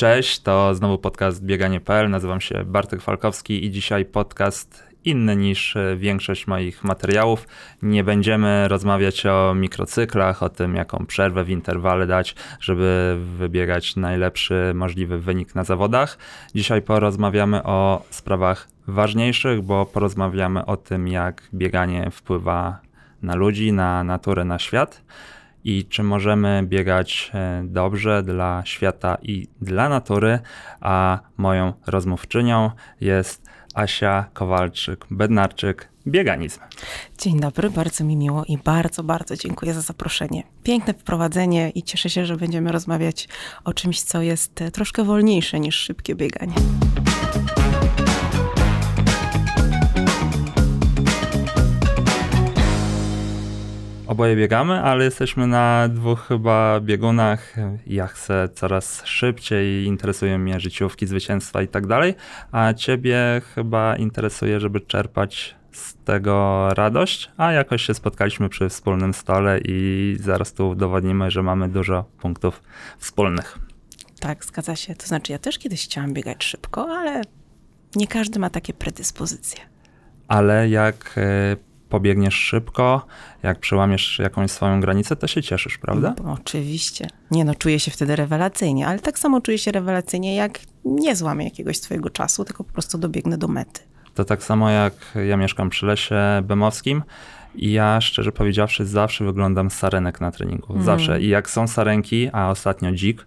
Cześć, 0.00 0.40
to 0.40 0.74
znowu 0.74 0.98
podcast 0.98 1.44
Bieganie.pl. 1.44 2.10
Nazywam 2.10 2.40
się 2.40 2.64
Bartek 2.64 3.02
Falkowski 3.02 3.64
i 3.64 3.70
dzisiaj 3.70 4.04
podcast 4.04 4.84
inny 5.04 5.36
niż 5.36 5.76
e, 5.76 5.96
większość 5.96 6.46
moich 6.46 6.84
materiałów. 6.84 7.46
Nie 7.82 8.04
będziemy 8.04 8.68
rozmawiać 8.68 9.26
o 9.26 9.54
mikrocyklach, 9.54 10.42
o 10.42 10.48
tym, 10.48 10.74
jaką 10.74 11.06
przerwę 11.06 11.44
w 11.44 11.50
interwale 11.50 12.06
dać, 12.06 12.34
żeby 12.60 13.18
wybiegać 13.38 13.96
najlepszy 13.96 14.72
możliwy 14.74 15.18
wynik 15.18 15.54
na 15.54 15.64
zawodach. 15.64 16.18
Dzisiaj 16.54 16.82
porozmawiamy 16.82 17.62
o 17.62 18.02
sprawach 18.10 18.68
ważniejszych, 18.86 19.62
bo 19.62 19.86
porozmawiamy 19.86 20.66
o 20.66 20.76
tym, 20.76 21.08
jak 21.08 21.42
bieganie 21.54 22.10
wpływa 22.10 22.78
na 23.22 23.34
ludzi, 23.34 23.72
na 23.72 24.04
naturę, 24.04 24.44
na 24.44 24.58
świat 24.58 25.02
i 25.64 25.84
czy 25.84 26.02
możemy 26.02 26.62
biegać 26.66 27.30
e, 27.34 27.62
dobrze 27.64 28.22
dla 28.22 28.62
świata 28.64 29.18
i 29.22 29.48
dla 29.60 29.88
natury, 29.88 30.38
a 30.80 31.18
moją 31.36 31.72
rozmówczynią 31.86 32.70
jest 33.00 33.50
Asia 33.74 34.24
Kowalczyk-Bednarczyk, 34.34 35.74
bieganizm. 36.06 36.60
Dzień 37.18 37.40
dobry, 37.40 37.70
bardzo 37.70 38.04
mi 38.04 38.16
miło 38.16 38.44
i 38.44 38.58
bardzo, 38.58 39.02
bardzo 39.02 39.36
dziękuję 39.36 39.74
za 39.74 39.80
zaproszenie. 39.80 40.42
Piękne 40.62 40.94
wprowadzenie 40.94 41.70
i 41.70 41.82
cieszę 41.82 42.10
się, 42.10 42.26
że 42.26 42.36
będziemy 42.36 42.72
rozmawiać 42.72 43.28
o 43.64 43.74
czymś, 43.74 44.02
co 44.02 44.22
jest 44.22 44.62
e, 44.62 44.70
troszkę 44.70 45.04
wolniejsze 45.04 45.60
niż 45.60 45.76
szybkie 45.76 46.14
bieganie. 46.14 46.54
Oboje 54.10 54.36
biegamy, 54.36 54.80
ale 54.80 55.04
jesteśmy 55.04 55.46
na 55.46 55.88
dwóch 55.88 56.26
chyba 56.28 56.80
biegunach. 56.80 57.56
Ja 57.86 58.06
chcę 58.06 58.48
coraz 58.54 59.02
szybciej, 59.04 59.84
interesują 59.84 60.38
mnie 60.38 60.60
życiówki, 60.60 61.06
zwycięstwa 61.06 61.62
i 61.62 61.68
tak 61.68 61.86
dalej, 61.86 62.14
a 62.52 62.74
ciebie 62.74 63.42
chyba 63.54 63.96
interesuje, 63.96 64.60
żeby 64.60 64.80
czerpać 64.80 65.56
z 65.72 65.94
tego 66.04 66.68
radość, 66.74 67.30
a 67.36 67.52
jakoś 67.52 67.82
się 67.82 67.94
spotkaliśmy 67.94 68.48
przy 68.48 68.68
wspólnym 68.68 69.14
stole 69.14 69.60
i 69.64 70.16
zaraz 70.20 70.52
tu 70.52 70.68
udowodnimy, 70.68 71.30
że 71.30 71.42
mamy 71.42 71.68
dużo 71.68 72.04
punktów 72.18 72.62
wspólnych. 72.98 73.58
Tak, 74.20 74.44
zgadza 74.44 74.76
się. 74.76 74.94
To 74.94 75.06
znaczy, 75.06 75.32
ja 75.32 75.38
też 75.38 75.58
kiedyś 75.58 75.84
chciałam 75.84 76.12
biegać 76.12 76.44
szybko, 76.44 76.88
ale 76.98 77.22
nie 77.96 78.06
każdy 78.06 78.38
ma 78.38 78.50
takie 78.50 78.72
predyspozycje. 78.72 79.60
Ale 80.28 80.68
jak 80.68 81.14
e, 81.16 81.69
pobiegniesz 81.90 82.34
szybko, 82.34 83.06
jak 83.42 83.58
przełamiesz 83.58 84.18
jakąś 84.18 84.50
swoją 84.50 84.80
granicę, 84.80 85.16
to 85.16 85.26
się 85.26 85.42
cieszysz, 85.42 85.78
prawda? 85.78 86.14
No, 86.24 86.32
oczywiście. 86.32 87.08
Nie 87.30 87.44
no, 87.44 87.54
czuję 87.54 87.80
się 87.80 87.90
wtedy 87.90 88.16
rewelacyjnie, 88.16 88.86
ale 88.86 88.98
tak 88.98 89.18
samo 89.18 89.40
czuję 89.40 89.58
się 89.58 89.72
rewelacyjnie, 89.72 90.34
jak 90.34 90.60
nie 90.84 91.16
złamię 91.16 91.44
jakiegoś 91.44 91.78
swojego 91.78 92.10
czasu, 92.10 92.44
tylko 92.44 92.64
po 92.64 92.72
prostu 92.72 92.98
dobiegnę 92.98 93.38
do 93.38 93.48
mety. 93.48 93.80
To 94.14 94.24
tak 94.24 94.42
samo 94.42 94.70
jak 94.70 94.94
ja 95.28 95.36
mieszkam 95.36 95.70
przy 95.70 95.86
lesie 95.86 96.16
bemowskim 96.42 97.02
i 97.54 97.72
ja 97.72 98.00
szczerze 98.00 98.32
powiedziawszy 98.32 98.86
zawsze 98.86 99.24
wyglądam 99.24 99.70
sarenek 99.70 100.20
na 100.20 100.30
treningu. 100.30 100.72
Mm. 100.72 100.84
Zawsze. 100.84 101.20
I 101.20 101.28
jak 101.28 101.50
są 101.50 101.68
sarenki, 101.68 102.30
a 102.32 102.50
ostatnio 102.50 102.92
dzik, 102.92 103.26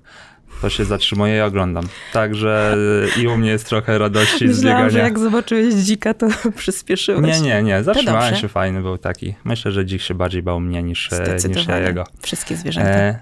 to 0.61 0.69
się 0.69 0.85
zatrzymuję 0.85 1.37
i 1.37 1.41
oglądam. 1.41 1.87
Także 2.13 2.77
i 3.21 3.27
u 3.27 3.37
mnie 3.37 3.49
jest 3.49 3.65
trochę 3.65 3.97
radości 3.97 4.33
Myślałam, 4.33 4.55
z 4.55 4.63
biegania. 4.63 4.89
że 4.89 4.99
jak 4.99 5.19
zobaczyłeś 5.19 5.73
dzika, 5.73 6.13
to 6.13 6.27
przyspieszyłeś. 6.55 7.41
Nie, 7.41 7.41
nie, 7.41 7.63
nie. 7.63 7.83
Zatrzymałem 7.83 8.35
się, 8.35 8.47
fajny 8.47 8.81
był 8.81 8.97
taki. 8.97 9.35
Myślę, 9.43 9.71
że 9.71 9.85
dzik 9.85 10.01
się 10.01 10.13
bardziej 10.13 10.43
bał 10.43 10.59
mnie 10.59 10.83
niż, 10.83 11.09
niż 11.49 11.67
ja 11.67 11.79
jego. 11.79 12.03
Wszystkie 12.21 12.55
zwierzęta. 12.55 12.91
E, 12.91 13.19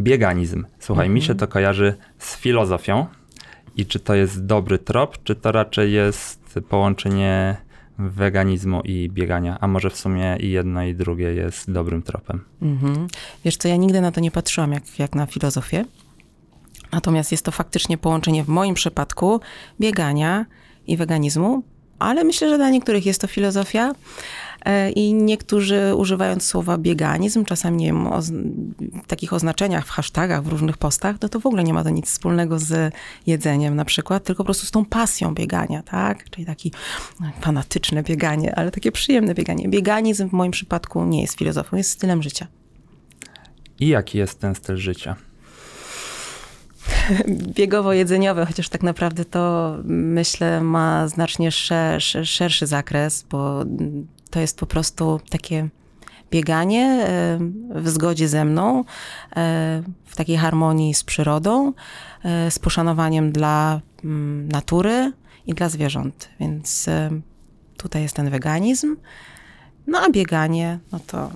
bieganizm. 0.00 0.64
Słuchaj, 0.78 1.06
mhm. 1.06 1.14
mi 1.14 1.22
się 1.22 1.34
to 1.34 1.48
kojarzy 1.48 1.94
z 2.18 2.36
filozofią. 2.36 3.06
I 3.76 3.86
czy 3.86 4.00
to 4.00 4.14
jest 4.14 4.46
dobry 4.46 4.78
trop, 4.78 5.18
czy 5.24 5.34
to 5.34 5.52
raczej 5.52 5.92
jest 5.92 6.60
połączenie 6.68 7.56
weganizmu 7.98 8.80
i 8.84 9.10
biegania, 9.10 9.58
a 9.60 9.66
może 9.66 9.90
w 9.90 9.96
sumie 9.96 10.36
i 10.40 10.50
jedno 10.50 10.84
i 10.84 10.94
drugie 10.94 11.34
jest 11.34 11.70
dobrym 11.70 12.02
tropem. 12.02 12.44
Mhm. 12.62 13.06
Wiesz 13.44 13.56
co, 13.56 13.68
ja 13.68 13.76
nigdy 13.76 14.00
na 14.00 14.12
to 14.12 14.20
nie 14.20 14.30
patrzyłam 14.30 14.72
jak, 14.72 14.98
jak 14.98 15.14
na 15.14 15.26
filozofię, 15.26 15.84
Natomiast 16.92 17.32
jest 17.32 17.44
to 17.44 17.50
faktycznie 17.50 17.98
połączenie 17.98 18.44
w 18.44 18.48
moim 18.48 18.74
przypadku 18.74 19.40
biegania 19.80 20.46
i 20.86 20.96
weganizmu, 20.96 21.62
ale 21.98 22.24
myślę, 22.24 22.48
że 22.48 22.56
dla 22.56 22.70
niektórych 22.70 23.06
jest 23.06 23.20
to 23.20 23.26
filozofia. 23.26 23.92
E, 24.64 24.90
I 24.90 25.14
niektórzy 25.14 25.94
używając 25.96 26.44
słowa 26.44 26.78
bieganizm, 26.78 27.44
czasami 27.44 27.76
nie 27.76 27.86
wiem, 27.86 28.06
o 28.06 28.20
takich 29.06 29.32
oznaczeniach 29.32 29.86
w 29.86 29.90
hashtagach, 29.90 30.42
w 30.42 30.48
różnych 30.48 30.78
postach, 30.78 31.16
no 31.22 31.28
to 31.28 31.40
w 31.40 31.46
ogóle 31.46 31.64
nie 31.64 31.74
ma 31.74 31.84
to 31.84 31.90
nic 31.90 32.06
wspólnego 32.06 32.58
z 32.58 32.94
jedzeniem 33.26 33.76
na 33.76 33.84
przykład, 33.84 34.24
tylko 34.24 34.42
po 34.42 34.44
prostu 34.44 34.66
z 34.66 34.70
tą 34.70 34.84
pasją 34.84 35.34
biegania, 35.34 35.82
tak? 35.82 36.30
Czyli 36.30 36.46
taki 36.46 36.72
fanatyczne 37.40 38.02
bieganie, 38.02 38.54
ale 38.54 38.70
takie 38.70 38.92
przyjemne 38.92 39.34
bieganie. 39.34 39.68
Bieganizm 39.68 40.28
w 40.28 40.32
moim 40.32 40.52
przypadku 40.52 41.04
nie 41.04 41.20
jest 41.20 41.38
filozofią, 41.38 41.76
jest 41.76 41.90
stylem 41.90 42.22
życia. 42.22 42.46
I 43.80 43.88
jaki 43.88 44.18
jest 44.18 44.40
ten 44.40 44.54
styl 44.54 44.76
życia? 44.76 45.16
biegowo-jedzeniowe, 47.56 48.46
chociaż 48.46 48.68
tak 48.68 48.82
naprawdę 48.82 49.24
to 49.24 49.76
myślę 49.84 50.60
ma 50.60 51.08
znacznie 51.08 51.52
szerszy, 51.52 52.66
zakres, 52.66 53.24
bo 53.30 53.64
to 54.30 54.40
jest 54.40 54.58
po 54.58 54.66
prostu 54.66 55.20
takie 55.30 55.68
bieganie 56.30 56.84
e, 56.84 57.38
w 57.80 57.88
zgodzie 57.88 58.28
ze 58.28 58.44
mną, 58.44 58.84
e, 59.36 59.82
w 60.04 60.16
takiej 60.16 60.36
harmonii 60.36 60.94
z 60.94 61.04
przyrodą, 61.04 61.72
e, 62.24 62.50
z 62.50 62.58
poszanowaniem 62.58 63.32
dla 63.32 63.80
mm, 64.04 64.48
natury 64.48 65.12
i 65.46 65.54
dla 65.54 65.68
zwierząt. 65.68 66.28
Więc 66.40 66.86
tutaj 67.76 68.02
jest 68.02 68.16
ten 68.16 68.30
weganizm. 68.30 68.96
No 69.86 69.98
a 69.98 70.10
bieganie, 70.10 70.78
no 70.92 71.00
to 71.06 71.30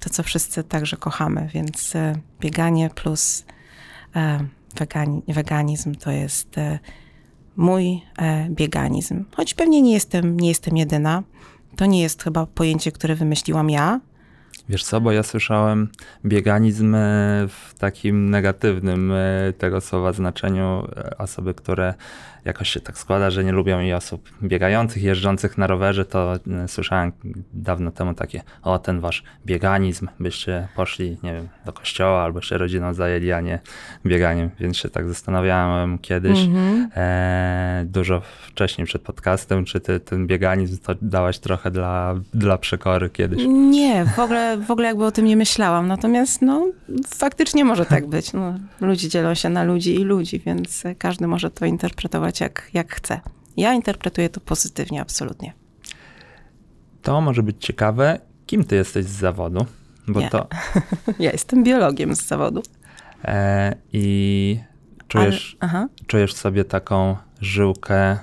to, 0.00 0.10
co 0.10 0.22
wszyscy 0.22 0.64
także 0.64 0.96
kochamy, 0.96 1.48
więc 1.54 1.92
bieganie 2.40 2.90
plus 2.90 3.44
wegani, 4.78 5.22
weganizm 5.28 5.94
to 5.94 6.10
jest 6.10 6.58
e, 6.58 6.78
mój 7.56 8.02
e, 8.18 8.48
bieganizm. 8.50 9.24
Choć 9.36 9.54
pewnie 9.54 9.82
nie 9.82 9.92
jestem, 9.92 10.40
nie 10.40 10.48
jestem 10.48 10.76
jedyna. 10.76 11.22
To 11.76 11.86
nie 11.86 12.02
jest 12.02 12.22
chyba 12.22 12.46
pojęcie, 12.46 12.92
które 12.92 13.14
wymyśliłam 13.14 13.70
ja. 13.70 14.00
Wiesz 14.68 14.84
co, 14.84 15.00
bo 15.00 15.12
ja 15.12 15.22
słyszałem 15.22 15.88
bieganizm 16.24 16.94
e, 16.94 16.98
w 17.48 17.74
takim 17.78 18.30
negatywnym 18.30 19.12
tego 19.58 19.80
słowa 19.80 20.12
znaczeniu 20.12 20.86
osoby, 21.18 21.54
które 21.54 21.94
jakoś 22.44 22.70
się 22.70 22.80
tak 22.80 22.98
składa, 22.98 23.30
że 23.30 23.44
nie 23.44 23.52
lubią 23.52 23.80
i 23.80 23.92
osób 23.92 24.30
biegających, 24.42 25.02
jeżdżących 25.02 25.58
na 25.58 25.66
rowerze, 25.66 26.04
to 26.04 26.34
e, 26.34 26.68
słyszałem 26.68 27.12
dawno 27.52 27.90
temu 27.90 28.14
takie, 28.14 28.42
o 28.62 28.78
ten 28.78 29.00
wasz 29.00 29.22
bieganizm, 29.46 30.08
byście 30.20 30.68
poszli, 30.76 31.18
nie 31.22 31.32
wiem, 31.32 31.48
do 31.66 31.72
kościoła 31.72 32.22
albo 32.22 32.42
się 32.42 32.58
rodziną 32.58 32.94
zajęli, 32.94 33.32
a 33.32 33.40
nie 33.40 33.58
bieganiem, 34.06 34.50
więc 34.60 34.76
się 34.76 34.88
tak 34.88 35.08
zastanawiałem 35.08 35.98
kiedyś, 35.98 36.38
mm-hmm. 36.38 36.86
e, 36.96 37.84
dużo 37.86 38.22
wcześniej 38.46 38.86
przed 38.86 39.02
podcastem, 39.02 39.64
czy 39.64 39.80
ty 39.80 40.00
ten 40.00 40.26
bieganizm 40.26 40.78
to 40.78 40.94
dałaś 41.02 41.38
trochę 41.38 41.70
dla, 41.70 42.14
dla 42.34 42.58
przekory 42.58 43.10
kiedyś? 43.10 43.42
Nie, 43.48 44.04
w 44.04 44.18
ogóle, 44.18 44.56
w 44.56 44.70
ogóle 44.70 44.88
jakby 44.88 45.04
o 45.04 45.12
tym 45.12 45.24
nie 45.24 45.36
myślałam, 45.36 45.86
natomiast 45.88 46.42
no 46.42 46.66
faktycznie 47.06 47.64
może 47.64 47.86
tak 47.86 48.06
być, 48.06 48.32
no, 48.32 48.54
ludzie 48.80 49.08
dzielą 49.08 49.34
się 49.34 49.48
na 49.48 49.64
ludzi 49.64 50.00
i 50.00 50.04
ludzi, 50.04 50.40
więc 50.46 50.82
każdy 50.98 51.26
może 51.26 51.50
to 51.50 51.66
interpretować 51.66 52.31
interpretować 52.32 52.40
jak, 52.40 52.70
jak 52.74 52.94
chce. 52.94 53.20
Ja 53.56 53.74
interpretuję 53.74 54.28
to 54.28 54.40
pozytywnie, 54.40 55.00
absolutnie. 55.00 55.52
To 57.02 57.20
może 57.20 57.42
być 57.42 57.64
ciekawe. 57.64 58.20
Kim 58.46 58.64
ty 58.64 58.76
jesteś 58.76 59.04
z 59.04 59.18
zawodu? 59.18 59.66
Bo 60.08 60.20
Nie. 60.20 60.30
to. 60.30 60.48
ja 61.18 61.32
jestem 61.32 61.64
biologiem 61.64 62.14
z 62.14 62.26
zawodu. 62.26 62.62
E, 63.24 63.76
I 63.92 64.58
czujesz, 65.08 65.56
Ale, 65.60 65.88
czujesz 66.06 66.34
sobie 66.34 66.64
taką 66.64 67.16
żyłkę, 67.40 68.18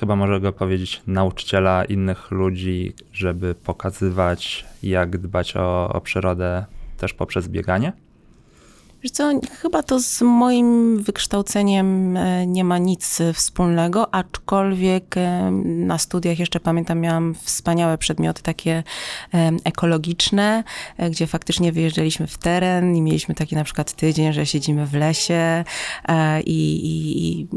chyba 0.00 0.16
może 0.16 0.40
go 0.40 0.52
powiedzieć, 0.52 1.02
nauczyciela 1.06 1.84
innych 1.84 2.30
ludzi, 2.30 2.94
żeby 3.12 3.54
pokazywać, 3.54 4.66
jak 4.82 5.18
dbać 5.18 5.56
o, 5.56 5.88
o 5.88 6.00
przyrodę 6.00 6.66
też 6.96 7.14
poprzez 7.14 7.48
bieganie? 7.48 7.92
Wiesz 9.02 9.12
co, 9.12 9.40
chyba 9.60 9.82
to 9.82 10.00
z 10.00 10.22
moim 10.22 10.98
wykształceniem 11.02 12.16
e, 12.16 12.46
nie 12.46 12.64
ma 12.64 12.78
nic 12.78 13.18
wspólnego, 13.34 14.14
aczkolwiek 14.14 15.16
e, 15.16 15.50
na 15.64 15.98
studiach 15.98 16.38
jeszcze 16.38 16.60
pamiętam, 16.60 17.00
miałam 17.00 17.34
wspaniałe 17.34 17.98
przedmioty 17.98 18.42
takie 18.42 18.82
e, 19.34 19.52
ekologiczne, 19.64 20.64
gdzie 21.10 21.26
faktycznie 21.26 21.72
wyjeżdżaliśmy 21.72 22.26
w 22.26 22.38
teren 22.38 22.96
i 22.96 23.02
mieliśmy 23.02 23.34
taki 23.34 23.54
na 23.54 23.64
przykład 23.64 23.92
tydzień, 23.92 24.32
że 24.32 24.46
siedzimy 24.46 24.86
w 24.86 24.94
lesie 24.94 25.64
i, 26.46 26.76
i, 26.76 27.28
i 27.28 27.48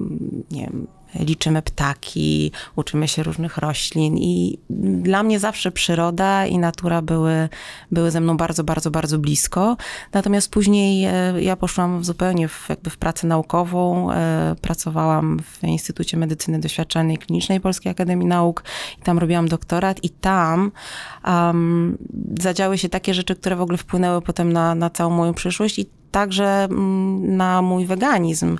nie 0.51 0.61
wiem, 0.61 0.87
liczymy 1.15 1.61
ptaki, 1.61 2.51
uczymy 2.75 3.07
się 3.07 3.23
różnych 3.23 3.57
roślin 3.57 4.17
i 4.17 4.59
dla 4.69 5.23
mnie 5.23 5.39
zawsze 5.39 5.71
przyroda 5.71 6.45
i 6.45 6.57
natura 6.57 7.01
były, 7.01 7.49
były 7.91 8.11
ze 8.11 8.21
mną 8.21 8.37
bardzo, 8.37 8.63
bardzo, 8.63 8.91
bardzo 8.91 9.19
blisko. 9.19 9.77
Natomiast 10.13 10.51
później 10.51 11.05
e, 11.05 11.41
ja 11.41 11.55
poszłam 11.55 12.03
zupełnie 12.03 12.47
w, 12.47 12.69
jakby 12.69 12.89
w 12.89 12.97
pracę 12.97 13.27
naukową, 13.27 14.11
e, 14.11 14.55
pracowałam 14.61 15.39
w 15.39 15.63
Instytucie 15.63 16.17
Medycyny 16.17 16.59
Doświadczalnej 16.59 17.17
Klinicznej 17.17 17.59
Polskiej 17.59 17.91
Akademii 17.91 18.27
Nauk 18.27 18.63
i 18.99 19.01
tam 19.01 19.17
robiłam 19.17 19.47
doktorat 19.47 20.03
i 20.03 20.09
tam 20.09 20.71
um, 21.25 21.97
zadziały 22.39 22.77
się 22.77 22.89
takie 22.89 23.13
rzeczy, 23.13 23.35
które 23.35 23.55
w 23.55 23.61
ogóle 23.61 23.77
wpłynęły 23.77 24.21
potem 24.21 24.53
na, 24.53 24.75
na 24.75 24.89
całą 24.89 25.09
moją 25.09 25.33
przyszłość 25.33 25.79
i 25.79 25.89
także 26.11 26.63
mm, 26.63 27.37
na 27.37 27.61
mój 27.61 27.85
weganizm. 27.85 28.57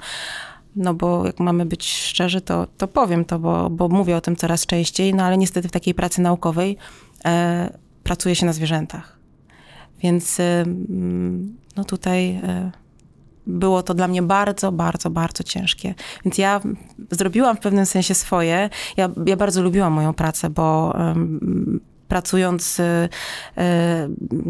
No 0.76 0.94
bo 0.94 1.26
jak 1.26 1.40
mamy 1.40 1.66
być 1.66 1.94
szczerzy, 1.94 2.42
to, 2.42 2.68
to 2.78 2.88
powiem 2.88 3.26
to, 3.26 3.40
bo, 3.40 3.70
bo 3.70 3.88
mówię 3.88 4.18
o 4.18 4.22
tym 4.22 4.36
coraz 4.36 4.66
częściej, 4.66 5.14
no 5.14 5.24
ale 5.24 5.38
niestety 5.38 5.68
w 5.68 5.72
takiej 5.72 5.94
pracy 5.94 6.22
naukowej 6.22 6.78
e, 7.26 7.78
pracuje 8.04 8.36
się 8.36 8.46
na 8.46 8.54
zwierzętach. 8.54 9.20
Więc 10.00 10.40
e, 10.40 10.66
no 11.78 11.84
tutaj 11.84 12.30
e, 12.30 12.72
było 13.48 13.84
to 13.84 13.94
dla 13.94 14.08
mnie 14.08 14.22
bardzo, 14.22 14.72
bardzo, 14.72 15.10
bardzo 15.10 15.44
ciężkie. 15.44 15.96
Więc 16.26 16.38
ja 16.38 16.62
zrobiłam 17.12 17.58
w 17.58 17.60
pewnym 17.60 17.86
sensie 17.86 18.16
swoje. 18.16 18.70
Ja, 18.98 19.10
ja 19.26 19.38
bardzo 19.38 19.62
lubiłam 19.62 19.94
moją 19.94 20.14
pracę, 20.14 20.50
bo 20.50 20.96
pracując 22.10 22.80
y, 22.80 23.10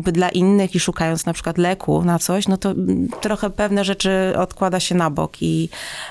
y, 0.08 0.12
dla 0.12 0.30
innych 0.30 0.76
i 0.76 0.80
szukając 0.80 1.26
na 1.26 1.34
przykład 1.34 1.58
leku 1.58 2.04
na 2.04 2.20
coś, 2.20 2.48
no 2.48 2.58
to 2.58 2.74
trochę 3.22 3.50
pewne 3.50 3.84
rzeczy 3.84 4.34
odkłada 4.38 4.80
się 4.80 4.96
na 4.96 5.10
bok 5.10 5.42
i 5.42 5.70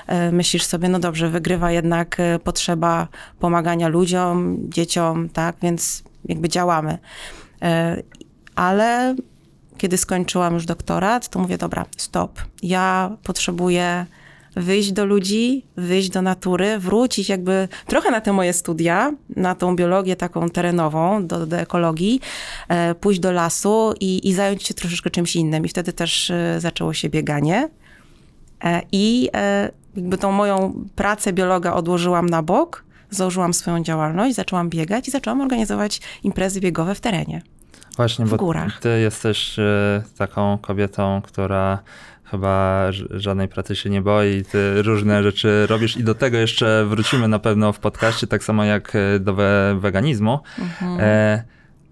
y, 0.09 0.31
myślisz 0.31 0.63
sobie, 0.63 0.89
no 0.89 0.99
dobrze, 0.99 1.29
wygrywa 1.29 1.71
jednak 1.71 2.17
potrzeba 2.43 3.07
pomagania 3.39 3.87
ludziom, 3.87 4.57
dzieciom, 4.69 5.29
tak, 5.29 5.55
więc 5.61 6.03
jakby 6.25 6.49
działamy. 6.49 6.97
Ale 8.55 9.15
kiedy 9.77 9.97
skończyłam 9.97 10.53
już 10.53 10.65
doktorat, 10.65 11.29
to 11.29 11.39
mówię, 11.39 11.57
dobra, 11.57 11.85
stop. 11.97 12.41
Ja 12.63 13.11
potrzebuję 13.23 14.05
wyjść 14.55 14.91
do 14.91 15.05
ludzi, 15.05 15.65
wyjść 15.77 16.09
do 16.09 16.21
natury, 16.21 16.79
wrócić 16.79 17.29
jakby 17.29 17.67
trochę 17.87 18.11
na 18.11 18.21
te 18.21 18.33
moje 18.33 18.53
studia, 18.53 19.13
na 19.35 19.55
tą 19.55 19.75
biologię 19.75 20.15
taką 20.15 20.49
terenową, 20.49 21.27
do, 21.27 21.45
do 21.45 21.57
ekologii, 21.57 22.21
e, 22.67 22.95
pójść 22.95 23.19
do 23.19 23.31
lasu 23.31 23.93
i, 23.99 24.27
i 24.27 24.33
zająć 24.33 24.63
się 24.63 24.73
troszeczkę 24.73 25.09
czymś 25.09 25.35
innym. 25.35 25.65
I 25.65 25.69
wtedy 25.69 25.93
też 25.93 26.31
e, 26.31 26.59
zaczęło 26.59 26.93
się 26.93 27.09
bieganie. 27.09 27.69
E, 28.63 28.81
I 28.91 29.29
jakby 29.95 30.17
tą 30.17 30.31
moją 30.31 30.85
pracę 30.95 31.33
biologa 31.33 31.73
odłożyłam 31.73 32.29
na 32.29 32.43
bok, 32.43 32.83
założyłam 33.09 33.53
swoją 33.53 33.83
działalność, 33.83 34.35
zaczęłam 34.35 34.69
biegać 34.69 35.07
i 35.07 35.11
zaczęłam 35.11 35.41
organizować 35.41 36.01
imprezy 36.23 36.59
biegowe 36.59 36.95
w 36.95 36.99
terenie. 36.99 37.41
Właśnie, 37.95 38.25
w 38.25 38.29
bo 38.29 38.37
górach. 38.37 38.79
ty 38.79 38.99
jesteś 38.99 39.55
taką 40.17 40.57
kobietą, 40.57 41.21
która 41.21 41.79
chyba 42.31 42.87
żadnej 43.09 43.47
pracy 43.47 43.75
się 43.75 43.89
nie 43.89 44.01
boi, 44.01 44.43
ty 44.51 44.81
różne 44.81 45.23
rzeczy 45.23 45.67
robisz 45.67 45.97
i 45.97 46.03
do 46.03 46.15
tego 46.15 46.37
jeszcze 46.37 46.85
wrócimy 46.85 47.27
na 47.27 47.39
pewno 47.39 47.73
w 47.73 47.79
podcaście, 47.79 48.27
tak 48.27 48.43
samo 48.43 48.63
jak 48.63 48.95
e, 48.95 49.19
do 49.19 49.35
weganizmu. 49.75 50.39
Mhm. 50.59 50.97
E, 50.99 51.43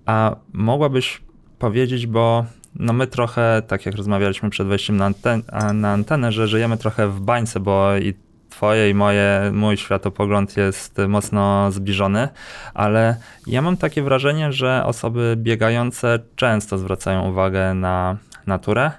a 0.06 0.36
mogłabyś 0.54 1.22
powiedzieć, 1.60 2.07
bo 2.07 2.45
no 2.75 2.94
my 2.94 3.07
trochę, 3.07 3.62
tak 3.68 3.86
jak 3.86 3.95
rozmawialiśmy 3.95 4.50
przed 4.50 4.68
wejściem 4.68 4.98
na, 4.98 5.06
anten 5.06 5.44
na 5.74 5.92
antenę, 5.92 6.31
że 6.31 6.48
żyjemy 6.48 6.78
trochę 6.78 7.07
w 7.07 7.19
bańce, 7.19 7.60
bo 7.60 7.98
i 7.98 8.13
twoje 8.50 8.89
i 8.89 8.94
moje, 8.94 9.51
mój 9.54 9.78
światopogląd 9.78 10.57
jest 10.57 10.98
mocno 11.07 11.72
zbliżony, 11.72 12.28
ale 12.74 13.18
ja 13.48 13.62
mam 13.62 13.78
takie 13.78 14.04
wrażenie, 14.04 14.51
że 14.51 14.86
osoby 14.86 15.36
biegające 15.38 16.19
często 16.36 16.78
zwracają 16.78 17.30
uwagę 17.30 17.74
na 17.74 18.18
naturę, 18.48 18.92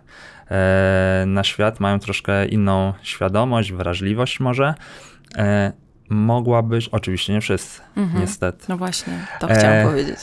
na 1.27 1.45
świat, 1.45 1.81
mają 1.81 1.99
troszkę 1.99 2.47
inną 2.47 2.93
świadomość, 3.03 3.73
wrażliwość 3.73 4.41
może. 4.41 4.75
E, 5.37 5.73
mogłabyś, 6.11 6.89
oczywiście 6.89 7.33
nie 7.33 7.41
wszyscy, 7.41 7.81
mhm. 7.97 8.21
niestety. 8.21 8.67
No 8.69 8.77
właśnie, 8.77 9.27
to 9.41 9.47
chciałam 9.47 9.77
e, 9.77 9.85
powiedzieć. 9.85 10.19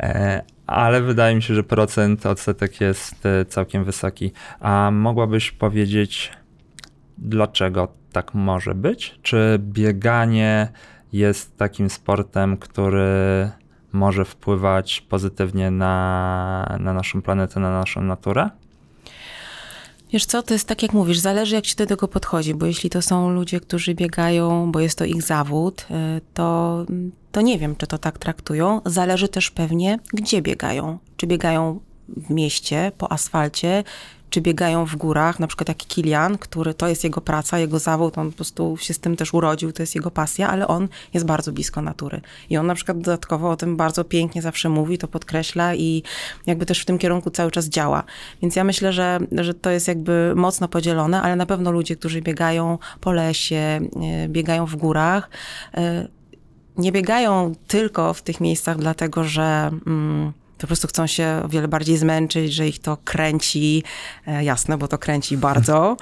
E, 0.00 0.42
ale 0.66 1.02
wydaje 1.02 1.36
mi 1.36 1.42
się, 1.42 1.54
że 1.54 1.62
procent 1.62 2.26
odsetek 2.26 2.80
jest 2.80 3.26
e, 3.26 3.44
całkiem 3.44 3.84
wysoki. 3.84 4.32
A 4.60 4.90
mogłabyś 4.90 5.50
powiedzieć, 5.50 6.32
dlaczego 7.18 7.88
tak 8.12 8.34
może 8.34 8.74
być? 8.74 9.18
Czy 9.22 9.58
bieganie 9.58 10.68
jest 11.12 11.56
takim 11.56 11.90
sportem, 11.90 12.56
który 12.56 13.50
może 13.92 14.24
wpływać 14.24 15.00
pozytywnie 15.00 15.70
na, 15.70 16.76
na 16.80 16.92
naszą 16.92 17.22
planetę, 17.22 17.60
na 17.60 17.70
naszą 17.70 18.02
naturę? 18.02 18.50
Wiesz 20.14 20.26
co, 20.26 20.42
to 20.42 20.54
jest 20.54 20.68
tak 20.68 20.82
jak 20.82 20.92
mówisz, 20.92 21.18
zależy 21.18 21.54
jak 21.54 21.66
się 21.66 21.74
do 21.76 21.86
tego 21.86 22.08
podchodzi, 22.08 22.54
bo 22.54 22.66
jeśli 22.66 22.90
to 22.90 23.02
są 23.02 23.30
ludzie, 23.30 23.60
którzy 23.60 23.94
biegają, 23.94 24.72
bo 24.72 24.80
jest 24.80 24.98
to 24.98 25.04
ich 25.04 25.22
zawód, 25.22 25.86
y, 25.90 26.20
to, 26.34 26.78
to 27.32 27.40
nie 27.40 27.58
wiem, 27.58 27.76
czy 27.76 27.86
to 27.86 27.98
tak 27.98 28.18
traktują. 28.18 28.80
Zależy 28.86 29.28
też 29.28 29.50
pewnie, 29.50 29.98
gdzie 30.12 30.42
biegają. 30.42 30.98
Czy 31.16 31.26
biegają 31.26 31.80
w 32.08 32.30
mieście, 32.30 32.92
po 32.98 33.12
asfalcie, 33.12 33.84
czy 34.34 34.40
biegają 34.40 34.86
w 34.86 34.96
górach, 34.96 35.40
na 35.40 35.46
przykład 35.46 35.68
jak 35.68 35.76
Kilian, 35.76 36.38
który 36.38 36.74
to 36.74 36.88
jest 36.88 37.04
jego 37.04 37.20
praca, 37.20 37.58
jego 37.58 37.78
zawód, 37.78 38.18
on 38.18 38.30
po 38.30 38.36
prostu 38.36 38.76
się 38.76 38.94
z 38.94 38.98
tym 38.98 39.16
też 39.16 39.34
urodził, 39.34 39.72
to 39.72 39.82
jest 39.82 39.94
jego 39.94 40.10
pasja, 40.10 40.48
ale 40.48 40.68
on 40.68 40.88
jest 41.14 41.26
bardzo 41.26 41.52
blisko 41.52 41.82
natury. 41.82 42.20
I 42.50 42.56
on 42.56 42.66
na 42.66 42.74
przykład 42.74 42.98
dodatkowo 42.98 43.50
o 43.50 43.56
tym 43.56 43.76
bardzo 43.76 44.04
pięknie 44.04 44.42
zawsze 44.42 44.68
mówi, 44.68 44.98
to 44.98 45.08
podkreśla 45.08 45.74
i 45.74 46.02
jakby 46.46 46.66
też 46.66 46.80
w 46.80 46.84
tym 46.84 46.98
kierunku 46.98 47.30
cały 47.30 47.50
czas 47.50 47.68
działa. 47.68 48.04
Więc 48.42 48.56
ja 48.56 48.64
myślę, 48.64 48.92
że, 48.92 49.18
że 49.32 49.54
to 49.54 49.70
jest 49.70 49.88
jakby 49.88 50.32
mocno 50.36 50.68
podzielone, 50.68 51.22
ale 51.22 51.36
na 51.36 51.46
pewno 51.46 51.70
ludzie, 51.70 51.96
którzy 51.96 52.22
biegają 52.22 52.78
po 53.00 53.12
lesie, 53.12 53.56
e, 53.56 54.28
biegają 54.28 54.66
w 54.66 54.76
górach, 54.76 55.30
e, 55.74 56.08
nie 56.78 56.92
biegają 56.92 57.52
tylko 57.66 58.14
w 58.14 58.22
tych 58.22 58.40
miejscach 58.40 58.78
dlatego, 58.78 59.24
że... 59.24 59.70
Mm, 59.86 60.32
po 60.58 60.66
prostu 60.66 60.88
chcą 60.88 61.06
się 61.06 61.42
o 61.44 61.48
wiele 61.48 61.68
bardziej 61.68 61.96
zmęczyć, 61.96 62.54
że 62.54 62.68
ich 62.68 62.78
to 62.78 62.96
kręci, 63.04 63.82
e, 64.26 64.44
jasne, 64.44 64.78
bo 64.78 64.88
to 64.88 64.98
kręci 64.98 65.36
bardzo. 65.36 65.96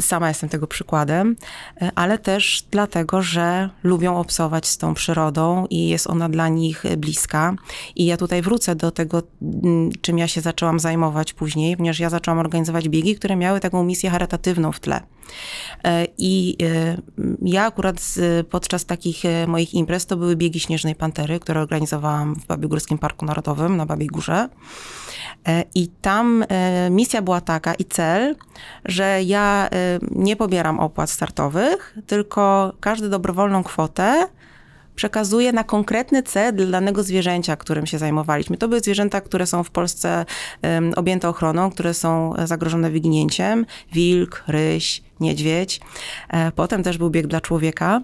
Sama 0.00 0.28
jestem 0.28 0.48
tego 0.48 0.66
przykładem, 0.66 1.36
e, 1.82 1.90
ale 1.94 2.18
też 2.18 2.64
dlatego, 2.70 3.22
że 3.22 3.70
lubią 3.82 4.16
obsować 4.16 4.66
z 4.66 4.78
tą 4.78 4.94
przyrodą 4.94 5.66
i 5.70 5.88
jest 5.88 6.06
ona 6.06 6.28
dla 6.28 6.48
nich 6.48 6.84
bliska. 6.96 7.54
I 7.96 8.06
ja 8.06 8.16
tutaj 8.16 8.42
wrócę 8.42 8.76
do 8.76 8.90
tego, 8.90 9.22
czym 10.00 10.18
ja 10.18 10.28
się 10.28 10.40
zaczęłam 10.40 10.80
zajmować 10.80 11.32
później, 11.32 11.76
ponieważ 11.76 12.00
ja 12.00 12.10
zaczęłam 12.10 12.38
organizować 12.38 12.88
biegi, 12.88 13.16
które 13.16 13.36
miały 13.36 13.60
taką 13.60 13.84
misję 13.84 14.10
charytatywną 14.10 14.72
w 14.72 14.80
tle. 14.80 15.00
E, 15.84 16.06
I 16.18 16.56
ja 17.42 17.64
akurat 17.64 18.14
podczas 18.50 18.84
takich 18.84 19.22
moich 19.46 19.74
imprez 19.74 20.06
to 20.06 20.16
były 20.16 20.36
biegi 20.36 20.60
Śnieżnej 20.60 20.94
Pantery, 20.94 21.40
które 21.40 21.60
organizowałam 21.60 22.34
w 22.34 22.46
Babiogórskim 22.46 22.98
Parku 22.98 23.24
Narodowym 23.24 23.39
Na 23.68 23.86
Babiej 23.86 24.08
Górze. 24.08 24.48
E, 25.48 25.64
I 25.74 25.88
tam 25.88 26.44
e, 26.48 26.90
misja 26.90 27.22
była 27.22 27.40
taka 27.40 27.74
i 27.74 27.84
cel, 27.84 28.36
że 28.84 29.22
ja 29.22 29.68
e, 29.72 29.98
nie 30.10 30.36
pobieram 30.36 30.80
opłat 30.80 31.10
startowych, 31.10 31.98
tylko 32.06 32.72
każdy 32.80 33.08
dobrowolną 33.08 33.62
kwotę 33.62 34.26
przekazuję 34.94 35.52
na 35.52 35.64
konkretny 35.64 36.22
cel 36.22 36.54
dla 36.54 36.66
danego 36.66 37.02
zwierzęcia, 37.02 37.56
którym 37.56 37.86
się 37.86 37.98
zajmowaliśmy. 37.98 38.56
To 38.56 38.68
były 38.68 38.80
zwierzęta, 38.80 39.20
które 39.20 39.46
są 39.46 39.64
w 39.64 39.70
Polsce 39.70 40.24
objęte 40.96 41.28
ochroną, 41.28 41.70
które 41.70 41.94
są 41.94 42.34
zagrożone 42.44 42.90
wyginięciem. 42.90 43.66
Wilk, 43.92 44.44
ryś, 44.48 45.02
niedźwiedź. 45.20 45.80
Potem 46.54 46.82
też 46.82 46.98
był 46.98 47.10
bieg 47.10 47.26
dla 47.26 47.40
człowieka. 47.40 48.00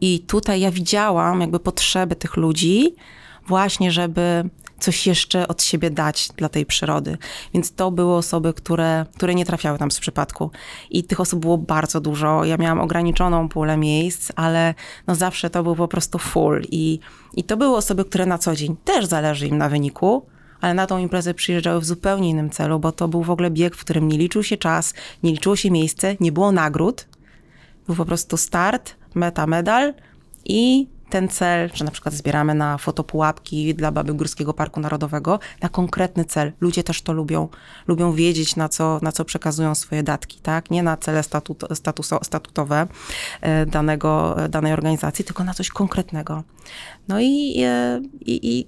I 0.00 0.20
tutaj 0.20 0.60
ja 0.60 0.70
widziałam 0.70 1.40
jakby 1.40 1.60
potrzeby 1.60 2.16
tych 2.16 2.36
ludzi, 2.36 2.94
właśnie, 3.46 3.92
żeby 3.92 4.50
coś 4.78 5.06
jeszcze 5.06 5.48
od 5.48 5.62
siebie 5.62 5.90
dać 5.90 6.28
dla 6.36 6.48
tej 6.48 6.66
przyrody. 6.66 7.18
Więc 7.54 7.72
to 7.72 7.90
były 7.90 8.14
osoby, 8.14 8.54
które, 8.54 9.06
które 9.16 9.34
nie 9.34 9.44
trafiały 9.44 9.78
tam 9.78 9.90
z 9.90 10.00
przypadku. 10.00 10.50
I 10.90 11.04
tych 11.04 11.20
osób 11.20 11.40
było 11.40 11.58
bardzo 11.58 12.00
dużo. 12.00 12.44
Ja 12.44 12.56
miałam 12.56 12.80
ograniczoną 12.80 13.48
pulę 13.48 13.76
miejsc, 13.76 14.32
ale 14.36 14.74
no 15.06 15.14
zawsze 15.14 15.50
to 15.50 15.62
był 15.62 15.76
po 15.76 15.88
prostu 15.88 16.18
full. 16.18 16.62
I, 16.70 17.00
I 17.34 17.44
to 17.44 17.56
były 17.56 17.76
osoby, 17.76 18.04
które 18.04 18.26
na 18.26 18.38
co 18.38 18.56
dzień 18.56 18.76
też 18.84 19.06
zależy 19.06 19.46
im 19.46 19.58
na 19.58 19.68
wyniku, 19.68 20.26
ale 20.60 20.74
na 20.74 20.86
tą 20.86 20.98
imprezę 20.98 21.34
przyjeżdżały 21.34 21.80
w 21.80 21.84
zupełnie 21.84 22.30
innym 22.30 22.50
celu, 22.50 22.78
bo 22.78 22.92
to 22.92 23.08
był 23.08 23.22
w 23.22 23.30
ogóle 23.30 23.50
bieg, 23.50 23.76
w 23.76 23.80
którym 23.80 24.08
nie 24.08 24.18
liczył 24.18 24.42
się 24.42 24.56
czas, 24.56 24.94
nie 25.22 25.32
liczyło 25.32 25.56
się 25.56 25.70
miejsce, 25.70 26.16
nie 26.20 26.32
było 26.32 26.52
nagród. 26.52 27.06
Był 27.86 27.96
po 27.96 28.04
prostu 28.04 28.36
start, 28.36 28.94
meta, 29.14 29.46
medal 29.46 29.94
i 30.44 30.86
ten 31.14 31.28
cel, 31.28 31.70
że 31.74 31.84
na 31.84 31.90
przykład 31.90 32.14
zbieramy 32.14 32.54
na 32.54 32.78
fotopułapki 32.78 33.74
dla 33.74 33.92
Baby 33.92 34.14
Górskiego 34.14 34.54
Parku 34.54 34.80
Narodowego, 34.80 35.38
na 35.62 35.68
konkretny 35.68 36.24
cel. 36.24 36.52
Ludzie 36.60 36.84
też 36.84 37.02
to 37.02 37.12
lubią. 37.12 37.48
Lubią 37.86 38.12
wiedzieć, 38.12 38.56
na 38.56 38.68
co, 38.68 38.98
na 39.02 39.12
co 39.12 39.24
przekazują 39.24 39.74
swoje 39.74 40.02
datki, 40.02 40.40
tak? 40.40 40.70
Nie 40.70 40.82
na 40.82 40.96
cele 40.96 41.22
statut, 41.22 41.64
statuso, 41.74 42.20
statutowe 42.22 42.86
e, 43.40 43.66
danego, 43.66 44.36
danej 44.48 44.72
organizacji, 44.72 45.24
tylko 45.24 45.44
na 45.44 45.54
coś 45.54 45.68
konkretnego. 45.68 46.42
No 47.08 47.20
i, 47.20 47.62
e, 47.64 48.00
i, 48.20 48.58
i 48.58 48.66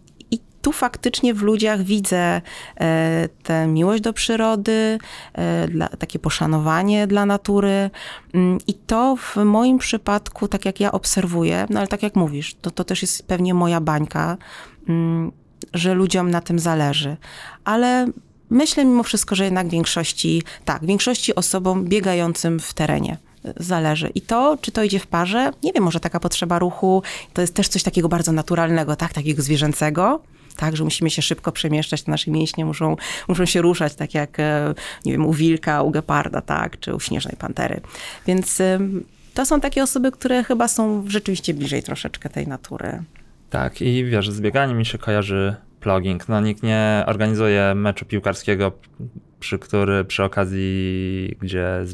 tu 0.66 0.72
faktycznie 0.72 1.34
w 1.34 1.42
ludziach 1.42 1.82
widzę 1.82 2.40
e, 2.80 3.28
tę 3.42 3.66
miłość 3.66 4.02
do 4.02 4.12
przyrody, 4.12 4.98
e, 5.32 5.68
dla, 5.68 5.88
takie 5.88 6.18
poszanowanie 6.18 7.06
dla 7.06 7.26
natury. 7.26 7.90
Mm, 8.34 8.58
I 8.66 8.74
to 8.74 9.16
w 9.16 9.36
moim 9.36 9.78
przypadku, 9.78 10.48
tak 10.48 10.64
jak 10.64 10.80
ja 10.80 10.92
obserwuję, 10.92 11.66
no 11.70 11.78
ale 11.78 11.88
tak 11.88 12.02
jak 12.02 12.16
mówisz, 12.16 12.54
to, 12.62 12.70
to 12.70 12.84
też 12.84 13.02
jest 13.02 13.26
pewnie 13.26 13.54
moja 13.54 13.80
bańka, 13.80 14.36
mm, 14.88 15.32
że 15.74 15.94
ludziom 15.94 16.30
na 16.30 16.40
tym 16.40 16.58
zależy. 16.58 17.16
Ale 17.64 18.06
myślę 18.50 18.84
mimo 18.84 19.02
wszystko, 19.02 19.34
że 19.34 19.44
jednak 19.44 19.68
większości, 19.68 20.42
tak, 20.64 20.86
większości 20.86 21.34
osobom 21.34 21.84
biegającym 21.84 22.60
w 22.60 22.74
terenie 22.74 23.18
zależy. 23.56 24.08
I 24.08 24.20
to, 24.20 24.58
czy 24.60 24.72
to 24.72 24.82
idzie 24.82 24.98
w 24.98 25.06
parze, 25.06 25.50
nie 25.62 25.72
wiem, 25.72 25.84
może 25.84 26.00
taka 26.00 26.20
potrzeba 26.20 26.58
ruchu, 26.58 27.02
to 27.32 27.40
jest 27.40 27.54
też 27.54 27.68
coś 27.68 27.82
takiego 27.82 28.08
bardzo 28.08 28.32
naturalnego, 28.32 28.96
tak, 28.96 29.12
takiego 29.12 29.42
zwierzęcego, 29.42 30.20
tak, 30.56 30.76
że 30.76 30.84
musimy 30.84 31.10
się 31.10 31.22
szybko 31.22 31.52
przemieszczać, 31.52 32.02
te 32.02 32.10
nasze 32.10 32.30
mięśnie 32.30 32.64
muszą, 32.64 32.96
muszą 33.28 33.46
się 33.46 33.62
ruszać, 33.62 33.94
tak 33.94 34.14
jak, 34.14 34.40
e, 34.40 34.74
nie 35.04 35.12
wiem, 35.12 35.26
u 35.26 35.32
wilka, 35.32 35.82
u 35.82 35.90
geparda, 35.90 36.40
tak, 36.40 36.80
czy 36.80 36.94
u 36.94 37.00
śnieżnej 37.00 37.36
pantery. 37.38 37.80
Więc 38.26 38.62
to 39.34 39.46
są 39.46 39.60
takie 39.60 39.82
osoby, 39.82 40.12
które 40.12 40.44
chyba 40.44 40.68
są 40.68 41.04
rzeczywiście 41.08 41.54
bliżej 41.54 41.82
troszeczkę 41.82 42.28
tej 42.28 42.48
natury. 42.48 43.02
Tak, 43.50 43.82
i 43.82 44.04
wiesz, 44.04 44.30
z 44.30 44.40
bieganiem 44.40 44.78
mi 44.78 44.86
się 44.86 44.98
kojarzy 44.98 45.56
pluging. 45.80 46.28
No 46.28 46.40
nikt 46.40 46.62
nie 46.62 47.04
organizuje 47.06 47.74
meczu 47.74 48.04
piłkarskiego, 48.04 48.72
przy, 49.40 49.58
który, 49.58 50.04
przy 50.04 50.24
okazji, 50.24 51.36
gdzie 51.40 51.84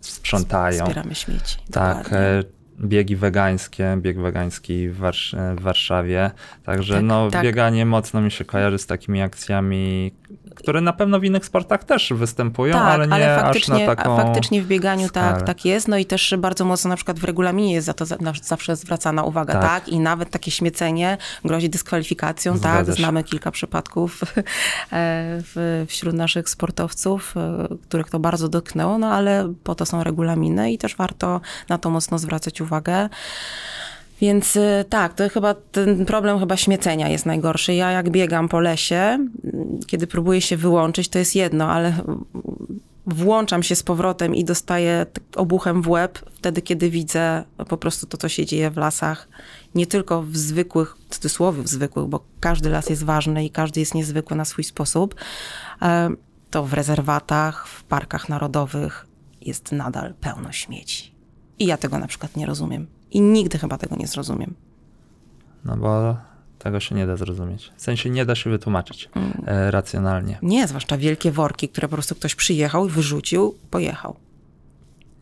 sprzątają. 0.00 0.84
Zbieramy 0.84 1.14
śmieci. 1.14 1.56
Tak, 1.70 1.96
dokładnie 2.04 2.18
e, 2.18 2.42
biegi 2.80 3.16
wegańskie, 3.16 3.96
bieg 3.96 4.20
wegański 4.20 4.88
w, 4.88 4.96
Warsz 4.96 5.36
w 5.56 5.60
Warszawie. 5.60 6.30
Także 6.64 6.94
tak, 6.94 7.02
no, 7.02 7.30
tak. 7.30 7.42
bieganie 7.42 7.86
mocno 7.86 8.20
mi 8.20 8.30
się 8.30 8.44
kojarzy 8.44 8.78
z 8.78 8.86
takimi 8.86 9.22
akcjami, 9.22 10.12
które 10.54 10.80
na 10.80 10.92
pewno 10.92 11.20
w 11.20 11.24
innych 11.24 11.44
sportach 11.44 11.84
też 11.84 12.12
występują, 12.12 12.74
tak, 12.74 12.82
ale 12.82 13.06
nie 13.06 13.14
ale 13.14 13.40
faktycznie, 13.40 13.74
aż 13.74 13.80
na 13.80 13.96
taką 13.96 14.16
faktycznie 14.16 14.62
w 14.62 14.66
bieganiu 14.66 15.08
tak, 15.08 15.42
tak 15.42 15.64
jest. 15.64 15.88
No 15.88 15.98
i 15.98 16.06
też 16.06 16.34
bardzo 16.38 16.64
mocno 16.64 16.88
na 16.88 16.96
przykład 16.96 17.18
w 17.18 17.24
regulaminie 17.24 17.72
jest 17.72 17.86
za 17.86 17.94
to 17.94 18.04
zawsze 18.42 18.76
zwracana 18.76 19.24
uwaga, 19.24 19.52
tak. 19.52 19.62
tak? 19.62 19.88
I 19.88 20.00
nawet 20.00 20.30
takie 20.30 20.50
śmiecenie 20.50 21.18
grozi 21.44 21.70
dyskwalifikacją, 21.70 22.58
tak? 22.58 22.86
Znamy 22.86 23.24
kilka 23.24 23.50
przypadków 23.50 24.20
e, 24.92 25.86
wśród 25.86 26.14
naszych 26.14 26.48
sportowców, 26.48 27.34
e, 27.36 27.68
których 27.88 28.10
to 28.10 28.18
bardzo 28.18 28.48
dotknęło, 28.48 28.98
no 28.98 29.12
ale 29.12 29.52
po 29.64 29.74
to 29.74 29.86
są 29.86 30.04
regulaminy 30.04 30.72
i 30.72 30.78
też 30.78 30.96
warto 30.96 31.40
na 31.68 31.78
to 31.78 31.90
mocno 31.90 32.18
zwracać 32.18 32.60
uwagę. 32.60 32.69
Więc 34.20 34.56
y, 34.56 34.84
tak, 34.88 35.14
to 35.14 35.28
chyba 35.28 35.54
ten 35.54 36.06
problem 36.06 36.38
chyba 36.38 36.56
śmiecenia 36.56 37.08
jest 37.08 37.26
najgorszy. 37.26 37.74
Ja 37.74 37.90
jak 37.90 38.10
biegam 38.10 38.48
po 38.48 38.60
lesie, 38.60 39.18
kiedy 39.86 40.06
próbuję 40.06 40.40
się 40.40 40.56
wyłączyć, 40.56 41.08
to 41.08 41.18
jest 41.18 41.34
jedno, 41.34 41.70
ale 41.70 41.94
włączam 43.06 43.62
się 43.62 43.76
z 43.76 43.82
powrotem 43.82 44.34
i 44.34 44.44
dostaję 44.44 45.06
obuchem 45.36 45.82
w 45.82 45.88
łeb 45.88 46.18
wtedy, 46.34 46.62
kiedy 46.62 46.90
widzę 46.90 47.44
po 47.68 47.76
prostu 47.76 48.06
to, 48.06 48.16
co 48.16 48.28
się 48.28 48.46
dzieje 48.46 48.70
w 48.70 48.76
lasach. 48.76 49.28
Nie 49.74 49.86
tylko 49.86 50.22
w 50.22 50.36
zwykłych, 50.36 50.96
w 51.08 51.14
cudzysłowie 51.14 51.62
w 51.62 51.68
zwykłych, 51.68 52.06
bo 52.06 52.24
każdy 52.40 52.70
las 52.70 52.90
jest 52.90 53.04
ważny 53.04 53.44
i 53.44 53.50
każdy 53.50 53.80
jest 53.80 53.94
niezwykły 53.94 54.36
na 54.36 54.44
swój 54.44 54.64
sposób. 54.64 55.14
E, 55.82 56.10
to 56.50 56.64
w 56.64 56.72
rezerwatach, 56.72 57.68
w 57.68 57.84
parkach 57.84 58.28
narodowych 58.28 59.06
jest 59.40 59.72
nadal 59.72 60.14
pełno 60.14 60.52
śmieci. 60.52 61.09
I 61.60 61.66
ja 61.66 61.76
tego 61.76 61.98
na 61.98 62.06
przykład 62.06 62.36
nie 62.36 62.46
rozumiem. 62.46 62.86
I 63.10 63.20
nigdy 63.20 63.58
chyba 63.58 63.78
tego 63.78 63.96
nie 63.96 64.06
zrozumiem. 64.06 64.54
No 65.64 65.76
bo 65.76 66.16
tego 66.58 66.80
się 66.80 66.94
nie 66.94 67.06
da 67.06 67.16
zrozumieć. 67.16 67.72
W 67.76 67.82
sensie 67.82 68.10
nie 68.10 68.24
da 68.24 68.34
się 68.34 68.50
wytłumaczyć 68.50 69.08
mm. 69.14 69.32
e, 69.46 69.70
racjonalnie. 69.70 70.38
Nie, 70.42 70.68
zwłaszcza 70.68 70.98
wielkie 70.98 71.32
worki, 71.32 71.68
które 71.68 71.88
po 71.88 71.96
prostu 71.96 72.14
ktoś 72.14 72.34
przyjechał 72.34 72.88
wyrzucił, 72.88 73.54
pojechał. 73.70 74.16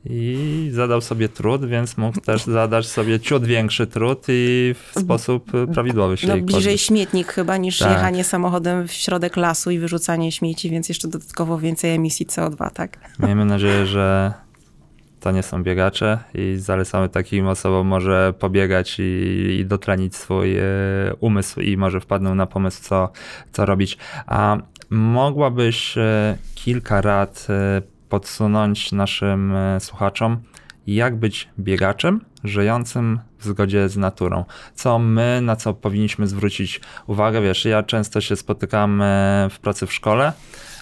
I 0.04 0.70
zadał 0.72 1.00
sobie 1.00 1.28
trud, 1.28 1.64
więc 1.64 1.96
mógł 1.96 2.20
też 2.20 2.44
zadać 2.44 2.86
sobie 2.86 3.20
ciut 3.20 3.44
większy 3.44 3.86
trud 3.86 4.24
i 4.28 4.74
w 4.94 5.00
sposób 5.00 5.50
prawidłowy 5.74 6.16
się 6.16 6.28
No 6.28 6.36
bliżej 6.36 6.78
śmietnik 6.78 7.32
chyba 7.32 7.56
niż 7.56 7.78
tak. 7.78 7.92
jechanie 7.92 8.24
samochodem 8.24 8.88
w 8.88 8.92
środek 8.92 9.36
lasu 9.36 9.70
i 9.70 9.78
wyrzucanie 9.78 10.32
śmieci, 10.32 10.70
więc 10.70 10.88
jeszcze 10.88 11.08
dodatkowo 11.08 11.58
więcej 11.58 11.90
emisji 11.90 12.26
CO2, 12.26 12.70
tak? 12.70 12.98
Miejmy 13.18 13.44
nadzieję, 13.44 13.86
że 13.86 14.32
to 15.20 15.30
nie 15.30 15.42
są 15.42 15.62
biegacze 15.62 16.18
i 16.34 16.56
zalecamy 16.56 17.08
takim 17.08 17.46
osobom 17.46 17.86
może 17.86 18.34
pobiegać 18.38 18.98
i, 18.98 19.02
i 19.60 19.66
dotlenić 19.66 20.16
swój 20.16 20.58
e, 20.58 20.62
umysł 21.20 21.60
i 21.60 21.76
może 21.76 22.00
wpadną 22.00 22.34
na 22.34 22.46
pomysł, 22.46 22.82
co, 22.82 23.12
co 23.52 23.66
robić. 23.66 23.98
A 24.26 24.56
mogłabyś 24.90 25.98
e, 25.98 26.38
kilka 26.54 27.00
rad 27.00 27.46
e, 27.50 27.82
podsunąć 28.08 28.92
naszym 28.92 29.54
słuchaczom, 29.78 30.36
jak 30.86 31.16
być 31.16 31.48
biegaczem 31.58 32.20
żyjącym 32.44 33.20
w 33.38 33.44
zgodzie 33.44 33.88
z 33.88 33.96
naturą. 33.96 34.44
Co 34.74 34.98
my, 34.98 35.40
na 35.42 35.56
co 35.56 35.74
powinniśmy 35.74 36.26
zwrócić 36.26 36.80
uwagę? 37.06 37.42
Wiesz, 37.42 37.64
ja 37.64 37.82
często 37.82 38.20
się 38.20 38.36
spotykam 38.36 39.02
w 39.50 39.58
pracy 39.58 39.86
w 39.86 39.92
szkole 39.92 40.32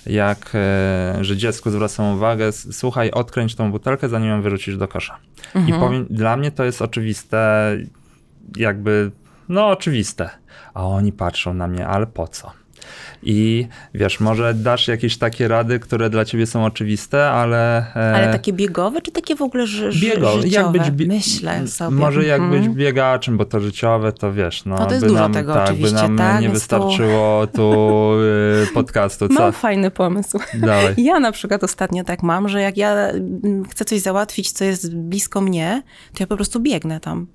jak, 0.06 0.50
e, 0.54 1.18
że 1.20 1.36
dziecku 1.36 1.70
zwracam 1.70 2.06
uwagę, 2.06 2.52
słuchaj, 2.52 3.10
odkręć 3.10 3.54
tą 3.54 3.70
butelkę, 3.70 4.08
zanim 4.08 4.28
ją 4.28 4.42
wyrzucisz 4.42 4.76
do 4.76 4.88
kosza. 4.88 5.18
Mhm. 5.54 5.68
I 5.68 5.80
powiem, 5.80 6.06
dla 6.10 6.36
mnie 6.36 6.50
to 6.50 6.64
jest 6.64 6.82
oczywiste, 6.82 7.70
jakby, 8.56 9.10
no 9.48 9.68
oczywiste. 9.68 10.30
A 10.74 10.86
oni 10.86 11.12
patrzą 11.12 11.54
na 11.54 11.66
mnie, 11.66 11.86
ale 11.86 12.06
po 12.06 12.28
co? 12.28 12.52
I 13.22 13.66
wiesz, 13.94 14.20
może 14.20 14.54
dasz 14.54 14.88
jakieś 14.88 15.18
takie 15.18 15.48
rady, 15.48 15.78
które 15.78 16.10
dla 16.10 16.24
ciebie 16.24 16.46
są 16.46 16.64
oczywiste, 16.64 17.30
ale... 17.30 17.78
E, 17.96 18.14
ale 18.14 18.32
takie 18.32 18.52
biegowe, 18.52 19.02
czy 19.02 19.10
takie 19.10 19.36
w 19.36 19.42
ogóle 19.42 19.66
ży, 19.66 19.90
biegowe? 20.00 20.42
życiowe? 20.42 20.78
Jak 20.78 20.86
być 20.86 20.90
bie... 20.90 21.06
Myślę 21.06 21.68
sobie. 21.68 21.96
Może 21.96 22.24
jak 22.24 22.40
mhm. 22.40 22.62
być 22.62 22.74
biegaczem, 22.74 23.36
bo 23.36 23.44
to 23.44 23.60
życiowe, 23.60 24.12
to 24.12 24.32
wiesz, 24.32 24.64
no, 24.64 24.76
no 24.78 24.86
to 24.86 24.94
jest 24.94 25.06
by, 25.06 25.12
nam, 25.12 25.32
tego, 25.32 25.54
tak, 25.54 25.76
by 25.76 25.92
nam 25.92 26.18
tak, 26.18 26.42
nie 26.42 26.48
wystarczyło 26.48 27.46
tu 27.46 28.12
y, 28.62 28.66
podcastu. 28.74 29.28
Co? 29.28 29.34
Mam 29.34 29.52
fajny 29.52 29.90
pomysł. 29.90 30.38
Dawaj. 30.54 30.94
Ja 30.96 31.20
na 31.20 31.32
przykład 31.32 31.64
ostatnio 31.64 32.04
tak 32.04 32.22
mam, 32.22 32.48
że 32.48 32.60
jak 32.60 32.76
ja 32.76 32.92
mm, 32.92 33.64
chcę 33.64 33.84
coś 33.84 34.00
załatwić, 34.00 34.52
co 34.52 34.64
jest 34.64 34.94
blisko 34.96 35.40
mnie, 35.40 35.82
to 36.12 36.16
ja 36.20 36.26
po 36.26 36.36
prostu 36.36 36.60
biegnę 36.60 37.00
tam 37.00 37.26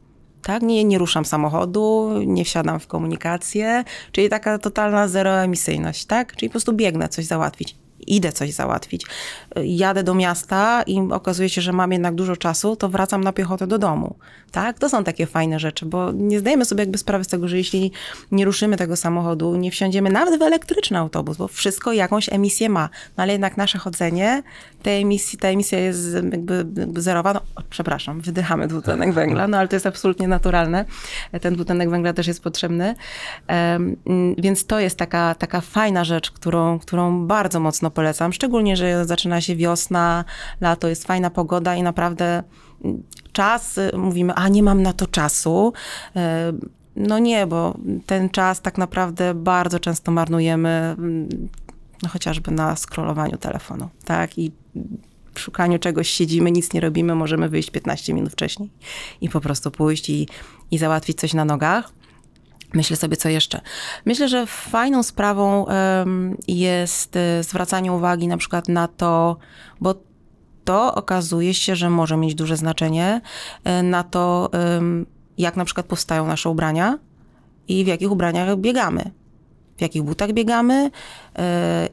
tak? 0.41 0.61
Nie, 0.63 0.83
nie 0.83 0.97
ruszam 0.97 1.25
samochodu, 1.25 2.11
nie 2.25 2.45
wsiadam 2.45 2.79
w 2.79 2.87
komunikację, 2.87 3.83
czyli 4.11 4.29
taka 4.29 4.57
totalna 4.57 5.07
zeroemisyjność, 5.07 6.05
tak? 6.05 6.35
Czyli 6.35 6.49
po 6.49 6.51
prostu 6.51 6.73
biegnę 6.73 7.09
coś 7.09 7.25
załatwić 7.25 7.75
idę 8.07 8.31
coś 8.31 8.51
załatwić. 8.51 9.05
Jadę 9.63 10.03
do 10.03 10.13
miasta 10.13 10.83
i 10.87 10.99
okazuje 11.11 11.49
się, 11.49 11.61
że 11.61 11.73
mam 11.73 11.91
jednak 11.91 12.15
dużo 12.15 12.37
czasu, 12.37 12.75
to 12.75 12.89
wracam 12.89 13.23
na 13.23 13.33
piechotę 13.33 13.67
do 13.67 13.77
domu. 13.77 14.15
Tak? 14.51 14.79
To 14.79 14.89
są 14.89 15.03
takie 15.03 15.25
fajne 15.25 15.59
rzeczy, 15.59 15.85
bo 15.85 16.11
nie 16.11 16.39
zdajemy 16.39 16.65
sobie 16.65 16.81
jakby 16.81 16.97
sprawy 16.97 17.23
z 17.23 17.27
tego, 17.27 17.47
że 17.47 17.57
jeśli 17.57 17.91
nie 18.31 18.45
ruszymy 18.45 18.77
tego 18.77 18.95
samochodu, 18.95 19.55
nie 19.55 19.71
wsiądziemy 19.71 20.09
nawet 20.09 20.39
w 20.39 20.41
elektryczny 20.41 20.97
autobus, 20.97 21.37
bo 21.37 21.47
wszystko 21.47 21.93
jakąś 21.93 22.29
emisję 22.29 22.69
ma. 22.69 22.89
No 23.17 23.23
ale 23.23 23.31
jednak 23.31 23.57
nasze 23.57 23.77
chodzenie, 23.77 24.43
te 24.83 24.91
emisji, 24.91 25.39
ta 25.39 25.47
emisja 25.47 25.79
jest 25.79 26.13
jakby, 26.31 26.65
jakby 26.77 27.01
zerowa. 27.01 27.33
No, 27.33 27.41
przepraszam, 27.69 28.21
wydychamy 28.21 28.67
dwutlenek 28.67 29.13
węgla, 29.21 29.47
no 29.47 29.57
ale 29.57 29.67
to 29.67 29.75
jest 29.75 29.87
absolutnie 29.87 30.27
naturalne. 30.27 30.85
Ten 31.41 31.53
dwutlenek 31.53 31.89
węgla 31.89 32.13
też 32.13 32.27
jest 32.27 32.43
potrzebny. 32.43 32.95
Um, 33.49 33.95
więc 34.37 34.65
to 34.65 34.79
jest 34.79 34.97
taka, 34.97 35.35
taka 35.35 35.61
fajna 35.61 36.03
rzecz, 36.03 36.31
którą, 36.31 36.79
którą 36.79 37.27
bardzo 37.27 37.59
mocno 37.59 37.90
polecam. 37.91 38.33
Szczególnie, 38.33 38.77
że 38.77 39.05
zaczyna 39.05 39.41
się 39.41 39.55
wiosna, 39.55 40.25
lato, 40.61 40.87
jest 40.87 41.07
fajna 41.07 41.29
pogoda 41.29 41.75
i 41.75 41.83
naprawdę 41.83 42.43
czas, 43.31 43.79
mówimy, 43.97 44.33
a 44.33 44.47
nie 44.47 44.63
mam 44.63 44.81
na 44.81 44.93
to 44.93 45.07
czasu. 45.07 45.73
E, 46.15 46.53
no 46.95 47.19
nie, 47.19 47.47
bo 47.47 47.77
ten 48.05 48.29
czas 48.29 48.61
tak 48.61 48.77
naprawdę 48.77 49.33
bardzo 49.33 49.79
często 49.79 50.11
marnujemy 50.11 50.95
no 52.03 52.09
chociażby 52.09 52.51
na 52.51 52.75
scrollowaniu 52.75 53.37
telefonu, 53.37 53.89
tak? 54.05 54.37
I 54.37 54.51
szukaniu 55.35 55.79
czegoś 55.79 56.09
siedzimy, 56.09 56.51
nic 56.51 56.73
nie 56.73 56.79
robimy, 56.79 57.15
możemy 57.15 57.49
wyjść 57.49 57.69
15 57.69 58.13
minut 58.13 58.31
wcześniej 58.31 58.69
i 59.21 59.29
po 59.29 59.41
prostu 59.41 59.71
pójść 59.71 60.09
i, 60.09 60.27
i 60.71 60.77
załatwić 60.77 61.19
coś 61.19 61.33
na 61.33 61.45
nogach. 61.45 61.91
Myślę 62.73 62.95
sobie, 62.95 63.17
co 63.17 63.29
jeszcze. 63.29 63.61
Myślę, 64.05 64.29
że 64.29 64.45
fajną 64.45 65.03
sprawą 65.03 65.65
jest 66.47 67.15
y, 67.15 67.43
zwracanie 67.43 67.91
uwagi 67.93 68.27
na 68.27 68.37
przykład 68.37 68.69
na 68.69 68.87
to, 68.87 69.37
bo 69.81 69.95
to 70.63 70.95
okazuje 70.95 71.53
się, 71.53 71.75
że 71.75 71.89
może 71.89 72.17
mieć 72.17 72.35
duże 72.35 72.57
znaczenie, 72.57 73.21
y, 73.79 73.83
na 73.83 74.03
to, 74.03 74.49
jak 75.37 75.55
na 75.57 75.65
przykład 75.65 75.85
powstają 75.85 76.27
nasze 76.27 76.49
ubrania 76.49 76.99
i 77.67 77.83
w 77.83 77.87
jakich 77.87 78.11
ubraniach 78.11 78.57
biegamy. 78.57 79.11
W 79.81 79.83
jakich 79.83 80.03
butach 80.03 80.33
biegamy 80.33 80.83
yy, 81.37 81.43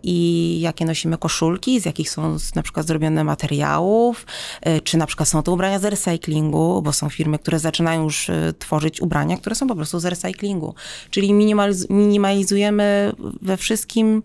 i 0.02 0.60
jakie 0.60 0.84
nosimy 0.84 1.18
koszulki, 1.18 1.80
z 1.80 1.84
jakich 1.84 2.10
są 2.10 2.36
na 2.54 2.62
przykład 2.62 2.86
zrobione 2.86 3.24
materiałów, 3.24 4.26
yy, 4.66 4.80
czy 4.80 4.96
na 4.96 5.06
przykład 5.06 5.28
są 5.28 5.42
to 5.42 5.52
ubrania 5.52 5.78
z 5.78 5.84
recyklingu, 5.84 6.82
bo 6.82 6.92
są 6.92 7.08
firmy, 7.08 7.38
które 7.38 7.58
zaczynają 7.58 8.02
już 8.02 8.28
yy, 8.28 8.52
tworzyć 8.58 9.00
ubrania, 9.00 9.36
które 9.36 9.56
są 9.56 9.66
po 9.66 9.76
prostu 9.76 10.00
z 10.00 10.04
recyklingu. 10.04 10.74
Czyli 11.10 11.32
minimaliz 11.32 11.90
minimalizujemy 11.90 13.12
we 13.42 13.56
wszystkim, 13.56 14.22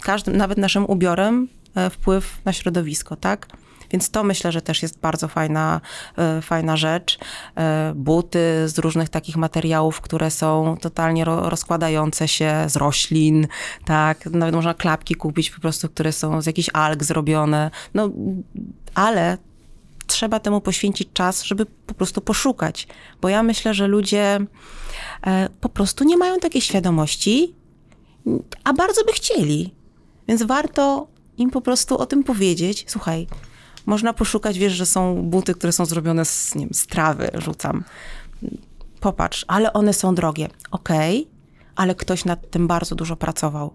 każdym, 0.00 0.36
nawet 0.36 0.58
naszym 0.58 0.84
ubiorem 0.84 1.48
wpływ 1.90 2.38
na 2.44 2.52
środowisko, 2.52 3.16
tak? 3.16 3.46
Więc 3.92 4.10
to 4.10 4.24
myślę, 4.24 4.52
że 4.52 4.62
też 4.62 4.82
jest 4.82 5.00
bardzo 5.00 5.28
fajna, 5.28 5.80
e, 6.18 6.42
fajna 6.42 6.76
rzecz. 6.76 7.18
E, 7.56 7.92
buty 7.96 8.68
z 8.68 8.78
różnych 8.78 9.08
takich 9.08 9.36
materiałów, 9.36 10.00
które 10.00 10.30
są 10.30 10.76
totalnie 10.80 11.24
rozkładające 11.24 12.28
się 12.28 12.64
z 12.68 12.76
roślin, 12.76 13.46
tak. 13.84 14.26
Nawet 14.26 14.54
można 14.54 14.74
klapki 14.74 15.14
kupić 15.14 15.50
po 15.50 15.60
prostu, 15.60 15.88
które 15.88 16.12
są 16.12 16.42
z 16.42 16.46
jakichś 16.46 16.70
alg 16.72 17.04
zrobione. 17.04 17.70
No, 17.94 18.10
ale 18.94 19.38
trzeba 20.06 20.40
temu 20.40 20.60
poświęcić 20.60 21.08
czas, 21.12 21.42
żeby 21.42 21.66
po 21.66 21.94
prostu 21.94 22.20
poszukać. 22.20 22.86
Bo 23.20 23.28
ja 23.28 23.42
myślę, 23.42 23.74
że 23.74 23.86
ludzie 23.86 24.40
e, 25.26 25.48
po 25.60 25.68
prostu 25.68 26.04
nie 26.04 26.16
mają 26.16 26.38
takiej 26.38 26.60
świadomości, 26.60 27.54
a 28.64 28.72
bardzo 28.72 29.04
by 29.04 29.12
chcieli. 29.12 29.74
Więc 30.28 30.42
warto 30.42 31.06
im 31.38 31.50
po 31.50 31.60
prostu 31.60 31.98
o 31.98 32.06
tym 32.06 32.24
powiedzieć. 32.24 32.84
Słuchaj, 32.88 33.26
można 33.86 34.12
poszukać, 34.12 34.58
wiesz, 34.58 34.72
że 34.72 34.86
są 34.86 35.22
buty, 35.22 35.54
które 35.54 35.72
są 35.72 35.86
zrobione 35.86 36.24
z, 36.24 36.54
nie 36.54 36.64
wiem, 36.64 36.74
z 36.74 36.86
trawy, 36.86 37.30
rzucam. 37.34 37.84
Popatrz, 39.00 39.44
ale 39.48 39.72
one 39.72 39.92
są 39.92 40.14
drogie. 40.14 40.48
Okej, 40.70 41.20
okay, 41.20 41.32
ale 41.76 41.94
ktoś 41.94 42.24
nad 42.24 42.50
tym 42.50 42.66
bardzo 42.66 42.94
dużo 42.94 43.16
pracował. 43.16 43.74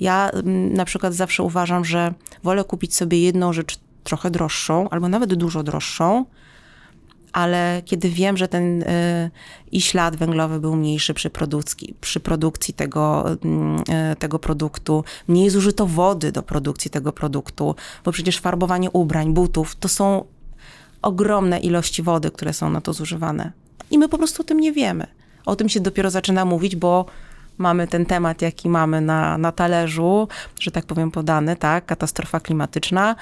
Ja 0.00 0.30
mm, 0.30 0.74
na 0.74 0.84
przykład 0.84 1.14
zawsze 1.14 1.42
uważam, 1.42 1.84
że 1.84 2.14
wolę 2.42 2.64
kupić 2.64 2.96
sobie 2.96 3.22
jedną 3.22 3.52
rzecz 3.52 3.78
trochę 4.04 4.30
droższą, 4.30 4.88
albo 4.90 5.08
nawet 5.08 5.34
dużo 5.34 5.62
droższą, 5.62 6.24
ale 7.32 7.82
kiedy 7.84 8.08
wiem, 8.08 8.36
że 8.36 8.48
ten 8.48 8.82
y, 8.82 9.30
i 9.72 9.80
ślad 9.80 10.16
węglowy 10.16 10.60
był 10.60 10.76
mniejszy 10.76 11.14
przy 11.14 11.30
produkcji, 11.30 11.94
przy 12.00 12.20
produkcji 12.20 12.74
tego, 12.74 13.32
y, 14.12 14.16
tego 14.16 14.38
produktu, 14.38 15.04
mniej 15.28 15.50
zużyto 15.50 15.86
wody 15.86 16.32
do 16.32 16.42
produkcji 16.42 16.90
tego 16.90 17.12
produktu, 17.12 17.74
bo 18.04 18.12
przecież 18.12 18.38
farbowanie 18.38 18.90
ubrań, 18.90 19.34
butów 19.34 19.76
to 19.76 19.88
są 19.88 20.24
ogromne 21.02 21.58
ilości 21.58 22.02
wody, 22.02 22.30
które 22.30 22.52
są 22.52 22.70
na 22.70 22.80
to 22.80 22.92
zużywane. 22.92 23.52
I 23.90 23.98
my 23.98 24.08
po 24.08 24.18
prostu 24.18 24.42
o 24.42 24.44
tym 24.44 24.60
nie 24.60 24.72
wiemy. 24.72 25.06
O 25.46 25.56
tym 25.56 25.68
się 25.68 25.80
dopiero 25.80 26.10
zaczyna 26.10 26.44
mówić, 26.44 26.76
bo 26.76 27.06
mamy 27.58 27.88
ten 27.88 28.06
temat, 28.06 28.42
jaki 28.42 28.68
mamy 28.68 29.00
na, 29.00 29.38
na 29.38 29.52
talerzu, 29.52 30.28
że 30.60 30.70
tak 30.70 30.86
powiem 30.86 31.10
podany, 31.10 31.56
tak, 31.56 31.86
katastrofa 31.86 32.40
klimatyczna 32.40 33.16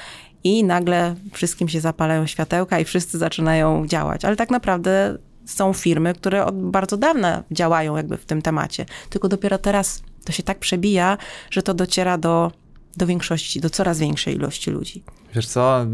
i 0.46 0.64
nagle 0.64 1.14
wszystkim 1.32 1.68
się 1.68 1.80
zapalają 1.80 2.26
światełka 2.26 2.80
i 2.80 2.84
wszyscy 2.84 3.18
zaczynają 3.18 3.86
działać. 3.86 4.24
Ale 4.24 4.36
tak 4.36 4.50
naprawdę 4.50 5.18
są 5.46 5.72
firmy, 5.72 6.14
które 6.14 6.44
od 6.44 6.62
bardzo 6.62 6.96
dawna 6.96 7.42
działają 7.50 7.96
jakby 7.96 8.16
w 8.16 8.24
tym 8.24 8.42
temacie. 8.42 8.86
Tylko 9.10 9.28
dopiero 9.28 9.58
teraz 9.58 10.02
to 10.24 10.32
się 10.32 10.42
tak 10.42 10.58
przebija, 10.58 11.18
że 11.50 11.62
to 11.62 11.74
dociera 11.74 12.18
do, 12.18 12.52
do 12.96 13.06
większości, 13.06 13.60
do 13.60 13.70
coraz 13.70 13.98
większej 13.98 14.34
ilości 14.34 14.70
ludzi. 14.70 15.02
Wiesz 15.34 15.46
co, 15.46 15.86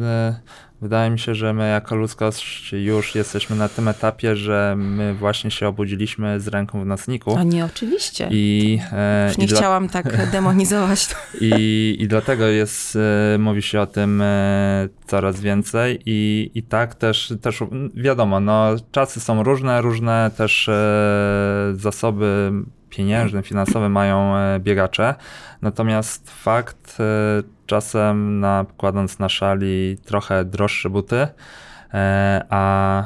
Wydaje 0.83 1.11
mi 1.11 1.19
się, 1.19 1.35
że 1.35 1.53
my 1.53 1.69
jako 1.69 1.97
ludzkość 1.97 2.73
już 2.73 3.15
jesteśmy 3.15 3.57
na 3.57 3.69
tym 3.69 3.89
etapie, 3.89 4.37
że 4.37 4.75
my 4.77 5.15
właśnie 5.15 5.51
się 5.51 5.69
obudziliśmy 5.69 6.41
z 6.41 6.49
ręką 6.49 6.83
w 6.83 6.87
nocniku. 6.87 7.37
A 7.39 7.43
nie, 7.43 7.65
oczywiście. 7.65 8.29
I, 8.31 8.79
e, 8.93 9.29
już 9.29 9.39
nie 9.39 9.45
i 9.45 9.49
chciałam 9.49 9.87
dla... 9.87 10.03
tak 10.03 10.31
demonizować. 10.33 11.09
I, 11.41 11.97
I 12.01 12.09
dlatego 12.09 12.47
jest, 12.47 12.97
e, 13.35 13.39
mówi 13.39 13.63
się 13.63 13.81
o 13.81 13.87
tym 13.87 14.23
e, 14.23 14.89
coraz 15.07 15.41
więcej 15.41 16.03
i, 16.07 16.51
i 16.55 16.63
tak 16.63 16.95
też, 16.95 17.33
też 17.43 17.61
wiadomo, 17.95 18.41
no, 18.41 18.69
czasy 18.93 19.21
są 19.21 19.43
różne, 19.43 19.81
różne 19.81 20.31
też 20.37 20.71
zasoby 21.75 22.53
pieniężne, 22.93 23.43
finansowe 23.43 23.89
mają 23.89 24.37
e, 24.37 24.61
biegacze. 24.61 25.15
Natomiast 25.63 26.31
fakt, 26.31 26.97
e, 27.01 27.05
czasem 27.67 28.41
nakładąc 28.41 29.19
na 29.19 29.29
szali 29.29 29.97
trochę 30.05 30.45
droższe 30.45 30.91
buty, 30.91 31.27
e, 31.95 32.47
a 32.51 33.05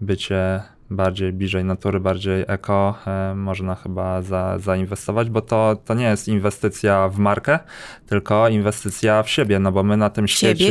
bycie 0.00 0.62
bardziej 0.90 1.32
bliżej 1.32 1.64
natury, 1.64 2.00
bardziej 2.00 2.44
eko, 2.48 2.98
można 3.34 3.74
chyba 3.74 4.22
za, 4.22 4.58
zainwestować, 4.58 5.30
bo 5.30 5.40
to, 5.40 5.76
to 5.84 5.94
nie 5.94 6.04
jest 6.04 6.28
inwestycja 6.28 7.08
w 7.08 7.18
markę, 7.18 7.58
tylko 8.06 8.48
inwestycja 8.48 9.22
w 9.22 9.30
siebie, 9.30 9.58
no 9.58 9.72
bo 9.72 9.82
my 9.82 9.96
na 9.96 10.10
tym 10.10 10.28
świecie 10.28 10.64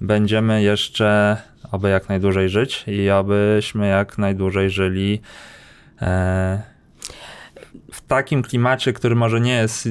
będziemy 0.00 0.62
jeszcze 0.62 1.36
oby 1.72 1.88
jak 1.88 2.08
najdłużej 2.08 2.48
żyć 2.48 2.84
i 2.86 3.10
obyśmy 3.10 3.88
jak 3.88 4.18
najdłużej 4.18 4.70
żyli 4.70 5.20
w 7.92 8.00
takim 8.00 8.42
klimacie, 8.42 8.92
który 8.92 9.14
może 9.14 9.40
nie 9.40 9.52
jest 9.52 9.88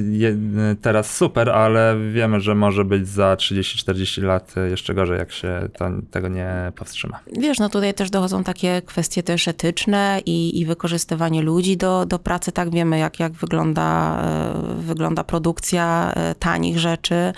teraz 0.82 1.16
super, 1.16 1.50
ale 1.50 1.96
wiemy, 2.12 2.40
że 2.40 2.54
może 2.54 2.84
być 2.84 3.08
za 3.08 3.34
30-40 3.34 4.22
lat 4.22 4.54
jeszcze 4.70 4.94
gorzej, 4.94 5.18
jak 5.18 5.32
się 5.32 5.68
to, 5.78 5.90
tego 6.10 6.28
nie 6.28 6.72
powstrzyma. 6.76 7.20
Wiesz, 7.38 7.58
no 7.58 7.68
tutaj 7.68 7.94
też 7.94 8.10
dochodzą 8.10 8.44
takie 8.44 8.82
kwestie 8.82 9.22
też 9.22 9.48
etyczne 9.48 10.20
i, 10.26 10.60
i 10.60 10.66
wykorzystywanie 10.66 11.42
ludzi 11.42 11.76
do, 11.76 12.06
do 12.06 12.18
pracy. 12.18 12.52
Tak 12.52 12.70
wiemy, 12.70 12.98
jak, 12.98 13.20
jak 13.20 13.32
wygląda, 13.32 14.20
e, 14.22 14.82
wygląda 14.82 15.24
produkcja 15.24 16.12
e, 16.14 16.34
tanich 16.34 16.78
rzeczy, 16.78 17.32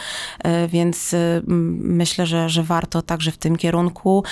e, 0.45 0.69
więc 0.69 1.15
myślę, 1.79 2.27
że, 2.27 2.49
że 2.49 2.63
warto 2.63 3.03
także 3.03 3.33
w 3.33 3.39
tym 3.39 3.57
kierunku. 3.57 4.25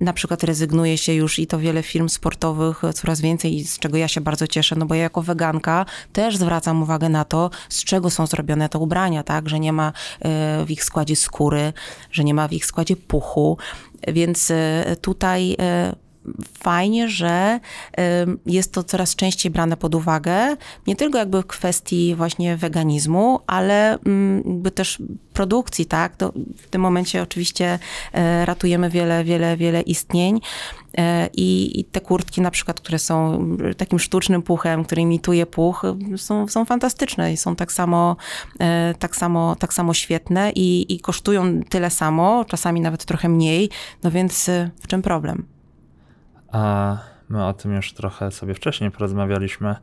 Na 0.00 0.12
przykład 0.12 0.44
rezygnuje 0.44 0.98
się 0.98 1.12
już 1.12 1.38
i 1.38 1.46
to 1.46 1.58
wiele 1.58 1.82
firm 1.82 2.08
sportowych 2.08 2.82
coraz 2.94 3.20
więcej, 3.20 3.64
z 3.64 3.78
czego 3.78 3.96
ja 3.96 4.08
się 4.08 4.20
bardzo 4.20 4.46
cieszę, 4.46 4.76
no 4.76 4.86
bo 4.86 4.94
ja 4.94 5.05
jako 5.06 5.22
weganka 5.22 5.86
też 6.12 6.36
zwracam 6.36 6.82
uwagę 6.82 7.08
na 7.08 7.24
to, 7.24 7.50
z 7.68 7.84
czego 7.84 8.10
są 8.10 8.26
zrobione 8.26 8.68
te 8.68 8.78
ubrania, 8.78 9.22
tak, 9.22 9.48
że 9.48 9.60
nie 9.60 9.72
ma 9.72 9.92
e, 10.20 10.64
w 10.64 10.70
ich 10.70 10.84
składzie 10.84 11.16
skóry, 11.16 11.72
że 12.12 12.24
nie 12.24 12.34
ma 12.34 12.48
w 12.48 12.52
ich 12.52 12.66
składzie 12.66 12.96
puchu, 12.96 13.58
więc 14.08 14.50
e, 14.50 14.96
tutaj 15.00 15.56
e, 15.58 15.96
fajnie, 16.58 17.08
że 17.08 17.60
jest 18.46 18.72
to 18.72 18.82
coraz 18.82 19.14
częściej 19.16 19.52
brane 19.52 19.76
pod 19.76 19.94
uwagę, 19.94 20.56
nie 20.86 20.96
tylko 20.96 21.18
jakby 21.18 21.42
w 21.42 21.46
kwestii 21.46 22.14
właśnie 22.14 22.56
weganizmu, 22.56 23.40
ale 23.46 23.98
mm, 23.98 24.42
jakby 24.46 24.70
też 24.70 25.02
produkcji, 25.32 25.86
tak? 25.86 26.16
To 26.16 26.32
w 26.56 26.68
tym 26.68 26.80
momencie 26.80 27.22
oczywiście 27.22 27.78
ratujemy 28.44 28.90
wiele, 28.90 29.24
wiele, 29.24 29.56
wiele 29.56 29.80
istnień. 29.80 30.40
E, 30.96 31.28
I, 31.32 31.80
I, 31.80 31.84
te 31.84 32.00
kurtki 32.00 32.40
na 32.40 32.50
przykład, 32.50 32.80
które 32.80 32.98
są 32.98 33.46
takim 33.76 33.98
sztucznym 33.98 34.42
puchem, 34.42 34.84
który 34.84 35.02
imituje 35.02 35.46
puch, 35.46 35.82
są, 36.16 36.48
są 36.48 36.64
fantastyczne 36.64 37.32
i 37.32 37.36
są 37.36 37.56
tak 37.56 37.72
samo, 37.72 38.16
e, 38.60 38.94
tak 38.98 39.16
samo, 39.16 39.56
tak 39.56 39.74
samo 39.74 39.94
świetne 39.94 40.50
i, 40.54 40.94
i 40.94 41.00
kosztują 41.00 41.60
tyle 41.68 41.90
samo, 41.90 42.44
czasami 42.44 42.80
nawet 42.80 43.04
trochę 43.04 43.28
mniej, 43.28 43.70
no 44.02 44.10
więc 44.10 44.48
e, 44.48 44.70
w 44.80 44.86
czym 44.86 45.02
problem? 45.02 45.46
A 46.52 46.96
my 47.28 47.46
o 47.46 47.52
tym 47.52 47.74
już 47.74 47.92
trochę 47.92 48.30
sobie 48.30 48.54
wcześniej 48.54 48.90
porozmawialiśmy. 48.90 49.76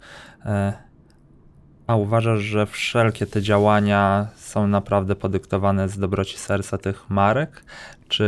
A 1.87 1.95
uważasz, 1.95 2.39
że 2.39 2.65
wszelkie 2.65 3.25
te 3.25 3.41
działania 3.41 4.27
są 4.35 4.67
naprawdę 4.67 5.15
podyktowane 5.15 5.89
z 5.89 5.99
dobroci 5.99 6.37
serca 6.37 6.77
tych 6.77 7.09
marek? 7.09 7.65
Czy, 8.07 8.25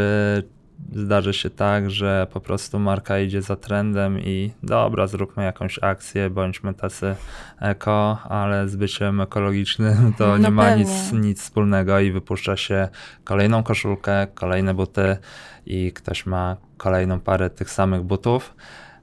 zdarzy 0.95 1.33
się 1.33 1.49
tak, 1.49 1.91
że 1.91 2.27
po 2.33 2.39
prostu 2.41 2.79
marka 2.79 3.19
idzie 3.19 3.41
za 3.41 3.55
trendem 3.55 4.19
i 4.19 4.51
dobra, 4.63 5.07
zróbmy 5.07 5.43
jakąś 5.43 5.79
akcję, 5.81 6.29
bądźmy 6.29 6.73
tacy 6.73 7.15
eko, 7.59 8.17
ale 8.23 8.69
z 8.69 8.75
byciem 8.75 9.21
ekologicznym 9.21 10.13
to 10.17 10.27
no 10.27 10.37
nie 10.37 10.51
ma 10.51 10.75
nic, 10.75 11.11
nic 11.11 11.41
wspólnego 11.41 11.99
i 11.99 12.11
wypuszcza 12.11 12.57
się 12.57 12.89
kolejną 13.23 13.63
koszulkę, 13.63 14.27
kolejne 14.33 14.73
buty 14.73 15.17
i 15.65 15.93
ktoś 15.93 16.25
ma 16.25 16.57
kolejną 16.77 17.19
parę 17.19 17.49
tych 17.49 17.71
samych 17.71 18.03
butów. 18.03 18.55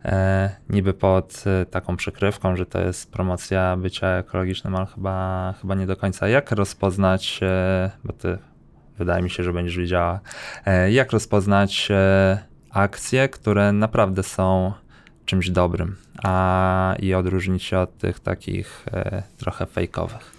E, 0.04 0.50
niby 0.68 0.94
pod 0.94 1.44
e, 1.46 1.66
taką 1.66 1.96
przykrywką, 1.96 2.56
że 2.56 2.66
to 2.66 2.80
jest 2.80 3.12
promocja 3.12 3.76
bycia 3.76 4.06
ekologicznym, 4.06 4.76
ale 4.76 4.86
chyba, 4.86 5.54
chyba 5.60 5.74
nie 5.74 5.86
do 5.86 5.96
końca. 5.96 6.28
Jak 6.28 6.52
rozpoznać, 6.52 7.40
e, 7.42 7.90
bo 8.04 8.12
ty 8.12 8.38
wydaje 8.98 9.22
mi 9.22 9.30
się, 9.30 9.42
że 9.42 9.52
będziesz 9.52 9.76
wiedziała, 9.76 10.20
e, 10.66 10.92
jak 10.92 11.12
rozpoznać 11.12 11.88
e, 11.90 12.38
akcje, 12.70 13.28
które 13.28 13.72
naprawdę 13.72 14.22
są 14.22 14.72
czymś 15.26 15.50
dobrym, 15.50 15.96
a 16.22 16.94
i 16.98 17.14
odróżnić 17.14 17.62
się 17.62 17.78
od 17.78 17.98
tych 17.98 18.20
takich 18.20 18.86
e, 18.92 19.22
trochę 19.38 19.66
fejkowych. 19.66 20.32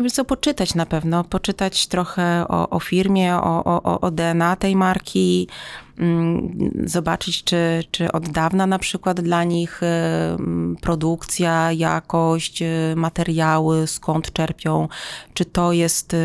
Wiesz 0.00 0.12
co, 0.12 0.24
poczytać 0.24 0.74
na 0.74 0.86
pewno, 0.86 1.24
poczytać 1.24 1.86
trochę 1.86 2.44
o, 2.48 2.68
o 2.70 2.80
firmie, 2.80 3.36
o, 3.36 3.64
o, 3.64 4.00
o 4.00 4.10
DNA 4.10 4.56
tej 4.56 4.76
marki, 4.76 5.48
mm, 5.98 6.58
zobaczyć, 6.84 7.44
czy, 7.44 7.84
czy 7.90 8.12
od 8.12 8.28
dawna 8.28 8.66
na 8.66 8.78
przykład 8.78 9.20
dla 9.20 9.44
nich 9.44 9.80
produkcja, 10.80 11.72
jakość, 11.72 12.62
materiały, 12.96 13.86
skąd 13.86 14.32
czerpią, 14.32 14.88
czy 15.34 15.44
to 15.44 15.72
jest 15.72 16.16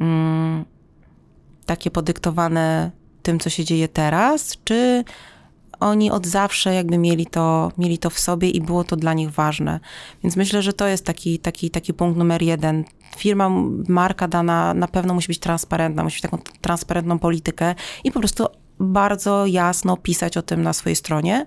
mm, 0.00 0.64
takie 1.68 1.90
podyktowane 1.90 2.90
tym, 3.22 3.38
co 3.38 3.50
się 3.50 3.64
dzieje 3.64 3.88
teraz, 3.88 4.56
czy 4.64 5.04
oni 5.80 6.10
od 6.10 6.26
zawsze 6.26 6.74
jakby 6.74 6.98
mieli 6.98 7.26
to, 7.26 7.72
mieli 7.78 7.98
to 7.98 8.10
w 8.10 8.18
sobie 8.18 8.50
i 8.50 8.60
było 8.60 8.84
to 8.84 8.96
dla 8.96 9.14
nich 9.14 9.30
ważne. 9.30 9.80
Więc 10.22 10.36
myślę, 10.36 10.62
że 10.62 10.72
to 10.72 10.86
jest 10.86 11.04
taki, 11.04 11.38
taki, 11.38 11.70
taki 11.70 11.94
punkt 11.94 12.18
numer 12.18 12.42
jeden. 12.42 12.84
Firma, 13.16 13.50
marka 13.88 14.28
dana 14.28 14.74
na 14.74 14.88
pewno 14.88 15.14
musi 15.14 15.28
być 15.28 15.38
transparentna, 15.38 16.04
musi 16.04 16.14
mieć 16.14 16.22
taką 16.22 16.38
transparentną 16.60 17.18
politykę 17.18 17.74
i 18.04 18.12
po 18.12 18.20
prostu 18.20 18.46
bardzo 18.80 19.46
jasno 19.46 19.96
pisać 19.96 20.36
o 20.36 20.42
tym 20.42 20.62
na 20.62 20.72
swojej 20.72 20.96
stronie. 20.96 21.46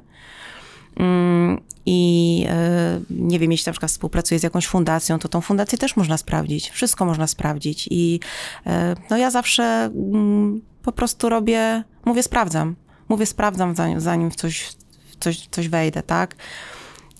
Mm, 0.95 1.61
I 1.85 2.45
e, 2.49 2.99
nie 3.09 3.39
wiem, 3.39 3.51
jeśli 3.51 3.69
na 3.69 3.73
przykład 3.73 3.91
współpracuję 3.91 4.39
z 4.39 4.43
jakąś 4.43 4.67
fundacją, 4.67 5.19
to 5.19 5.29
tą 5.29 5.41
fundację 5.41 5.77
też 5.77 5.95
można 5.95 6.17
sprawdzić. 6.17 6.69
Wszystko 6.69 7.05
można 7.05 7.27
sprawdzić. 7.27 7.87
I 7.91 8.19
e, 8.65 8.95
no 9.09 9.17
ja 9.17 9.31
zawsze 9.31 9.63
mm, 9.63 10.61
po 10.83 10.91
prostu 10.91 11.29
robię, 11.29 11.83
mówię, 12.05 12.23
sprawdzam 12.23 12.75
mówię, 13.11 13.25
sprawdzam 13.25 13.75
zanim, 13.97 14.31
w 14.31 14.35
coś, 14.35 14.75
w 15.11 15.15
coś, 15.19 15.47
coś 15.51 15.69
wejdę, 15.69 16.03
tak? 16.03 16.35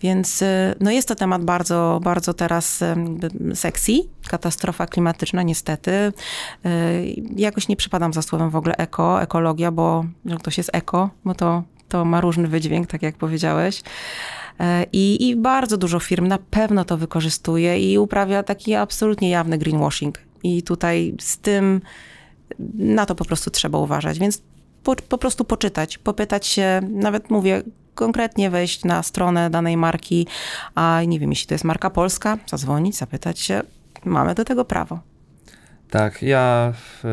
Więc 0.02 0.42
y, 0.42 0.76
no 0.80 0.92
jest 0.92 1.08
to 1.08 1.16
temat 1.16 1.44
bardzo, 1.44 2.00
bardzo 2.04 2.34
teraz 2.34 2.84
sexy, 3.54 3.94
katastrofa 4.28 4.88
klimatyczna 4.88 5.44
niestety. 5.44 6.14
Jakoś 7.36 7.68
nie 7.68 7.76
przypadam 7.76 8.14
za 8.14 8.22
słowem 8.22 8.50
w 8.50 8.56
ogóle 8.56 8.76
eko, 8.78 9.22
ekologia, 9.22 9.72
bo 9.72 10.06
że 10.26 10.36
ktoś 10.36 10.58
jest 10.58 10.70
eko, 10.74 11.10
bo 11.26 11.36
to, 11.36 11.64
to 11.92 12.06
ma 12.06 12.22
różny 12.22 12.48
wydźwięk, 12.48 12.88
tak 12.88 13.02
jak 13.02 13.16
powiedziałeś. 13.16 13.80
Y, 13.80 14.64
I, 14.94 15.30
I 15.30 15.36
bardzo 15.36 15.78
dużo 15.78 16.00
firm 16.00 16.28
na 16.28 16.38
pewno 16.38 16.86
to 16.86 16.98
wykorzystuje 16.98 17.92
i 17.92 17.98
uprawia 17.98 18.44
taki 18.44 18.76
absolutnie 18.76 19.30
jawny 19.30 19.58
greenwashing. 19.58 20.20
I 20.44 20.64
tutaj 20.64 21.16
z 21.20 21.38
tym 21.38 21.82
na 22.76 23.06
to 23.06 23.16
po 23.16 23.26
prostu 23.26 23.52
trzeba 23.52 23.78
uważać. 23.78 24.20
Więc 24.20 24.42
po, 24.84 24.96
po 24.96 25.18
prostu 25.18 25.46
poczytać, 25.46 25.98
popytać 25.98 26.48
się, 26.48 26.82
nawet 26.90 27.30
mówię, 27.30 27.64
konkretnie 27.96 28.50
wejść 28.50 28.84
na 28.84 29.04
stronę 29.04 29.50
danej 29.50 29.78
marki, 29.78 30.28
a 30.76 31.02
nie 31.08 31.20
wiem, 31.20 31.30
jeśli 31.30 31.48
to 31.48 31.54
jest 31.54 31.64
marka 31.64 31.90
polska, 31.90 32.38
zadzwonić, 32.50 32.98
zapytać 32.98 33.40
się, 33.40 33.62
mamy 34.06 34.36
do 34.36 34.46
tego 34.46 34.66
prawo. 34.66 35.00
Tak, 35.90 36.22
ja 36.22 36.74
w, 36.76 37.04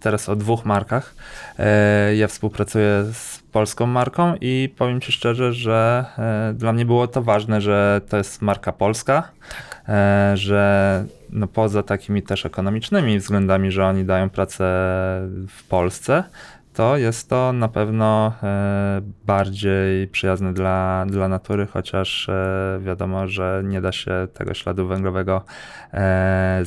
teraz 0.00 0.28
o 0.28 0.36
dwóch 0.36 0.64
markach. 0.64 1.14
E, 1.58 2.16
ja 2.16 2.28
współpracuję 2.28 3.04
z 3.12 3.42
polską 3.52 3.86
marką 3.86 4.34
i 4.40 4.74
powiem 4.78 5.00
Ci 5.00 5.12
szczerze, 5.12 5.52
że 5.52 6.04
e, 6.18 6.54
dla 6.54 6.72
mnie 6.72 6.86
było 6.86 7.08
to 7.08 7.22
ważne, 7.22 7.60
że 7.60 8.00
to 8.08 8.16
jest 8.16 8.42
marka 8.42 8.72
polska, 8.72 9.22
tak. 9.22 9.88
E, 9.88 10.36
że 10.36 11.04
no 11.30 11.46
poza 11.46 11.82
takimi 11.82 12.22
też 12.22 12.46
ekonomicznymi 12.46 13.18
względami, 13.18 13.70
że 13.70 13.86
oni 13.86 14.04
dają 14.04 14.30
pracę 14.30 14.64
w 15.48 15.64
Polsce, 15.68 16.24
to 16.74 16.96
jest 16.96 17.28
to 17.28 17.52
na 17.52 17.68
pewno 17.68 18.32
bardziej 19.26 20.08
przyjazne 20.08 20.52
dla, 20.52 21.06
dla 21.08 21.28
natury, 21.28 21.66
chociaż 21.66 22.30
wiadomo, 22.80 23.28
że 23.28 23.62
nie 23.64 23.80
da 23.80 23.92
się 23.92 24.28
tego 24.34 24.54
śladu 24.54 24.86
węglowego 24.86 25.44
e, 25.92 26.60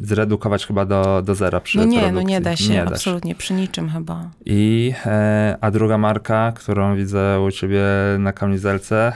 zredukować 0.00 0.66
chyba 0.66 0.84
do, 0.84 1.22
do 1.22 1.34
zera 1.34 1.60
przy 1.60 1.78
No 1.78 1.84
nie, 1.84 1.98
produkcji. 2.00 2.24
no 2.24 2.28
nie 2.30 2.40
da 2.40 2.56
się, 2.56 2.72
nie 2.72 2.82
absolutnie, 2.82 3.32
da 3.32 3.34
się. 3.34 3.38
przy 3.38 3.54
niczym 3.54 3.90
chyba. 3.90 4.30
I, 4.46 4.92
a 5.60 5.70
druga 5.70 5.98
marka, 5.98 6.52
którą 6.56 6.96
widzę 6.96 7.40
u 7.40 7.50
ciebie 7.50 7.82
na 8.18 8.32
kamizelce, 8.32 9.12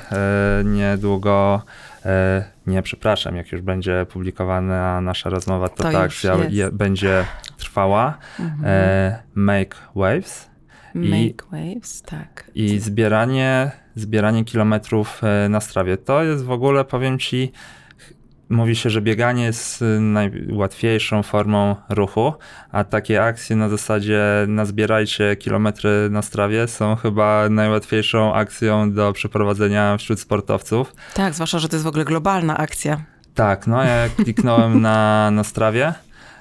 niedługo 0.64 1.62
nie, 2.66 2.82
przepraszam, 2.82 3.36
jak 3.36 3.52
już 3.52 3.60
będzie 3.60 4.06
publikowana 4.08 5.00
nasza 5.00 5.30
rozmowa, 5.30 5.68
to, 5.68 5.82
to 5.82 5.90
ta 5.92 5.98
akcja 6.00 6.36
je, 6.48 6.70
będzie 6.70 7.24
trwała. 7.58 8.18
Mhm. 8.40 8.60
E, 8.64 9.22
Make 9.34 9.76
Waves. 9.94 10.50
Make 10.94 11.12
I, 11.12 11.34
Waves, 11.52 12.02
tak. 12.02 12.50
I 12.54 12.78
zbieranie, 12.78 13.70
zbieranie 13.94 14.44
kilometrów 14.44 15.20
e, 15.24 15.48
na 15.48 15.60
strawie. 15.60 15.96
To 15.96 16.22
jest 16.22 16.44
w 16.44 16.50
ogóle, 16.50 16.84
powiem 16.84 17.18
ci, 17.18 17.52
mówi 18.50 18.76
się, 18.76 18.90
że 18.90 19.00
bieganie 19.00 19.44
jest 19.44 19.84
najłatwiejszą 20.00 21.22
formą 21.22 21.76
ruchu, 21.88 22.32
a 22.72 22.84
takie 22.84 23.22
akcje 23.22 23.56
na 23.56 23.68
zasadzie 23.68 24.22
nazbierajcie 24.48 25.36
kilometry 25.36 26.08
na 26.10 26.22
strawie 26.22 26.68
są 26.68 26.96
chyba 26.96 27.48
najłatwiejszą 27.48 28.34
akcją 28.34 28.92
do 28.92 29.12
przeprowadzenia 29.12 29.96
wśród 29.96 30.20
sportowców. 30.20 30.94
Tak, 31.14 31.34
zwłaszcza, 31.34 31.58
że 31.58 31.68
to 31.68 31.76
jest 31.76 31.84
w 31.84 31.88
ogóle 31.88 32.04
globalna 32.04 32.58
akcja. 32.58 33.00
Tak, 33.34 33.66
no 33.66 33.84
ja 33.84 34.08
kliknąłem 34.16 34.80
na, 34.80 35.30
na 35.30 35.44
strawie, 35.44 35.94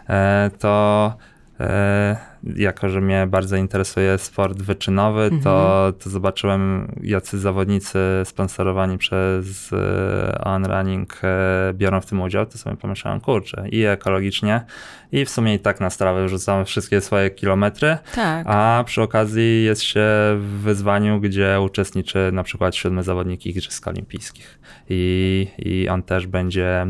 e, 0.10 0.52
to 0.60 1.14
e, 1.60 2.29
jako 2.44 2.90
że 2.90 3.02
mnie 3.02 3.28
bardzo 3.28 3.56
interesuje 3.56 4.18
sport 4.18 4.62
wyczynowy, 4.62 5.22
mhm. 5.22 5.42
to, 5.42 5.94
to 6.04 6.10
zobaczyłem, 6.10 6.92
jacy 7.02 7.40
zawodnicy 7.40 8.00
sponsorowani 8.24 8.98
przez 8.98 9.74
e, 9.74 10.42
On 10.44 10.66
Running 10.66 11.22
e, 11.24 11.74
biorą 11.74 12.02
w 12.02 12.06
tym 12.06 12.22
udział, 12.22 12.46
to 12.46 12.58
sobie 12.58 12.76
pomyślałem, 12.76 13.20
kurczę, 13.20 13.64
i 13.72 13.84
ekologicznie, 13.84 14.66
i 15.12 15.26
w 15.26 15.30
sumie 15.30 15.54
i 15.54 15.60
tak 15.60 15.80
na 15.80 15.90
strawę 15.90 16.26
wrzucam 16.26 16.66
wszystkie 16.66 17.02
swoje 17.02 17.30
kilometry, 17.30 17.98
tak. 18.16 18.48
a 18.50 18.84
przy 18.86 19.02
okazji 19.02 19.64
jest 19.64 19.84
się 19.84 20.02
w 20.38 20.60
wyzwaniu, 20.64 21.20
gdzie 21.20 21.62
uczestniczy 21.62 22.30
na 22.34 22.44
przykład 22.44 22.76
siódmy 22.76 23.04
zawodnik 23.04 23.46
Igrzysk 23.46 23.88
Olimpijskich 23.88 24.60
i, 24.90 25.48
i 25.58 25.90
on 25.90 26.04
też 26.04 26.28
będzie 26.28 26.82
e, 26.82 26.88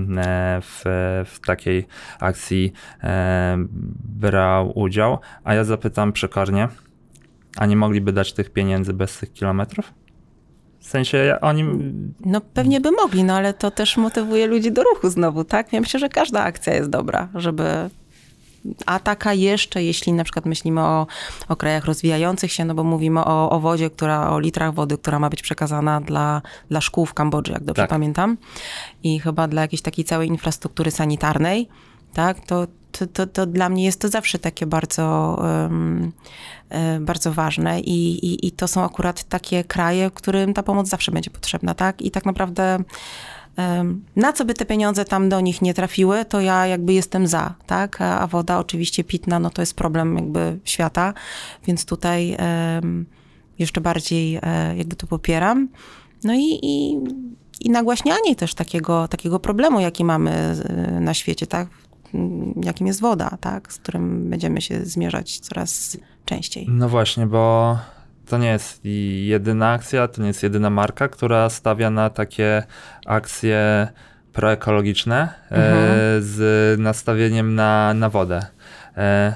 w, 0.62 0.84
w 1.26 1.40
takiej 1.46 1.88
akcji 2.20 2.74
brał 4.04 4.80
udział, 4.80 5.20
a 5.44 5.54
ja 5.54 5.64
zapytam 5.64 6.14
przekornie, 6.14 6.68
a 7.58 7.66
nie 7.66 7.76
mogliby 7.76 8.14
dać 8.14 8.34
tych 8.34 8.50
pieniędzy 8.50 8.94
bez 8.94 9.18
tych 9.18 9.34
kilometrów? 9.34 9.94
W 10.80 10.88
sensie 10.88 11.38
oni. 11.42 11.66
No 12.26 12.42
pewnie 12.42 12.82
by 12.82 12.92
mogli, 12.92 13.24
no 13.24 13.36
ale 13.36 13.54
to 13.54 13.72
też 13.72 13.98
motywuje 13.98 14.48
ludzi 14.48 14.72
do 14.72 14.84
ruchu 14.84 15.10
znowu, 15.10 15.44
tak? 15.44 15.74
Ja 15.74 15.80
myślę, 15.80 16.00
że 16.00 16.10
każda 16.10 16.44
akcja 16.44 16.74
jest 16.74 16.90
dobra, 16.90 17.28
żeby. 17.36 17.90
A 18.86 19.00
taka 19.00 19.34
jeszcze, 19.34 19.84
jeśli 19.84 20.14
na 20.14 20.24
przykład 20.24 20.46
myślimy 20.46 20.82
o, 20.82 21.08
o 21.48 21.56
krajach 21.56 21.86
rozwijających 21.86 22.52
się, 22.52 22.66
no 22.66 22.76
bo 22.76 22.84
mówimy 22.84 23.26
o, 23.26 23.50
o 23.50 23.60
wodzie, 23.60 23.90
która, 23.90 24.30
o 24.30 24.40
litrach 24.40 24.74
wody, 24.74 24.98
która 24.98 25.20
ma 25.20 25.30
być 25.30 25.42
przekazana 25.42 26.02
dla, 26.02 26.42
dla 26.70 26.82
szkół 26.82 27.06
w 27.06 27.14
Kambodży, 27.14 27.52
jak 27.52 27.64
dobrze 27.64 27.84
tak. 27.84 27.90
pamiętam. 27.90 28.38
I 29.04 29.20
chyba 29.20 29.48
dla 29.48 29.62
jakiejś 29.62 29.82
takiej 29.82 30.06
całej 30.06 30.28
infrastruktury 30.28 30.92
sanitarnej, 30.92 31.70
tak? 32.14 32.46
To, 32.46 32.68
to, 33.00 33.08
to, 33.08 33.28
to, 33.28 33.46
dla 33.46 33.70
mnie 33.70 33.86
jest 33.86 34.02
to 34.02 34.10
zawsze 34.10 34.40
takie 34.40 34.66
bardzo, 34.66 35.38
um, 35.42 36.12
bardzo 37.00 37.34
ważne 37.34 37.80
I, 37.80 38.26
i, 38.26 38.48
i 38.48 38.52
to 38.52 38.68
są 38.68 38.84
akurat 38.84 39.24
takie 39.24 39.64
kraje, 39.64 40.12
którym 40.12 40.54
ta 40.54 40.64
pomoc 40.64 40.88
zawsze 40.88 41.12
będzie 41.12 41.32
potrzebna, 41.32 41.74
tak? 41.74 42.02
I 42.02 42.12
tak 42.12 42.26
naprawdę 42.26 42.80
na 44.16 44.34
co 44.34 44.46
by 44.46 44.54
te 44.54 44.66
pieniądze 44.66 45.06
tam 45.06 45.30
do 45.30 45.42
nich 45.42 45.62
nie 45.62 45.74
trafiły, 45.74 46.26
to 46.26 46.42
ja 46.42 46.68
jakby 46.68 46.94
jestem 46.94 47.28
za, 47.28 47.54
tak? 47.66 48.02
A, 48.02 48.28
woda 48.28 48.60
oczywiście 48.60 49.04
pitna, 49.04 49.40
no 49.40 49.50
to 49.50 49.62
jest 49.62 49.74
problem 49.74 50.16
jakby 50.16 50.60
świata, 50.64 51.14
więc 51.68 51.86
tutaj 51.86 52.38
um, 52.76 53.06
jeszcze 53.60 53.82
bardziej 53.82 54.40
e, 54.42 54.78
jakby 54.78 54.96
to 54.96 55.08
popieram. 55.08 55.70
No 56.24 56.34
i, 56.34 56.60
i, 56.62 56.98
i 57.62 57.70
nagłaśnianie 57.70 58.36
też 58.36 58.54
takiego, 58.54 59.08
takiego 59.08 59.40
problemu, 59.40 59.80
jaki 59.80 60.06
mamy 60.06 60.56
na 61.02 61.14
świecie, 61.14 61.48
tak? 61.48 61.68
Jakim 62.64 62.88
jest 62.88 63.02
woda, 63.02 63.38
tak, 63.42 63.74
z 63.74 63.78
którym 63.78 64.30
będziemy 64.30 64.62
się 64.62 64.86
zmierzać 64.86 65.40
coraz 65.40 65.98
częściej. 66.26 66.68
No 66.70 66.90
właśnie, 66.90 67.28
bo 67.28 67.78
to 68.26 68.38
nie 68.38 68.48
jest 68.48 68.86
jedyna 69.26 69.72
akcja, 69.72 70.08
to 70.08 70.22
nie 70.22 70.28
jest 70.28 70.44
jedyna 70.44 70.70
marka, 70.70 71.08
która 71.08 71.50
stawia 71.50 71.90
na 71.90 72.10
takie 72.10 72.64
akcje 73.06 73.88
proekologiczne 74.34 75.30
e, 75.52 75.56
mhm. 75.56 76.24
z 76.24 76.80
nastawieniem 76.80 77.56
na, 77.56 77.94
na 77.94 78.10
wodę. 78.10 78.46
E, 78.98 79.34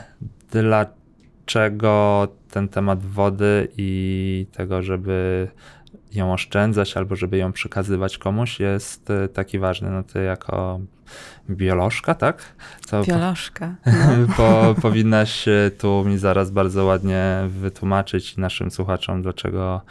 dlaczego 0.52 2.28
ten 2.52 2.68
temat 2.68 3.06
wody 3.06 3.68
i 3.78 4.48
tego, 4.52 4.82
żeby 4.82 5.48
ją 6.16 6.34
oszczędzać 6.34 6.98
albo 6.98 7.16
żeby 7.16 7.38
ją 7.38 7.52
przekazywać 7.52 8.18
komuś 8.18 8.60
jest 8.60 9.10
e, 9.10 9.28
taki 9.28 9.60
ważny. 9.60 9.90
No 9.90 10.04
ty 10.04 10.24
jako 10.24 10.80
biolożka, 11.50 12.16
tak? 12.16 12.56
To 12.90 13.04
Biolożka. 13.04 13.76
No. 13.86 14.34
Po, 14.38 14.76
powinnaś 14.82 15.46
tu 15.78 16.06
mi 16.06 16.18
zaraz 16.18 16.52
bardzo 16.52 16.86
ładnie 16.86 17.24
wytłumaczyć 17.48 18.38
naszym 18.38 18.72
słuchaczom, 18.72 19.22
dlaczego 19.22 19.82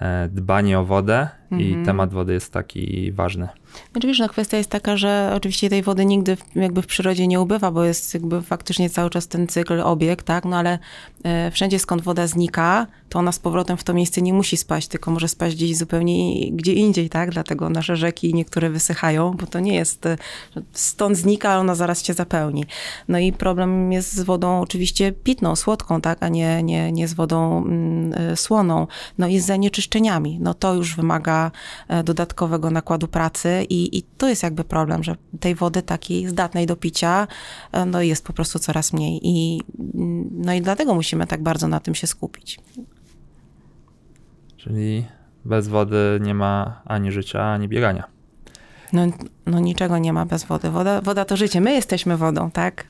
e, 0.00 0.28
dbanie 0.28 0.78
o 0.78 0.84
wodę 0.84 1.28
i 1.50 1.54
Mhm. 1.66 1.84
temat 1.86 2.12
wody 2.12 2.32
jest 2.32 2.52
taki 2.52 3.12
ważny. 3.12 3.48
Znaczy 3.92 4.06
wiesz, 4.06 4.18
no 4.18 4.28
kwestia 4.28 4.56
jest 4.56 4.70
taka, 4.70 4.96
że 4.96 5.32
oczywiście 5.36 5.70
tej 5.70 5.82
wody 5.82 6.04
nigdy 6.04 6.36
w, 6.36 6.42
jakby 6.56 6.82
w 6.82 6.86
przyrodzie 6.86 7.26
nie 7.26 7.40
ubywa, 7.40 7.70
bo 7.70 7.84
jest 7.84 8.14
jakby 8.14 8.42
faktycznie 8.42 8.90
cały 8.90 9.10
czas 9.10 9.28
ten 9.28 9.46
cykl, 9.46 9.80
obieg, 9.80 10.22
tak? 10.22 10.44
No 10.44 10.56
ale 10.56 10.78
e, 11.24 11.50
wszędzie 11.50 11.78
skąd 11.78 12.02
woda 12.02 12.26
znika, 12.26 12.86
to 13.08 13.18
ona 13.18 13.32
z 13.32 13.38
powrotem 13.38 13.76
w 13.76 13.84
to 13.84 13.94
miejsce 13.94 14.22
nie 14.22 14.32
musi 14.32 14.56
spaść, 14.56 14.88
tylko 14.88 15.10
może 15.10 15.28
spaść 15.28 15.56
gdzieś 15.56 15.76
zupełnie 15.76 16.40
i- 16.40 16.52
gdzie 16.52 16.72
indziej, 16.72 17.10
tak? 17.10 17.30
Dlatego 17.30 17.70
nasze 17.70 17.96
rzeki 17.96 18.34
niektóre 18.34 18.70
wysychają, 18.70 19.30
bo 19.40 19.46
to 19.46 19.60
nie 19.60 19.74
jest, 19.74 20.06
e, 20.06 20.16
stąd 20.72 21.16
znika, 21.16 21.50
ale 21.50 21.60
ona 21.60 21.74
zaraz 21.74 22.04
się 22.04 22.12
zapełni. 22.14 22.64
No 23.08 23.18
i 23.18 23.32
problem 23.32 23.92
jest 23.92 24.12
z 24.14 24.20
wodą 24.22 24.60
oczywiście 24.60 25.12
pitną, 25.12 25.56
słodką, 25.56 26.00
tak? 26.00 26.22
A 26.22 26.28
nie, 26.28 26.62
nie, 26.62 26.92
nie 26.92 27.08
z 27.08 27.14
wodą 27.14 27.58
mm, 27.58 28.12
e, 28.32 28.36
słoną. 28.36 28.86
No 29.18 29.28
i 29.28 29.38
z 29.40 29.46
zanieczyszczeniami. 29.46 30.38
No 30.40 30.54
to 30.54 30.74
już 30.74 30.96
wymaga 30.96 31.37
e, 31.88 32.02
dodatkowego 32.02 32.70
nakładu 32.70 33.08
pracy 33.08 33.66
i, 33.70 33.98
i 33.98 34.02
to 34.02 34.28
jest 34.28 34.42
jakby 34.42 34.64
problem, 34.64 35.04
że 35.04 35.16
tej 35.40 35.54
wody 35.54 35.82
takiej 35.82 36.28
zdatnej 36.28 36.66
do 36.66 36.76
picia 36.76 37.26
e, 37.72 37.84
no 37.84 38.02
jest 38.02 38.24
po 38.24 38.32
prostu 38.32 38.58
coraz 38.58 38.92
mniej 38.92 39.20
i 39.22 39.62
mm, 39.78 40.28
no 40.32 40.52
i 40.52 40.60
dlatego 40.60 40.94
musimy 40.94 41.26
tak 41.26 41.42
bardzo 41.42 41.68
na 41.68 41.80
tym 41.80 41.94
się 41.94 42.06
skupić. 42.06 42.60
Czyli 44.56 45.06
bez 45.44 45.68
wody 45.68 46.18
nie 46.20 46.34
ma 46.34 46.82
ani 46.84 47.12
życia, 47.12 47.44
ani 47.44 47.68
biegania. 47.68 48.04
No, 48.92 49.02
no 49.46 49.60
niczego 49.60 49.98
nie 49.98 50.12
ma 50.12 50.26
bez 50.26 50.44
wody. 50.44 50.70
Woda, 50.70 51.00
woda 51.00 51.24
to 51.24 51.36
życie. 51.36 51.60
My 51.60 51.72
jesteśmy 51.72 52.16
wodą, 52.16 52.50
tak? 52.50 52.84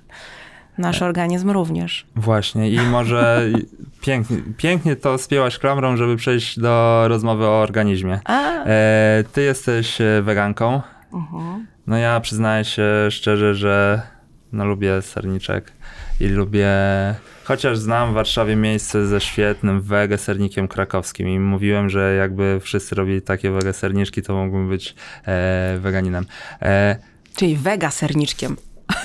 Nasz 0.79 1.03
organizm 1.03 1.51
również. 1.51 2.07
Właśnie 2.17 2.71
i 2.71 2.81
może 2.81 3.43
pięknie, 4.07 4.37
pięknie 4.57 4.97
to 4.97 5.19
spięłaś 5.19 5.59
klamrą, 5.59 5.97
żeby 5.97 6.17
przejść 6.17 6.61
do 6.61 7.05
rozmowy 7.09 7.47
o 7.47 7.61
organizmie. 7.61 8.21
E, 8.29 9.25
ty 9.33 9.43
jesteś 9.43 10.01
e, 10.01 10.23
weganką. 10.23 10.81
mhm. 11.13 11.67
No 11.87 11.97
ja 11.97 12.21
przyznaję 12.21 12.65
się 12.65 12.85
szczerze, 13.11 13.55
że 13.55 14.03
no 14.53 14.65
lubię 14.65 15.03
serniczek 15.03 15.73
i 16.21 16.27
lubię, 16.27 16.69
chociaż 17.45 17.79
znam 17.79 18.11
w 18.11 18.15
Warszawie 18.15 18.57
miejsce 18.57 19.07
ze 19.07 19.21
świetnym 19.21 19.81
wege 19.81 20.19
sernikiem 20.19 20.69
krakowskim 20.69 21.29
i 21.29 21.39
mówiłem, 21.39 21.91
że 21.91 22.15
jakby 22.15 22.61
wszyscy 22.63 22.95
robili 22.95 23.23
takie 23.23 23.51
wege 23.51 23.73
serniczki, 23.73 24.23
to 24.23 24.35
mógłbym 24.37 24.69
być 24.69 24.95
e, 25.27 25.79
weganinem. 25.81 26.27
E, 26.63 26.97
Czyli 27.37 27.57
wega 27.57 27.91
serniczkiem. 27.91 28.57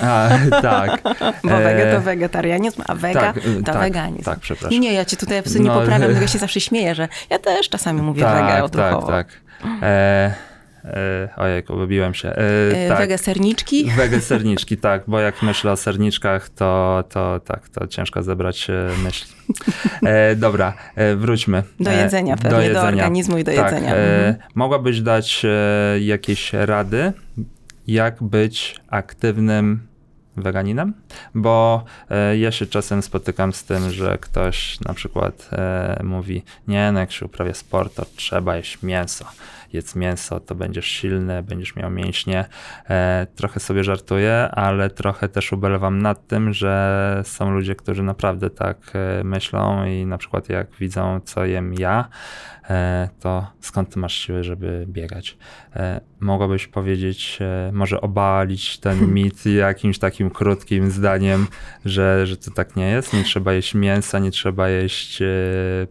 A, 0.02 0.28
tak. 0.62 1.02
Bo 1.44 1.50
E, 1.60 1.64
wege 1.64 1.92
to 1.92 2.00
wegetarianizm, 2.00 2.82
a 2.86 2.94
wega 2.94 3.20
tak, 3.20 3.34
to 3.64 3.72
tak, 3.72 3.80
weganizm. 3.82 4.24
Tak, 4.24 4.38
przepraszam. 4.38 4.80
Nie, 4.80 4.92
ja 4.92 5.04
cię 5.04 5.16
tutaj 5.16 5.38
absolutnie 5.38 5.68
No, 5.68 5.74
nie 5.74 5.80
poprawiam, 5.80 6.08
tylko 6.10 6.22
ja 6.22 6.28
się 6.28 6.38
zawsze 6.38 6.60
śmieję, 6.60 6.94
że 6.94 7.08
ja 7.30 7.38
też 7.38 7.68
czasami 7.68 8.02
mówię 8.02 8.24
wege 8.24 8.34
tak, 8.48 8.64
odruchowo. 8.64 9.06
tak, 9.06 9.26
tak. 9.26 9.40
E, 9.82 10.34
e, 10.84 11.28
ojejku, 11.36 11.76
wybiłem 11.76 12.14
się. 12.14 12.28
E, 12.28 12.84
E, 12.84 12.88
tak. 12.88 12.98
Wege 12.98 13.18
serniczki. 13.18 13.84
Wege 13.96 14.20
serniczki, 14.20 14.76
tak, 14.76 15.02
bo 15.06 15.20
jak 15.20 15.42
myślę 15.42 15.72
o 15.72 15.76
serniczkach, 15.76 16.48
to, 16.48 17.04
to 17.08 17.40
tak, 17.40 17.68
to 17.68 17.86
ciężko 17.86 18.22
zebrać 18.22 18.70
e, 18.70 18.90
myśl. 19.04 19.26
E, 20.06 20.36
dobra, 20.36 20.74
e, 20.96 21.16
wróćmy. 21.16 21.62
Do 21.80 21.90
jedzenia 21.90 22.36
pewnie, 22.36 22.70
do 22.70 22.82
organizmu 22.82 23.38
i 23.38 23.44
do 23.44 23.52
tak, 23.52 23.72
jedzenia. 23.72 23.94
Mhm. 23.94 24.34
mogłabyś 24.54 25.00
dać 25.00 25.46
jakieś 26.00 26.52
rady, 26.52 27.12
jak 27.86 28.22
być 28.22 28.76
aktywnym 28.88 29.86
weganinem? 30.36 30.94
Bo 31.34 31.84
e, 32.10 32.38
ja 32.38 32.52
się 32.52 32.66
czasem 32.66 33.02
spotykam 33.02 33.52
z 33.52 33.64
tym, 33.64 33.90
że 33.90 34.18
ktoś 34.18 34.80
na 34.80 34.94
przykład 34.94 35.48
e, 35.52 36.00
mówi, 36.04 36.42
nie, 36.68 36.92
no 36.92 37.00
jak 37.00 37.12
się 37.12 37.26
uprawia 37.26 37.54
sport, 37.54 37.94
to 37.94 38.04
trzeba 38.16 38.56
jeść 38.56 38.82
mięso. 38.82 39.24
Jedz 39.72 39.96
mięso, 39.96 40.40
to 40.40 40.54
będziesz 40.54 40.86
silny, 40.86 41.42
będziesz 41.42 41.76
miał 41.76 41.90
mięśnie. 41.90 42.44
E, 42.90 43.26
trochę 43.36 43.60
sobie 43.60 43.84
żartuję, 43.84 44.48
ale 44.52 44.90
trochę 44.90 45.28
też 45.28 45.52
ubolewam 45.52 46.02
nad 46.02 46.26
tym, 46.26 46.52
że 46.52 47.22
są 47.24 47.50
ludzie, 47.50 47.74
którzy 47.74 48.02
naprawdę 48.02 48.50
tak 48.50 48.92
e, 48.94 49.24
myślą 49.24 49.86
i 49.86 50.06
na 50.06 50.18
przykład 50.18 50.48
jak 50.48 50.70
widzą, 50.80 51.20
co 51.24 51.44
jem 51.44 51.74
ja, 51.74 52.08
to 53.20 53.46
skąd 53.60 53.90
ty 53.90 53.98
masz 53.98 54.14
siły, 54.14 54.44
żeby 54.44 54.84
biegać? 54.88 55.36
E, 55.76 56.00
mogłabyś 56.20 56.66
powiedzieć, 56.66 57.38
e, 57.40 57.72
może 57.72 58.00
obalić 58.00 58.78
ten 58.78 59.06
mit 59.14 59.46
jakimś 59.46 59.98
takim 59.98 60.30
krótkim 60.30 60.90
zdaniem, 60.90 61.46
że, 61.84 62.26
że 62.26 62.36
to 62.36 62.50
tak 62.50 62.76
nie 62.76 62.90
jest? 62.90 63.12
Nie 63.12 63.24
trzeba 63.24 63.52
jeść 63.52 63.74
mięsa, 63.74 64.18
nie 64.18 64.30
trzeba 64.30 64.68
jeść 64.68 65.22
e, 65.22 65.26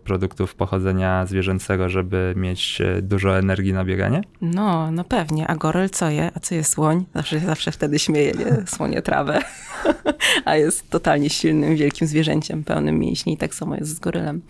produktów 0.03 0.55
pochodzenia 0.55 1.25
zwierzęcego, 1.25 1.89
żeby 1.89 2.33
mieć 2.37 2.81
e, 2.81 3.01
dużo 3.01 3.37
energii 3.37 3.73
na 3.73 3.85
bieganie? 3.85 4.21
No, 4.41 4.91
no 4.91 5.03
pewnie. 5.03 5.47
A 5.47 5.55
goryl 5.55 5.89
co 5.89 6.09
je? 6.09 6.31
A 6.35 6.39
co 6.39 6.55
je 6.55 6.63
słoń? 6.63 7.05
Zawsze, 7.15 7.39
zawsze 7.39 7.71
wtedy 7.71 7.99
śmieję, 7.99 8.31
nie? 8.31 8.67
Słonie 8.67 9.01
trawę. 9.01 9.41
A 10.45 10.55
jest 10.55 10.89
totalnie 10.89 11.29
silnym, 11.29 11.75
wielkim 11.75 12.07
zwierzęciem, 12.07 12.63
pełnym 12.63 12.99
mięśni. 12.99 13.33
I 13.33 13.37
tak 13.37 13.55
samo 13.55 13.75
jest 13.75 13.95
z 13.95 13.99
gorylem. 13.99 14.41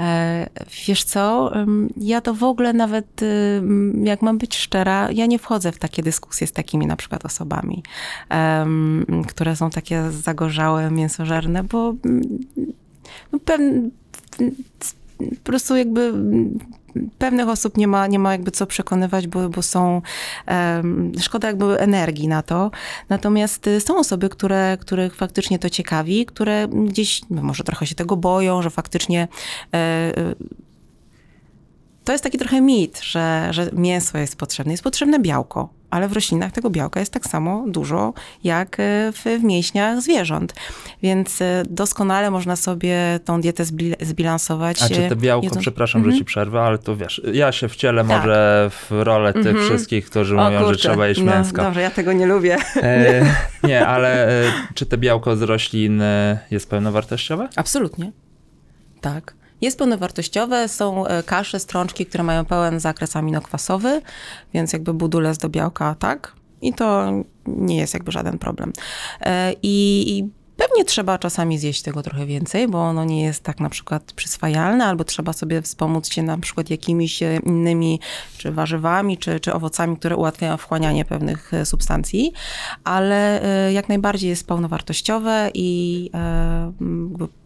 E, 0.00 0.46
wiesz 0.88 1.04
co? 1.04 1.45
Ja 1.96 2.20
to 2.20 2.34
w 2.34 2.42
ogóle 2.42 2.72
nawet, 2.72 3.20
jak 4.02 4.22
mam 4.22 4.38
być 4.38 4.56
szczera, 4.56 5.10
ja 5.12 5.26
nie 5.26 5.38
wchodzę 5.38 5.72
w 5.72 5.78
takie 5.78 6.02
dyskusje 6.02 6.46
z 6.46 6.52
takimi 6.52 6.86
na 6.86 6.96
przykład 6.96 7.24
osobami, 7.24 7.82
które 9.28 9.56
są 9.56 9.70
takie 9.70 10.10
zagorzałe, 10.10 10.90
mięsożerne, 10.90 11.62
bo 11.62 11.94
mm, 12.04 12.38
no, 13.32 13.38
pewn, 13.38 13.90
po 15.18 15.44
prostu 15.44 15.76
jakby 15.76 16.00
mm, 16.00 16.58
pewnych 17.18 17.48
osób 17.48 17.76
nie 17.76 17.88
ma, 17.88 18.06
nie 18.06 18.18
ma 18.18 18.32
jakby 18.32 18.50
co 18.50 18.66
przekonywać, 18.66 19.26
bo, 19.26 19.48
bo 19.48 19.62
są, 19.62 20.02
em, 20.46 21.12
szkoda 21.20 21.48
jakby 21.48 21.80
energii 21.80 22.28
na 22.28 22.42
to. 22.42 22.70
Natomiast 23.08 23.66
y, 23.66 23.80
są 23.80 23.98
osoby, 23.98 24.28
które, 24.28 24.76
których 24.80 25.14
faktycznie 25.14 25.58
to 25.58 25.70
ciekawi, 25.70 26.26
które 26.26 26.68
gdzieś 26.68 27.20
no, 27.30 27.42
może 27.42 27.64
trochę 27.64 27.86
się 27.86 27.94
tego 27.94 28.16
boją, 28.16 28.62
że 28.62 28.70
faktycznie 28.70 29.28
e, 29.74 29.76
e, 29.76 30.34
to 32.06 32.12
jest 32.12 32.24
taki 32.24 32.38
trochę 32.38 32.60
mit, 32.60 33.00
że, 33.02 33.48
że 33.50 33.70
mięso 33.72 34.18
jest 34.18 34.36
potrzebne. 34.36 34.72
Jest 34.72 34.84
potrzebne 34.84 35.18
białko, 35.18 35.68
ale 35.90 36.08
w 36.08 36.12
roślinach 36.12 36.52
tego 36.52 36.70
białka 36.70 37.00
jest 37.00 37.12
tak 37.12 37.24
samo 37.26 37.64
dużo 37.68 38.12
jak 38.44 38.80
e, 38.80 39.12
w, 39.12 39.24
w 39.40 39.44
mięśniach 39.44 40.00
zwierząt. 40.02 40.54
Więc 41.02 41.42
e, 41.42 41.62
doskonale 41.70 42.30
można 42.30 42.56
sobie 42.56 42.96
tą 43.24 43.40
dietę 43.40 43.62
zbil- 43.64 44.04
zbilansować. 44.06 44.82
A 44.82 44.88
czy 44.88 45.08
te 45.08 45.16
białko, 45.16 45.46
jedząc- 45.46 45.60
przepraszam, 45.60 46.10
że 46.10 46.18
ci 46.18 46.24
przerwę, 46.24 46.60
ale 46.60 46.78
to 46.78 46.96
wiesz, 46.96 47.22
ja 47.32 47.52
się 47.52 47.68
wcielę 47.68 48.04
Tak. 48.04 48.18
może 48.18 48.70
w 48.70 48.90
rolę 48.90 49.32
tych 49.32 49.46
Mhm. 49.46 49.66
wszystkich, 49.66 50.06
którzy 50.06 50.38
O 50.38 50.44
mówią, 50.44 50.58
że 50.58 50.64
kurczę, 50.64 50.78
trzeba 50.88 51.06
jeść 51.08 51.20
no, 51.20 51.32
mięsko. 51.36 51.62
Dobrze, 51.62 51.80
ja 51.80 51.90
tego 51.90 52.12
nie 52.12 52.26
lubię. 52.26 52.56
E, 52.76 53.24
nie, 53.62 53.86
ale 53.86 54.28
e, 54.28 54.52
czy 54.74 54.86
te 54.86 54.98
białko 54.98 55.36
z 55.36 55.42
roślin 55.42 56.02
jest 56.50 56.70
pełnowartościowe? 56.70 57.48
Absolutnie. 57.56 58.12
Tak. 59.00 59.34
Jest 59.60 59.78
pełnowartościowe, 59.78 60.68
są 60.68 61.06
e, 61.06 61.22
kasze, 61.22 61.60
strączki, 61.60 62.06
które 62.06 62.24
mają 62.24 62.44
pełen 62.44 62.80
zakres 62.80 63.16
aminokwasowy, 63.16 64.02
więc 64.54 64.72
jakby 64.72 64.94
budulec 64.94 65.38
do 65.38 65.48
białka, 65.48 65.94
tak. 65.94 66.32
I 66.62 66.74
to 66.74 67.12
nie 67.46 67.76
jest 67.76 67.94
jakby 67.94 68.12
żaden 68.12 68.38
problem. 68.38 68.72
E, 69.20 69.52
I, 69.62 70.04
i 70.18 70.30
pewnie 70.56 70.84
trzeba 70.84 71.18
czasami 71.18 71.58
zjeść 71.58 71.82
tego 71.82 72.02
trochę 72.02 72.26
więcej, 72.26 72.68
bo 72.68 72.78
ono 72.78 73.04
nie 73.04 73.22
jest 73.22 73.42
tak 73.42 73.60
na 73.60 73.68
przykład 73.68 74.12
przyswajalne, 74.12 74.84
albo 74.84 75.04
trzeba 75.04 75.32
sobie 75.32 75.62
wspomóc 75.62 76.08
się 76.12 76.22
na 76.22 76.38
przykład 76.38 76.70
jakimiś 76.70 77.22
e, 77.22 77.36
innymi, 77.46 78.00
czy 78.38 78.52
warzywami, 78.52 79.18
czy, 79.18 79.40
czy 79.40 79.52
owocami, 79.52 79.96
które 79.96 80.16
ułatwiają 80.16 80.56
wchłanianie 80.56 81.04
pewnych 81.04 81.52
substancji, 81.64 82.32
ale 82.84 83.42
jak 83.72 83.88
najbardziej 83.88 84.30
jest 84.30 84.46
pełnowartościowe 84.46 85.50
i 85.54 86.10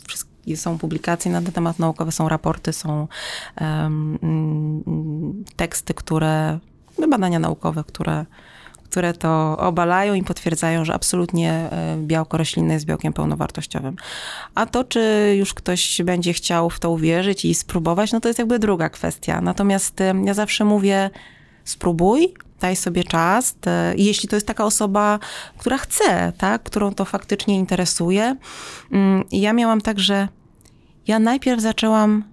wszystkie 0.09 0.30
są 0.57 0.79
publikacje 0.79 1.33
na 1.33 1.43
ten 1.43 1.53
temat 1.53 1.79
naukowe, 1.79 2.13
są 2.13 2.29
raporty, 2.29 2.73
są 2.73 3.09
mm, 3.57 5.45
teksty, 5.57 5.95
które, 5.95 6.59
no, 6.99 7.09
badania 7.09 7.39
naukowe, 7.39 7.85
które, 7.85 8.27
które 8.85 9.13
to 9.13 9.59
obalają 9.59 10.15
i 10.15 10.23
potwierdzają, 10.23 10.85
że 10.85 10.95
absolutnie 10.95 11.53
e, 11.53 11.97
białko 11.99 12.37
roślinne 12.37 12.75
jest 12.75 12.87
białkiem 12.87 13.13
pełnowartościowym. 13.13 13.97
A 14.55 14.67
to, 14.67 14.85
czy 14.85 15.35
już 15.39 15.55
ktoś 15.55 16.03
będzie 16.03 16.33
chciał 16.33 16.71
w 16.71 16.81
to 16.81 16.91
uwierzyć 16.91 17.45
i 17.45 17.55
spróbować, 17.55 18.13
no 18.13 18.21
to 18.21 18.29
jest 18.29 18.39
jakby 18.39 18.59
druga 18.59 18.89
kwestia. 18.89 19.41
Natomiast 19.41 19.99
ja 20.25 20.35
zawsze 20.35 20.65
mówię, 20.65 21.11
spróbuj, 21.65 22.35
daj 22.61 22.77
sobie 22.77 23.05
czas. 23.05 23.55
Jeśli 23.97 24.29
to 24.29 24.37
jest 24.37 24.47
taka 24.47 24.65
osoba, 24.65 25.19
która 25.59 25.79
chce, 25.79 26.33
tak, 26.39 26.63
którą 26.63 26.95
to 26.95 27.05
faktycznie 27.05 27.57
interesuje. 27.57 28.37
Mm, 28.93 29.25
Ja 29.33 29.53
miałam 29.53 29.81
tak, 29.81 29.99
że 29.99 30.29
ja 31.11 31.19
najpierw 31.19 31.61
zaczęłam 31.61 32.25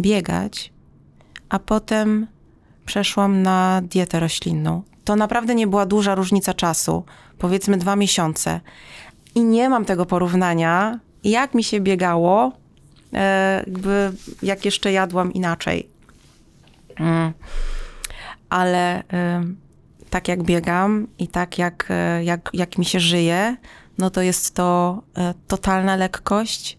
biegać, 0.00 0.72
a 1.48 1.58
potem 1.58 2.26
przeszłam 2.86 3.42
na 3.42 3.82
dietę 3.84 4.20
roślinną. 4.20 4.82
To 5.04 5.16
naprawdę 5.16 5.54
nie 5.54 5.66
była 5.66 5.86
duża 5.86 6.14
różnica 6.14 6.54
czasu, 6.54 7.04
powiedzmy 7.38 7.76
dwa 7.76 7.96
miesiące. 7.96 8.60
I 9.34 9.44
nie 9.44 9.68
mam 9.68 9.84
tego 9.84 10.06
porównania, 10.06 11.00
jak 11.24 11.54
mi 11.54 11.64
się 11.64 11.80
biegało, 11.80 12.52
e, 13.12 13.62
jakby 13.66 14.12
jak 14.42 14.64
jeszcze 14.64 14.92
jadłam 14.92 15.32
inaczej. 15.32 15.88
Mm. 16.96 17.32
Ale 18.48 19.00
y, 19.00 19.04
tak 20.10 20.28
jak 20.28 20.42
biegam 20.42 21.06
i 21.18 21.28
tak 21.28 21.58
jak, 21.58 21.90
y, 22.20 22.24
jak, 22.24 22.50
jak 22.52 22.78
mi 22.78 22.84
się 22.84 23.00
żyje, 23.00 23.56
no 23.98 24.10
to 24.10 24.22
jest 24.22 24.54
to 24.54 25.02
totalna 25.48 25.96
lekkość, 25.96 26.78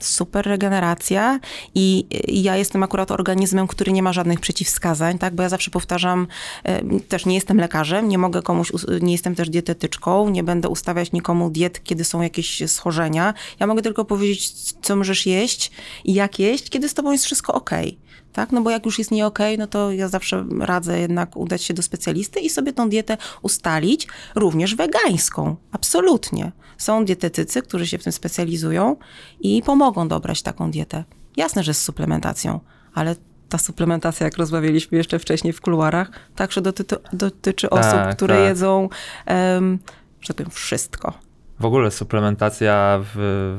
super 0.00 0.46
regeneracja 0.46 1.40
i, 1.74 2.06
ja 2.28 2.56
jestem 2.56 2.82
akurat 2.82 3.10
organizmem, 3.10 3.66
który 3.66 3.92
nie 3.92 4.02
ma 4.02 4.12
żadnych 4.12 4.40
przeciwwskazań, 4.40 5.18
tak, 5.18 5.34
bo 5.34 5.42
ja 5.42 5.48
zawsze 5.48 5.70
powtarzam, 5.70 6.26
y, 6.68 7.00
też 7.00 7.26
nie 7.26 7.34
jestem 7.34 7.58
lekarzem, 7.58 8.08
nie 8.08 8.18
mogę 8.18 8.42
komuś, 8.42 8.72
nie 9.00 9.12
jestem 9.12 9.34
też 9.34 9.50
dietetyczką, 9.50 10.28
nie 10.28 10.42
będę 10.42 10.68
ustawiać 10.68 11.12
nikomu 11.12 11.50
diet, 11.50 11.84
kiedy 11.84 12.04
są 12.04 12.22
jakieś 12.22 12.62
schorzenia. 12.70 13.34
Ja 13.60 13.66
mogę 13.66 13.82
tylko 13.82 14.04
powiedzieć, 14.04 14.52
co 14.82 14.96
możesz 14.96 15.26
jeść 15.26 15.70
i 16.04 16.14
jak 16.14 16.38
jeść, 16.38 16.70
kiedy 16.70 16.88
z 16.88 16.94
tobą 16.94 17.12
jest 17.12 17.24
wszystko 17.24 17.54
okej. 17.54 18.03
Tak, 18.34 18.52
no 18.52 18.60
bo 18.62 18.70
jak 18.70 18.86
już 18.86 18.98
jest 18.98 19.10
nie 19.10 19.26
okej, 19.26 19.58
no 19.58 19.66
to 19.66 19.92
ja 19.92 20.08
zawsze 20.08 20.44
radzę 20.60 21.00
jednak 21.00 21.36
udać 21.36 21.62
się 21.62 21.74
do 21.74 21.82
specjalisty 21.82 22.40
i 22.40 22.50
sobie 22.50 22.72
tą 22.72 22.88
dietę 22.88 23.16
ustalić, 23.42 24.08
również 24.34 24.74
wegańską, 24.74 25.56
absolutnie. 25.72 26.52
Są 26.78 27.04
dietetycy, 27.04 27.62
którzy 27.62 27.86
się 27.86 27.98
w 27.98 28.04
tym 28.04 28.12
specjalizują 28.12 28.96
i 29.40 29.62
pomogą 29.62 30.08
dobrać 30.08 30.42
taką 30.42 30.70
dietę. 30.70 31.04
Jasne, 31.36 31.62
że 31.62 31.74
z 31.74 31.82
suplementacją, 31.82 32.60
ale 32.94 33.16
ta 33.48 33.58
suplementacja, 33.58 34.24
jak 34.24 34.36
rozmawialiśmy 34.36 34.98
jeszcze 34.98 35.18
wcześniej 35.18 35.52
w 35.52 35.60
kuluarach, 35.60 36.10
także 36.36 36.60
dotyczy, 36.60 36.96
dotyczy 37.12 37.68
Tak, 37.68 37.78
osób, 37.80 38.16
które 38.16 38.36
tak. 38.36 38.44
jedzą, 38.44 38.88
um, 39.26 39.78
że 40.20 40.28
tak 40.28 40.36
powiem, 40.36 40.50
wszystko. 40.50 41.14
W 41.60 41.64
ogóle 41.64 41.90
suplementacja 41.90 43.00
w, 43.02 43.18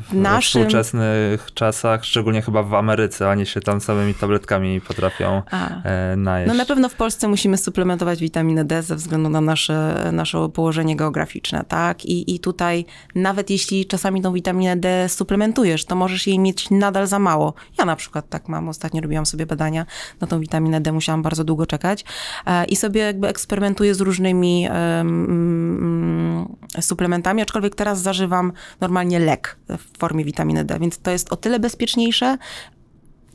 w 0.10 0.13
Naszym- 0.13 0.41
współczesnych 0.41 1.53
czasach, 1.53 2.05
szczególnie 2.05 2.41
chyba 2.41 2.63
w 2.63 2.73
Ameryce, 2.73 3.29
oni 3.29 3.45
się 3.45 3.62
tam 3.62 3.81
samymi 3.81 4.13
tabletkami 4.13 4.81
potrafią 4.81 5.41
e, 5.84 6.15
najeść. 6.15 6.51
No 6.51 6.58
na 6.58 6.65
pewno 6.65 6.89
w 6.89 6.95
Polsce 6.95 7.27
musimy 7.27 7.58
suplementować 7.58 8.19
witaminę 8.19 8.65
D 8.65 8.81
ze 8.81 8.95
względu 8.95 9.29
na 9.29 9.41
nasze, 9.41 10.10
nasze 10.12 10.49
położenie 10.49 10.95
geograficzne, 10.95 11.65
tak? 11.67 12.05
I, 12.05 12.36
I 12.36 12.39
tutaj 12.39 12.86
nawet 13.15 13.49
jeśli 13.49 13.86
czasami 13.86 14.21
tą 14.21 14.34
witaminę 14.34 14.77
D 14.77 15.10
suplementujesz, 15.10 15.86
to 15.86 15.95
możesz 15.95 16.27
jej 16.27 16.39
mieć 16.39 16.69
nadal 16.69 17.08
za 17.08 17.19
mało. 17.19 17.53
Ja 17.79 17.86
na 17.86 17.95
przykład 17.95 18.29
tak 18.29 18.49
mam, 18.49 18.69
ostatnio 18.69 19.01
robiłam 19.01 19.25
sobie 19.25 19.45
badania 19.45 19.86
na 20.21 20.27
tą 20.27 20.39
witaminę 20.39 20.81
D, 20.81 20.91
musiałam 20.91 21.21
bardzo 21.21 21.43
długo 21.43 21.65
czekać 21.65 22.05
e, 22.45 22.65
i 22.65 22.75
sobie 22.75 23.01
jakby 23.01 23.27
eksperymentuję 23.27 23.95
z 23.95 24.01
różnymi 24.01 24.67
mm, 24.69 26.55
suplementami, 26.81 27.41
aczkolwiek 27.41 27.75
teraz 27.75 27.85
zażywam 27.93 28.52
normalnie 28.82 29.19
lek 29.19 29.58
w 29.69 29.98
formie 29.98 30.26
witaminy 30.26 30.65
D, 30.65 30.80
więc 30.80 30.98
to 31.00 31.12
jest 31.12 31.32
o 31.34 31.36
tyle 31.36 31.60
bezpieczniejsze, 31.60 32.38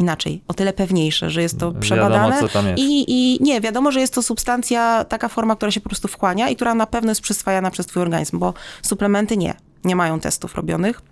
inaczej, 0.00 0.42
o 0.48 0.54
tyle 0.54 0.72
pewniejsze, 0.72 1.30
że 1.30 1.42
jest 1.42 1.58
to 1.58 1.66
Wiadomo, 1.66 1.80
przebadane 1.80 2.48
tam 2.48 2.66
jest. 2.66 2.82
i, 2.82 3.04
i 3.08 3.42
nie, 3.42 3.60
wiadomo, 3.60 3.92
że 3.92 4.00
jest 4.00 4.14
to 4.14 4.22
substancja, 4.22 5.04
taka 5.04 5.28
forma, 5.28 5.56
która 5.56 5.70
się 5.70 5.80
po 5.80 5.88
prostu 5.88 6.08
wchłania 6.08 6.48
i 6.48 6.56
która 6.56 6.74
na 6.74 6.86
pewno 6.86 7.10
jest 7.10 7.20
przyswajana 7.20 7.70
przez 7.70 7.86
twój 7.86 8.02
organizm, 8.02 8.38
bo 8.38 8.54
suplementy 8.82 9.36
nie, 9.36 9.54
nie 9.84 9.96
mają 9.96 10.20
testów 10.20 10.54
robionych. 10.54 11.02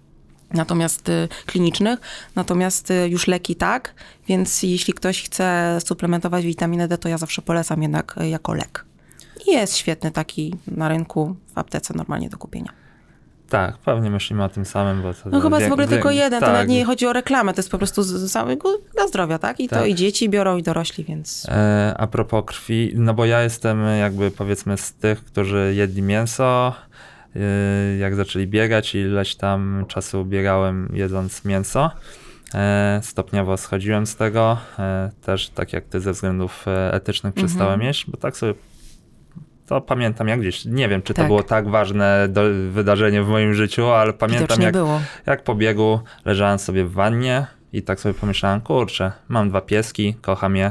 Natomiast 0.50 1.08
y, 1.08 1.28
klinicznych, 1.46 2.00
natomiast 2.34 2.90
y, 2.90 3.08
już 3.08 3.26
leki 3.26 3.56
tak, 3.56 3.94
więc 4.28 4.62
jeśli 4.62 4.94
ktoś 4.94 5.22
chce 5.22 5.78
suplementować 5.84 6.44
witaminę 6.44 6.88
D, 6.88 6.98
to 6.98 7.08
ja 7.08 7.18
zawsze 7.18 7.42
polecam 7.42 7.82
jednak 7.82 8.14
y, 8.20 8.28
jako 8.28 8.54
lek. 8.54 8.84
I 9.46 9.52
jest 9.52 9.76
świetny 9.76 10.10
taki 10.10 10.54
na 10.66 10.88
rynku 10.88 11.36
w 11.54 11.58
aptece 11.58 11.94
normalnie 11.94 12.28
do 12.28 12.38
kupienia. 12.38 12.72
Tak, 13.48 13.78
pewnie 13.78 14.10
myślimy 14.10 14.44
o 14.44 14.48
tym 14.48 14.64
samym, 14.64 15.02
bo 15.02 15.14
to 15.14 15.30
No 15.30 15.40
chyba 15.40 15.56
jest 15.58 15.68
w 15.70 15.72
ogóle 15.72 15.88
tylko 15.88 16.10
jeden, 16.10 16.40
to 16.40 16.46
tak. 16.46 16.52
nawet 16.54 16.68
nie 16.68 16.84
chodzi 16.84 17.06
o 17.06 17.12
reklamę, 17.12 17.54
to 17.54 17.58
jest 17.58 17.70
po 17.70 17.78
prostu 17.78 18.02
z- 18.02 18.32
samego 18.32 18.78
dla 18.94 19.08
zdrowia, 19.08 19.38
tak? 19.38 19.60
I 19.60 19.68
to 19.68 19.76
Tak. 19.76 19.88
i 19.88 19.94
dzieci 19.94 20.28
biorą, 20.28 20.56
i 20.56 20.62
dorośli, 20.62 21.04
więc... 21.04 21.46
E, 21.48 21.94
a 21.98 22.06
propos 22.06 22.44
krwi, 22.46 22.92
no 22.94 23.14
bo 23.14 23.24
ja 23.24 23.42
jestem 23.42 23.82
jakby 24.00 24.30
powiedzmy 24.30 24.76
z 24.78 24.92
tych, 24.92 25.24
którzy 25.24 25.72
jedli 25.76 26.02
mięso, 26.02 26.74
e, 27.36 27.96
jak 27.96 28.14
zaczęli 28.14 28.46
biegać 28.46 28.94
i 28.94 28.98
ileś 28.98 29.34
tam 29.36 29.84
czasu 29.88 30.24
biegałem 30.24 30.88
jedząc 30.92 31.44
mięso. 31.44 31.90
E, 32.54 33.00
stopniowo 33.02 33.56
schodziłem 33.56 34.06
z 34.06 34.16
tego, 34.16 34.56
e, 34.78 35.10
też 35.22 35.48
tak 35.48 35.72
jak 35.72 35.84
ty 35.84 36.00
ze 36.00 36.12
względów 36.12 36.68
e, 36.68 36.92
etycznych 36.94 37.30
Mhm. 37.32 37.46
przestałem 37.46 37.82
jeść, 37.82 38.10
bo 38.10 38.16
tak 38.16 38.36
sobie 38.36 38.54
to 39.68 39.80
pamiętam 39.80 40.28
jak 40.28 40.40
gdzieś, 40.40 40.64
nie 40.64 40.88
wiem 40.88 41.02
czy 41.02 41.14
to 41.14 41.16
Tak. 41.18 41.26
było 41.26 41.42
tak 41.42 41.68
ważne 41.68 42.26
do, 42.28 42.42
wydarzenie 42.70 43.22
w 43.22 43.28
moim 43.28 43.54
życiu, 43.54 43.86
ale 43.86 44.12
pamiętam 44.12 44.62
jak 44.62 44.72
było. 44.72 45.00
jak 45.26 45.42
po 45.42 45.54
biegu 45.54 46.00
leżałem 46.24 46.58
sobie 46.58 46.84
w 46.84 46.92
wannie 46.92 47.46
i 47.72 47.82
tak 47.82 48.00
sobie 48.00 48.14
pomyślałem, 48.14 48.60
kurczę, 48.60 49.12
mam 49.28 49.48
dwa 49.48 49.60
pieski, 49.60 50.14
kocham 50.22 50.56
je, 50.56 50.70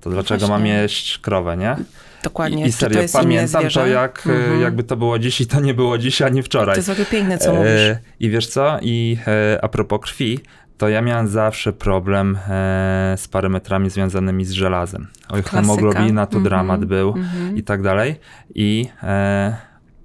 to 0.00 0.10
dlaczego 0.10 0.48
mam 0.48 0.60
właśnie. 0.60 0.74
jeść 0.74 1.18
krowę, 1.18 1.56
nie? 1.56 1.76
Dokładnie. 2.22 2.64
I, 2.64 2.68
i 2.68 2.72
serio, 2.72 3.00
to 3.12 3.18
pamiętam 3.18 3.68
to 3.68 3.86
jak, 3.86 4.26
e, 4.26 4.30
Mhm. 4.32 4.60
jakby 4.60 4.82
to 4.84 4.96
było 4.96 5.18
dziś 5.18 5.40
i 5.40 5.46
to 5.46 5.60
nie 5.60 5.74
było 5.74 5.98
dziś 5.98 6.22
ani 6.22 6.42
wczoraj. 6.42 6.74
To 6.74 6.78
jest 6.78 6.88
w 6.88 6.92
ogóle 6.92 7.06
piękne, 7.06 7.38
co 7.38 7.50
E, 7.50 7.54
mówisz. 7.54 7.98
I 8.20 8.30
wiesz 8.30 8.46
co? 8.46 8.78
I 8.82 9.18
e, 9.26 9.64
a 9.64 9.68
propos 9.68 10.00
krwi, 10.00 10.38
to 10.80 10.88
ja 10.88 11.02
miałem 11.02 11.28
zawsze 11.28 11.72
problem 11.72 12.38
e, 12.48 13.14
z 13.16 13.28
parametrami 13.28 13.90
związanymi 13.90 14.44
z 14.44 14.50
żelazem. 14.50 15.06
Oj, 15.28 15.42
hemoglobina 15.42 16.26
to 16.26 16.36
Mhm, 16.36 16.44
dramat 16.44 16.84
był 16.84 17.08
mhm. 17.08 17.56
i 17.56 17.62
tak 17.62 17.82
dalej. 17.82 18.20
I 18.54 18.88
e, 19.02 19.56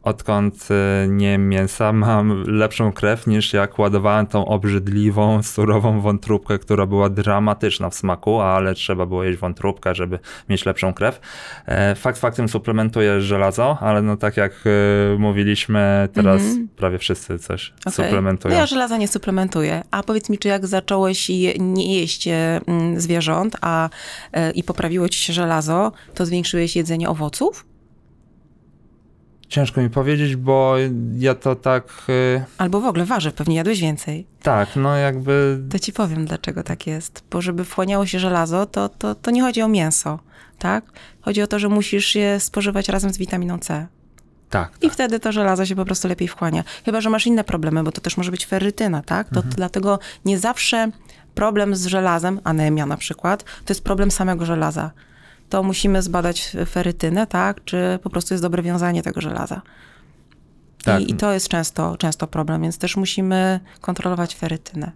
odkąd 0.06 0.68
e, 0.72 1.08
nie 1.08 1.38
mięsa, 1.38 1.94
mam 1.94 2.44
lepszą 2.48 2.92
krew 2.92 3.28
niż 3.28 3.54
jak 3.54 3.80
ładowałem 3.80 4.28
tą 4.28 4.46
obrzydliwą, 4.46 5.44
surową 5.44 6.02
wątróbkę, 6.02 6.60
która 6.60 6.86
była 6.86 7.10
dramatyczna 7.10 7.90
w 7.90 7.96
smaku, 7.96 8.40
ale 8.42 8.74
trzeba 8.74 9.06
było 9.06 9.24
jeść 9.24 9.40
wątróbkę, 9.40 9.96
żeby 9.96 10.20
mieć 10.50 10.66
lepszą 10.66 10.94
krew. 10.94 11.20
E, 11.66 11.96
fakt 11.96 12.20
faktem 12.20 12.50
suplementuję 12.50 13.22
żelazo, 13.22 13.78
ale 13.82 14.02
no 14.02 14.18
tak 14.18 14.38
jak 14.38 14.52
e, 14.66 15.18
mówiliśmy, 15.18 16.10
teraz 16.14 16.42
Mhm. 16.42 16.68
prawie 16.76 16.98
wszyscy 16.98 17.40
coś 17.40 17.74
Okej. 17.86 18.06
suplementują. 18.06 18.54
No 18.54 18.60
ja 18.60 18.66
żelaza 18.66 18.98
nie 18.98 19.08
suplementuję. 19.08 19.84
A 19.92 20.04
powiedz 20.04 20.30
mi, 20.30 20.38
czy 20.38 20.48
jak 20.48 20.68
zacząłeś 20.68 21.30
je, 21.30 21.54
nie 21.60 22.00
jeść 22.00 22.28
e, 22.28 22.62
mm, 22.68 23.00
zwierząt 23.02 23.58
a, 23.62 23.90
i 24.56 24.64
poprawiło 24.64 25.10
ci 25.10 25.20
się 25.20 25.34
żelazo, 25.34 25.92
to 26.14 26.26
zwiększyłeś 26.26 26.76
jedzenie 26.76 27.10
owoców? 27.10 27.66
Ciężko 29.50 29.82
mi 29.82 29.90
powiedzieć, 29.90 30.36
bo 30.36 30.76
ja 31.18 31.36
to 31.36 31.56
tak, 31.56 31.84
e, 32.38 32.46
Albo 32.58 32.82
w 32.82 32.86
ogóle 32.86 33.06
warzyw, 33.06 33.34
pewnie 33.34 33.56
jadłeś 33.56 33.82
więcej. 33.82 34.28
tak, 34.44 34.70
no 34.76 34.96
jakby 34.96 35.60
To 35.72 35.80
ci 35.80 35.94
powiem, 35.94 36.26
dlaczego 36.26 36.64
tak 36.64 36.88
jest. 36.88 37.24
Bo 37.32 37.42
żeby 37.42 37.66
wchłaniało 37.66 38.06
się 38.06 38.20
żelazo, 38.20 38.66
to, 38.66 38.90
to, 38.90 39.16
to 39.16 39.32
nie 39.32 39.42
chodzi 39.42 39.62
o 39.62 39.68
mięso, 39.68 40.20
tak? 40.60 40.86
Chodzi 41.22 41.42
o 41.42 41.48
to, 41.48 41.60
że 41.60 41.70
musisz 41.70 42.16
je 42.16 42.40
spożywać 42.40 42.90
razem 42.90 43.14
z 43.14 43.18
witaminą 43.18 43.60
C. 43.60 43.88
tak. 44.50 44.72
I 44.82 44.90
wtedy 44.90 45.20
to 45.20 45.32
żelazo 45.32 45.66
się 45.66 45.76
po 45.76 45.86
prostu 45.86 46.08
lepiej 46.08 46.28
wchłania. 46.28 46.64
Chyba, 46.86 47.02
że 47.02 47.10
masz 47.10 47.28
inne 47.28 47.44
problemy, 47.44 47.84
bo 47.84 47.92
to 47.92 48.02
też 48.02 48.18
może 48.18 48.32
być 48.32 48.46
ferrytyna, 48.46 49.02
tak? 49.02 49.30
To 49.30 49.42
dlatego 49.42 50.00
nie 50.26 50.40
zawsze 50.40 50.92
problem 51.36 51.76
z 51.76 51.86
żelazem, 51.86 52.40
anemia 52.44 52.86
na 52.86 52.98
przykład, 52.98 53.44
to 53.44 53.70
jest 53.74 53.84
problem 53.84 54.12
samego 54.12 54.46
żelaza. 54.46 54.92
To 55.50 55.64
musimy 55.64 56.02
zbadać 56.02 56.52
ferytynę, 56.66 57.28
tak? 57.28 57.64
Czy 57.64 58.00
po 58.04 58.10
prostu 58.10 58.34
jest 58.34 58.44
dobre 58.44 58.64
wiązanie 58.64 59.04
tego 59.04 59.22
żelaza. 59.22 59.62
Tak. 60.84 61.02
I, 61.02 61.12
I 61.12 61.14
to 61.14 61.34
jest 61.34 61.48
często, 61.48 61.98
często 61.98 62.28
problem, 62.28 62.62
więc 62.62 62.78
też 62.78 62.98
musimy 62.98 63.60
kontrolować 63.82 64.36
ferytynę. 64.36 64.92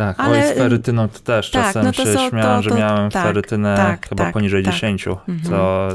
Tak, 0.00 0.20
Ale, 0.20 0.38
oj, 0.38 0.54
z 0.54 0.58
ferytyną 0.58 1.08
to 1.08 1.18
też 1.18 1.50
tak, 1.50 1.64
czasem 1.64 1.84
no 1.84 1.92
to 1.92 2.04
się 2.04 2.12
są- 2.14 2.28
śmiałem, 2.28 2.56
to- 2.56 2.62
że 2.62 2.70
to- 2.70 2.76
miałem 2.76 3.10
tak, 3.10 3.22
ferytynę 3.26 3.76
tak, 3.76 4.08
chyba 4.08 4.24
tak, 4.24 4.32
poniżej 4.34 4.62
tak. 4.64 4.72
10, 4.74 5.06
Mhm. 5.28 5.40
co 5.42 5.88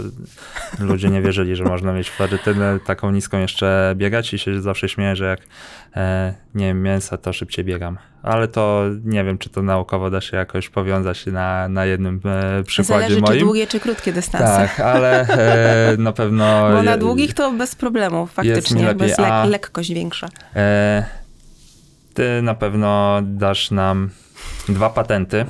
ludzie 0.80 1.10
nie 1.10 1.22
wierzyli, 1.22 1.56
że 1.56 1.64
można 1.64 1.94
mieć 1.94 2.10
ferytynę 2.10 2.80
taką 2.86 3.12
niską 3.12 3.40
jeszcze 3.40 3.94
biegać 3.98 4.34
i 4.34 4.40
się 4.40 4.62
zawsze 4.62 4.90
śmieję, 4.90 5.16
że 5.16 5.26
jak 5.26 5.40
e, 5.96 6.34
nie 6.56 6.66
wiem 6.66 6.84
mięsa, 6.84 7.18
to 7.18 7.34
szybciej 7.34 7.66
biegam. 7.66 7.98
Ale 8.24 8.48
to 8.48 8.84
nie 9.06 9.24
wiem, 9.24 9.38
czy 9.38 9.50
to 9.50 9.62
naukowo 9.62 10.10
da 10.10 10.22
się 10.22 10.38
jakoś 10.38 10.70
powiązać 10.70 11.26
na, 11.26 11.68
na 11.70 11.86
jednym 11.86 12.22
e, 12.26 12.64
przykładzie 12.64 13.04
Zależy, 13.04 13.22
moim. 13.22 13.40
czy 13.40 13.46
długie, 13.46 13.68
czy 13.68 13.80
krótkie 13.80 14.14
dystanse. 14.14 14.46
tak, 14.68 14.80
ale 14.80 15.22
e, 15.94 15.98
na 15.98 16.12
pewno... 16.12 16.70
Bo 16.72 16.84
na 16.84 16.98
długich 16.98 17.34
to 17.34 17.52
bez 17.52 17.76
jest 17.76 17.82
mi 18.24 18.28
faktycznie, 18.28 18.86
lepiej, 18.86 19.08
jest 19.08 19.20
lek, 19.20 19.32
a- 19.32 19.46
lekkość 19.46 19.94
większa. 19.94 20.28
E, 20.56 21.06
ty 22.16 22.42
na 22.42 22.54
pewno 22.54 23.20
dasz 23.24 23.72
nam 23.72 24.10
dwa 24.70 24.90
patenty 24.90 25.46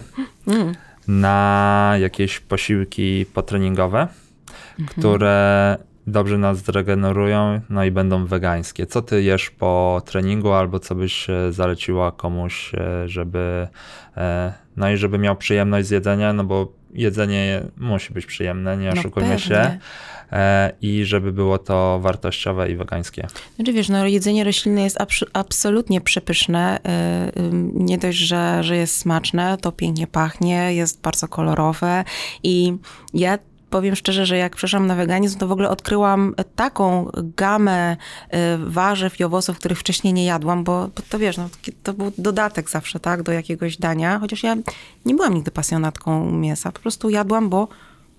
Mm. 0.48 0.76
na 1.08 1.94
jakieś 2.00 2.40
posiłki 2.40 3.26
potreningowe, 3.34 4.08
które 4.88 5.78
dobrze 6.08 6.38
nas 6.38 6.58
zregenerują, 6.58 7.62
no 7.70 7.84
i 7.84 7.92
będą 7.92 8.26
wegańskie. 8.26 8.86
Co 8.86 9.02
ty 9.02 9.24
jesz 9.24 9.50
po 9.50 10.02
treningu, 10.06 10.52
albo 10.52 10.80
co 10.80 10.96
byś 10.96 11.30
e, 11.30 11.52
zaleciła 11.52 12.12
komuś, 12.12 12.72
e, 12.74 13.08
żeby, 13.10 13.68
e, 14.18 14.54
no 14.78 14.90
i 14.92 14.98
żeby 14.98 15.18
miał 15.18 15.36
przyjemność 15.36 15.88
z 15.88 15.92
jedzenia, 15.92 16.34
no 16.34 16.44
bo 16.44 16.72
jedzenie 16.94 17.62
musi 17.78 18.14
być 18.14 18.26
przyjemne, 18.26 18.78
nie 18.78 18.90
No 18.94 19.00
oszukujmy 19.00 19.40
się. 19.40 19.80
E, 20.32 20.72
I 20.82 21.06
żeby 21.06 21.32
było 21.32 21.58
to 21.58 22.00
wartościowe 22.00 22.72
i 22.72 22.76
wegańskie. 22.76 23.28
Znaczy 23.56 23.74
wiesz, 23.74 23.90
no 23.90 24.08
jedzenie 24.08 24.44
roślinne 24.44 24.82
jest 24.84 24.98
abs- 24.98 25.26
absolutnie 25.34 26.02
przepyszne. 26.02 26.80
Yy, 27.36 27.44
ym, 27.44 27.72
Nie 27.76 27.98
dość, 27.98 28.18
że, 28.18 28.64
że 28.64 28.76
jest 28.78 28.98
smaczne, 28.98 29.58
to 29.62 29.72
pięknie 29.72 30.08
pachnie, 30.08 30.74
jest 30.74 31.02
bardzo 31.02 31.28
kolorowe 31.28 32.04
i 32.44 32.74
ja 33.14 33.38
powiem 33.70 33.96
szczerze, 33.96 34.26
że 34.26 34.38
jak 34.38 34.56
przeszłam 34.56 34.88
na 34.88 34.96
weganizm, 34.96 35.40
to 35.40 35.48
w 35.48 35.52
ogóle 35.52 35.70
odkryłam 35.70 36.36
taką 36.56 37.12
gamę 37.38 37.92
y, 37.94 38.38
warzyw 38.58 39.20
i 39.20 39.24
owoców, 39.24 39.58
których 39.60 39.80
wcześniej 39.80 40.14
nie 40.14 40.26
jadłam, 40.26 40.64
bo, 40.64 40.88
bo 40.96 41.02
to 41.10 41.20
wiesz, 41.20 41.38
no, 41.38 41.50
to 41.84 41.94
był 41.94 42.12
dodatek 42.18 42.70
zawsze, 42.70 43.00
tak, 43.00 43.24
do 43.24 43.32
jakiegoś 43.32 43.78
dania, 43.78 44.20
chociaż 44.20 44.44
ja 44.44 44.56
nie 45.06 45.16
byłam 45.16 45.34
nigdy 45.34 45.52
pasjonatką 45.52 46.32
mięsa, 46.32 46.72
po 46.72 46.80
prostu 46.80 47.10
jadłam, 47.10 47.50
bo 47.50 47.68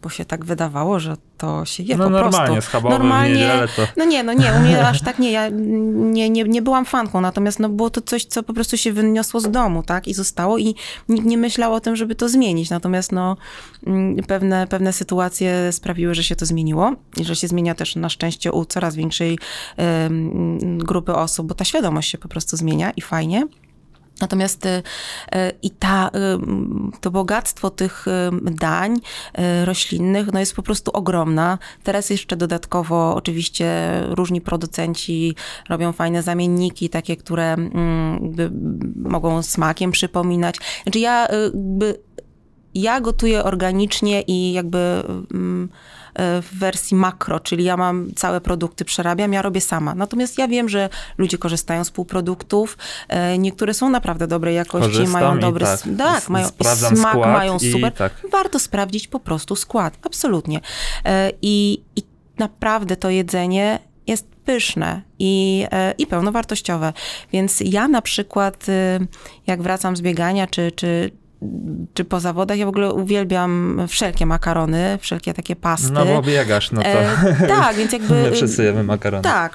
bo 0.07 0.11
się 0.11 0.25
tak 0.25 0.45
wydawało, 0.45 1.01
że 1.01 1.17
to 1.39 1.65
się 1.65 1.83
je 1.83 1.97
No 1.97 2.05
po 2.05 2.11
normalnie, 2.11 2.47
prostu. 2.55 2.71
schabowy 2.71 2.99
w 2.99 3.29
niedzielę 3.29 3.69
to- 3.77 3.87
No 3.97 4.05
nie, 4.05 4.23
no 4.23 4.33
nie, 4.33 4.53
u 4.53 4.61
mnie 4.61 4.87
aż 4.89 5.01
tak 5.03 5.19
nie, 5.19 5.33
ja 5.33 5.49
nie, 5.49 6.31
nie, 6.31 6.45
nie 6.45 6.63
byłam 6.63 6.85
fanką, 6.85 7.21
natomiast 7.21 7.59
no 7.59 7.69
było 7.69 7.91
to 7.91 8.01
coś, 8.01 8.25
co 8.25 8.43
po 8.43 8.53
prostu 8.53 8.77
się 8.77 8.93
wyniosło 8.93 9.41
z 9.41 9.51
domu, 9.51 9.83
tak, 9.83 10.09
i 10.09 10.15
zostało 10.15 10.59
i 10.59 10.75
nikt 11.09 11.27
nie 11.27 11.39
myślał 11.39 11.75
o 11.75 11.81
tym, 11.81 11.97
żeby 11.97 12.15
to 12.15 12.29
zmienić, 12.29 12.71
natomiast 12.71 13.13
no 13.13 13.37
mm, 13.87 14.17
pewne, 14.17 14.67
pewne 14.67 14.93
sytuacje 14.93 15.73
sprawiły, 15.73 16.15
że 16.15 16.23
się 16.23 16.37
to 16.37 16.47
zmieniło 16.47 16.93
i 17.17 17.25
że 17.25 17.37
się 17.37 17.49
zmienia 17.49 17.75
też 17.75 17.97
na 17.97 18.09
szczęście 18.09 18.53
u 18.53 18.65
coraz 18.65 18.95
większej 18.95 19.39
grupy 20.79 21.15
osób, 21.15 21.47
bo 21.47 21.55
ta 21.55 21.65
świadomość 21.65 22.11
się 22.11 22.19
po 22.19 22.29
prostu 22.29 22.57
zmienia 22.57 22.91
i 22.91 23.01
fajnie. 23.01 23.47
Natomiast 24.21 24.67
y, 24.67 24.69
y, 24.69 24.83
i 25.63 25.71
ta, 25.71 26.09
y, 26.09 26.11
to 27.01 27.11
bogactwo 27.11 27.71
tych 27.71 28.07
dań 28.43 29.01
roślinnych 29.65 30.33
no 30.33 30.41
jest 30.41 30.57
po 30.57 30.63
prostu 30.63 30.91
ogromna. 30.91 31.59
Teraz 31.83 32.11
jeszcze 32.11 32.37
dodatkowo 32.37 33.15
oczywiście 33.15 34.03
różni 34.09 34.41
producenci 34.41 35.37
robią 35.69 35.93
fajne 35.93 36.23
zamienniki, 36.23 36.89
takie, 36.89 37.17
które 37.17 37.53
mm, 37.53 38.35
mogą 38.97 39.43
smakiem 39.43 39.91
przypominać. 39.91 40.57
Znaczy 40.83 40.99
ja 40.99 41.29
ja 42.75 43.01
gotuję 43.01 43.45
organicznie 43.45 44.23
i 44.23 44.53
jakby 44.53 45.03
mm, 45.35 45.69
w 46.19 46.59
wersji 46.59 46.97
makro, 46.97 47.41
czyli 47.41 47.65
ja 47.65 47.77
mam 47.77 48.15
całe 48.15 48.41
produkty, 48.41 48.85
przerabiam, 48.85 49.33
ja 49.33 49.43
robię 49.43 49.61
sama. 49.61 49.95
Natomiast 49.95 50.39
ja 50.39 50.49
wiem, 50.49 50.69
że 50.69 50.89
ludzie 51.19 51.39
korzystają 51.39 51.85
z 51.85 51.91
półproduktów. 51.91 52.79
e, 53.09 53.39
Niektóre 53.39 53.75
są 53.75 53.91
naprawdę 53.91 54.27
dobrej 54.27 54.55
jakości, 54.55 54.91
Korzystam 54.91 55.23
mają 55.23 55.39
dobry 55.39 55.65
tak, 55.65 55.81
tak, 55.99 56.29
mają 56.29 56.49
smak, 56.97 57.17
mają 57.17 57.59
super. 57.59 57.93
tak. 57.93 58.13
Warto 58.33 58.59
sprawdzić 58.59 59.09
po 59.09 59.21
prostu 59.21 59.57
skład, 59.57 59.99
absolutnie. 60.03 60.61
E, 61.05 61.33
I, 61.43 61.83
i 61.97 62.03
naprawdę 62.39 62.97
to 62.97 63.11
jedzenie 63.11 63.79
jest 64.07 64.27
pyszne 64.45 65.03
i, 65.19 65.67
e, 65.73 65.95
i 65.99 66.07
pełnowartościowe. 66.07 66.93
Więc 67.33 67.63
ja 67.65 67.89
na 67.89 68.03
przykład, 68.03 68.69
y, 68.69 68.73
jak 69.47 69.63
wracam 69.63 69.97
z 69.97 70.01
biegania, 70.01 70.47
czy, 70.47 70.73
czy, 70.73 71.11
czy 71.95 72.05
po 72.05 72.21
zawodach, 72.21 72.59
ja 72.59 72.67
w 72.67 72.69
ogóle 72.69 72.93
uwielbiam 72.93 73.83
wszelkie 73.89 74.27
makarony, 74.27 74.99
wszelkie 75.01 75.35
takie 75.35 75.57
pasty. 75.57 75.93
No 75.93 76.07
bo 76.07 76.23
biegasz, 76.23 76.73
no 76.73 76.83
to 76.83 76.89
E, 76.89 77.47
tak, 77.49 77.77
więc 77.77 77.93
jakby... 77.99 78.15
my 78.15 78.33
wszyscy 78.33 78.65
jemy 78.65 78.83
makarony. 78.83 79.23
Tak, 79.23 79.55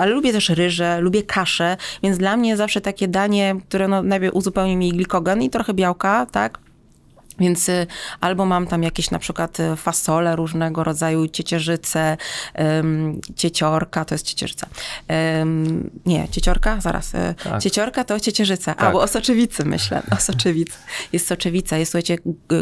ale 0.00 0.10
lubię 0.10 0.32
też 0.32 0.48
ryże, 0.48 1.00
lubię 1.00 1.22
kaszę, 1.22 1.76
więc 2.02 2.18
dla 2.18 2.36
mnie 2.36 2.56
zawsze 2.56 2.80
takie 2.80 3.08
danie, 3.08 3.56
które 3.68 3.88
no 3.88 4.02
najpierw 4.02 4.34
uzupełni 4.34 4.76
mi 4.76 4.92
glikogen 4.92 5.42
i 5.42 5.50
trochę 5.50 5.74
białka, 5.74 6.26
tak? 6.26 6.58
Więc 7.40 7.68
y, 7.68 7.86
albo 8.20 8.46
mam 8.46 8.66
tam 8.66 8.82
jakieś 8.82 9.10
na 9.10 9.18
przykład 9.18 9.60
y, 9.60 9.76
fasole 9.76 10.36
różnego 10.36 10.84
rodzaju, 10.84 11.28
ciecierzyce, 11.28 12.16
ym, 12.78 13.20
cieciorka, 13.36 14.04
to 14.04 14.14
jest 14.14 14.26
ciecierzyca. 14.26 14.66
Ym, 15.40 15.90
nie, 16.06 16.28
cieciorka? 16.28 16.80
Zaraz. 16.80 17.14
y, 17.14 17.34
Tak. 17.44 17.62
Cieciorka 17.62 18.04
to 18.04 18.20
ciecierzyca. 18.20 18.74
Tak. 18.74 18.88
A, 18.88 18.92
bo 18.92 19.00
o 19.02 19.06
soczewicy 19.08 19.64
myślę. 19.64 20.02
O 20.10 20.16
soczewicy. 20.16 20.78
Jest 21.12 21.26
soczewica, 21.26 21.76
jest 21.76 21.92
słuchajcie 21.92 22.18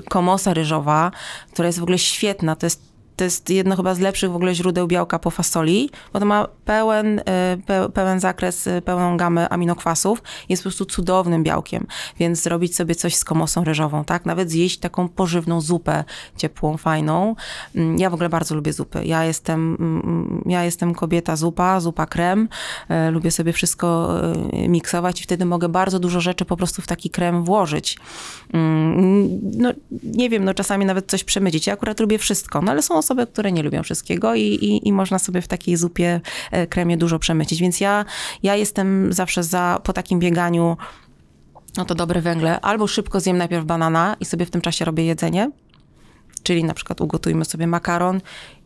komosa 0.08 0.54
ryżowa, 0.54 1.10
która 1.52 1.66
jest 1.66 1.78
w 1.78 1.82
ogóle 1.82 1.98
świetna. 1.98 2.56
To 2.56 2.66
jest 2.66 2.87
to 3.18 3.24
jest 3.24 3.50
jedno 3.50 3.76
chyba 3.76 3.94
z 3.94 3.98
lepszych 3.98 4.30
w 4.30 4.36
ogóle 4.36 4.54
źródeł 4.54 4.86
białka 4.86 5.18
po 5.18 5.30
fasoli, 5.30 5.90
bo 6.12 6.20
to 6.20 6.26
ma 6.26 6.48
pełen, 6.64 7.18
y, 7.18 7.22
pe, 7.66 7.88
pełen 7.88 8.20
zakres, 8.20 8.66
y, 8.66 8.82
pełną 8.82 9.16
gamę 9.16 9.48
aminokwasów. 9.48 10.22
Jest 10.48 10.62
po 10.62 10.64
prostu 10.68 10.84
cudownym 10.84 11.42
białkiem. 11.42 11.86
Więc 12.18 12.42
zrobić 12.42 12.76
sobie 12.76 12.94
coś 12.94 13.14
z 13.14 13.24
komosą 13.24 13.64
ryżową, 13.64 14.04
tak? 14.04 14.26
Nawet 14.26 14.50
zjeść 14.50 14.78
taką 14.78 15.08
pożywną 15.08 15.60
zupę 15.60 16.04
ciepłą, 16.36 16.76
fajną. 16.76 17.36
Mm, 17.74 17.98
Ja 17.98 18.10
w 18.10 18.14
ogóle 18.14 18.28
bardzo 18.28 18.54
lubię 18.54 18.72
zupy. 18.72 19.04
Ja 19.04 19.24
jestem, 19.24 19.76
mm, 19.80 20.42
ja 20.46 20.64
jestem 20.64 20.94
kobieta 20.94 21.36
zupa, 21.36 21.80
zupa 21.80 22.06
krem. 22.06 22.48
E, 22.88 23.10
Lubię 23.10 23.30
sobie 23.30 23.52
wszystko 23.52 24.08
miksować 24.68 25.20
i 25.20 25.24
wtedy 25.24 25.44
mogę 25.44 25.68
bardzo 25.68 25.98
dużo 25.98 26.20
rzeczy 26.20 26.44
po 26.44 26.56
prostu 26.56 26.82
w 26.82 26.86
taki 26.86 27.10
krem 27.10 27.44
włożyć. 27.44 27.98
Mm, 28.52 29.40
No, 29.58 29.72
nie 30.02 30.30
wiem, 30.30 30.44
no 30.44 30.54
czasami 30.54 30.84
nawet 30.84 31.10
coś 31.10 31.24
przemycić. 31.24 31.66
Ja 31.66 31.72
akurat 31.72 32.00
lubię 32.00 32.18
wszystko, 32.18 32.62
no 32.62 32.72
ale 32.72 32.82
są 32.82 32.98
osoby, 33.08 33.26
które 33.26 33.52
nie 33.52 33.62
lubią 33.62 33.82
wszystkiego 33.82 34.34
i, 34.34 34.42
i, 34.42 34.88
i 34.88 34.92
można 34.92 35.18
sobie 35.18 35.42
w 35.42 35.48
takiej 35.48 35.76
zupie, 35.76 36.20
e, 36.50 36.66
kremie 36.66 36.96
dużo 36.96 37.18
przemycić. 37.18 37.60
Więc 37.60 37.80
ja, 37.80 38.04
ja 38.42 38.56
jestem 38.56 39.12
zawsze 39.12 39.42
za, 39.42 39.80
po 39.84 39.92
takim 39.92 40.18
bieganiu, 40.18 40.76
no 41.76 41.84
to 41.84 41.94
dobre 41.94 42.20
węgle, 42.20 42.60
albo 42.60 42.86
szybko 42.86 43.20
zjem 43.20 43.38
najpierw 43.38 43.64
banana 43.64 44.16
i 44.20 44.24
sobie 44.24 44.46
w 44.46 44.50
tym 44.50 44.60
czasie 44.60 44.84
robię 44.84 45.04
jedzenie, 45.04 45.50
czyli 46.42 46.64
na 46.64 46.74
przykład 46.74 47.00
ugotujmy 47.00 47.44
sobie 47.44 47.66
makaron. 47.66 48.20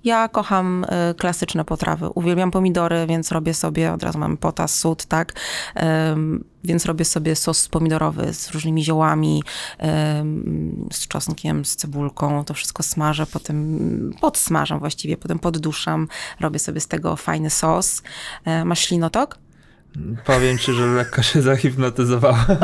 Ja 0.05 0.29
kocham 0.29 0.87
e, 0.89 1.15
klasyczne 1.15 1.65
potrawy. 1.65 2.09
Uwielbiam 2.09 2.51
pomidory, 2.51 3.07
więc 3.09 3.33
robię 3.33 3.55
sobie, 3.55 3.93
od 3.93 4.03
razu 4.03 4.19
mamy 4.19 4.37
potas, 4.37 4.79
sód, 4.79 5.05
tak? 5.05 5.33
Em, 5.75 6.45
więc 6.65 6.87
robię 6.87 7.05
sobie 7.05 7.37
sos 7.37 7.69
pomidorowy 7.69 8.35
z 8.35 8.51
różnymi 8.51 8.85
ziołami, 8.85 9.43
em, 9.79 10.89
z 10.93 11.09
czosnkiem, 11.09 11.65
z 11.65 11.77
cebulką. 11.77 12.45
To 12.45 12.55
wszystko 12.55 12.83
smażę, 12.83 13.27
potem 13.27 14.11
podsmażam 14.21 14.79
właściwie, 14.79 15.17
potem 15.17 15.39
podduszam. 15.39 16.09
Robię 16.41 16.59
sobie 16.59 16.81
z 16.81 16.89
tego 16.89 17.17
fajny 17.17 17.51
sos. 17.51 18.03
E, 18.45 18.65
masz 18.65 18.81
ślinotok? 18.81 19.39
Powiem 20.25 20.59
ci, 20.59 20.73
że 20.73 20.87
lekko 20.87 21.23
się 21.23 21.43
zahipnotyzowałem. 21.43 22.57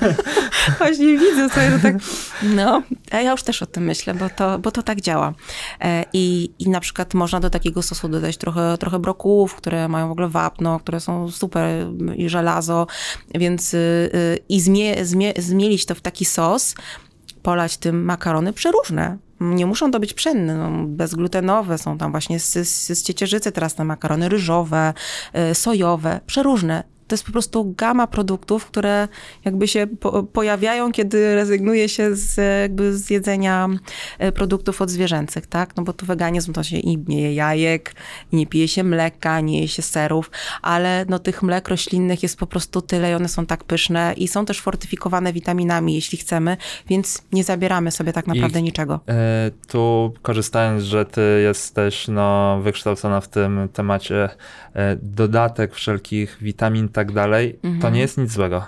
Właśnie 0.78 1.18
widzę 1.18 1.50
sobie, 1.50 1.70
że 1.70 1.78
tak. 1.78 1.94
No, 2.42 2.82
a 3.10 3.20
ja 3.20 3.30
już 3.30 3.42
też 3.42 3.62
o 3.62 3.66
tym 3.66 3.84
myślę, 3.84 4.14
bo 4.14 4.30
to, 4.30 4.58
bo 4.58 4.70
to 4.70 4.82
tak 4.82 5.00
działa. 5.00 5.34
E, 5.80 6.04
I, 6.12 6.50
I 6.58 6.68
na 6.70 6.80
przykład 6.80 7.14
można 7.14 7.40
do 7.40 7.50
takiego 7.50 7.82
sosu 7.82 8.08
dodać 8.08 8.36
trochę, 8.36 8.78
trochę 8.78 8.98
brokułów, 8.98 9.54
które 9.54 9.88
mają 9.88 10.08
w 10.08 10.10
ogóle 10.10 10.28
wapno, 10.28 10.80
które 10.80 11.00
są 11.00 11.30
super 11.30 11.86
i 12.16 12.28
żelazo, 12.28 12.86
więc 13.34 13.74
y, 13.74 13.78
y, 14.14 14.38
i 14.48 14.60
zmie, 14.60 15.04
zmie, 15.04 15.32
zmielić 15.38 15.86
to 15.86 15.94
w 15.94 16.00
taki 16.00 16.24
sos, 16.24 16.74
polać 17.42 17.76
tym 17.76 18.04
makarony 18.04 18.52
przeróżne. 18.52 19.18
Nie 19.40 19.66
muszą 19.66 19.90
to 19.90 20.00
być 20.00 20.14
pszenne, 20.14 20.54
no, 20.54 20.86
bezglutenowe, 20.86 21.78
są 21.78 21.98
tam 21.98 22.10
właśnie 22.10 22.40
z, 22.40 22.52
z, 22.68 22.98
z 22.98 23.02
ciecierzycy 23.02 23.52
teraz 23.52 23.74
te 23.74 23.84
makarony 23.84 24.28
ryżowe, 24.28 24.94
y, 25.50 25.54
sojowe, 25.54 26.20
przeróżne. 26.26 26.95
To 27.08 27.14
jest 27.14 27.24
po 27.26 27.32
prostu 27.32 27.74
gama 27.78 28.06
produktów, 28.06 28.66
które 28.66 29.08
jakby 29.44 29.68
się 29.68 29.86
po, 30.00 30.22
pojawiają, 30.22 30.92
kiedy 30.92 31.34
rezygnuje 31.34 31.88
się 31.88 32.16
z, 32.16 32.36
jakby 32.62 32.98
z 32.98 33.10
jedzenia 33.10 33.68
e, 34.18 34.32
produktów 34.32 34.82
odzwierzęcych, 34.82 35.46
tak? 35.46 35.76
No 35.76 35.82
bo 35.82 35.92
tu 35.92 36.06
weganizm 36.06 36.52
to 36.52 36.62
się 36.62 36.76
i 36.76 36.98
nie 37.08 37.22
je 37.22 37.34
jajek, 37.34 37.94
i 38.32 38.36
nie 38.36 38.46
pije 38.46 38.68
się 38.68 38.84
mleka, 38.84 39.40
nie 39.40 39.60
je 39.60 39.68
się 39.68 39.82
serów, 39.82 40.30
ale 40.62 41.04
no 41.08 41.18
tych 41.18 41.42
mlek 41.42 41.68
roślinnych 41.68 42.22
jest 42.22 42.38
po 42.38 42.46
prostu 42.46 42.82
tyle 42.82 43.10
i 43.10 43.14
one 43.14 43.28
są 43.28 43.46
tak 43.46 43.64
pyszne 43.64 44.14
i 44.16 44.28
są 44.28 44.44
też 44.44 44.60
fortyfikowane 44.60 45.32
witaminami, 45.32 45.94
jeśli 45.94 46.18
chcemy, 46.18 46.56
więc 46.88 47.22
nie 47.32 47.44
zabieramy 47.44 47.90
sobie 47.90 48.12
tak 48.12 48.26
naprawdę 48.26 48.60
I- 48.60 48.62
niczego. 48.62 49.00
E, 49.08 49.50
Tu 49.68 50.12
korzystając, 50.22 50.82
że 50.82 51.04
ty 51.04 51.40
jesteś 51.42 52.08
no, 52.08 52.60
wykształcona 52.62 53.20
w 53.20 53.28
tym 53.28 53.68
temacie, 53.72 54.28
e, 54.74 54.96
dodatek 55.02 55.74
wszelkich 55.74 56.36
witamin 56.40 56.88
tak 56.96 57.12
dalej, 57.12 57.58
to 57.62 57.68
Mhm. 57.68 57.94
nie 57.94 58.00
jest 58.00 58.18
nic 58.18 58.30
złego. 58.30 58.62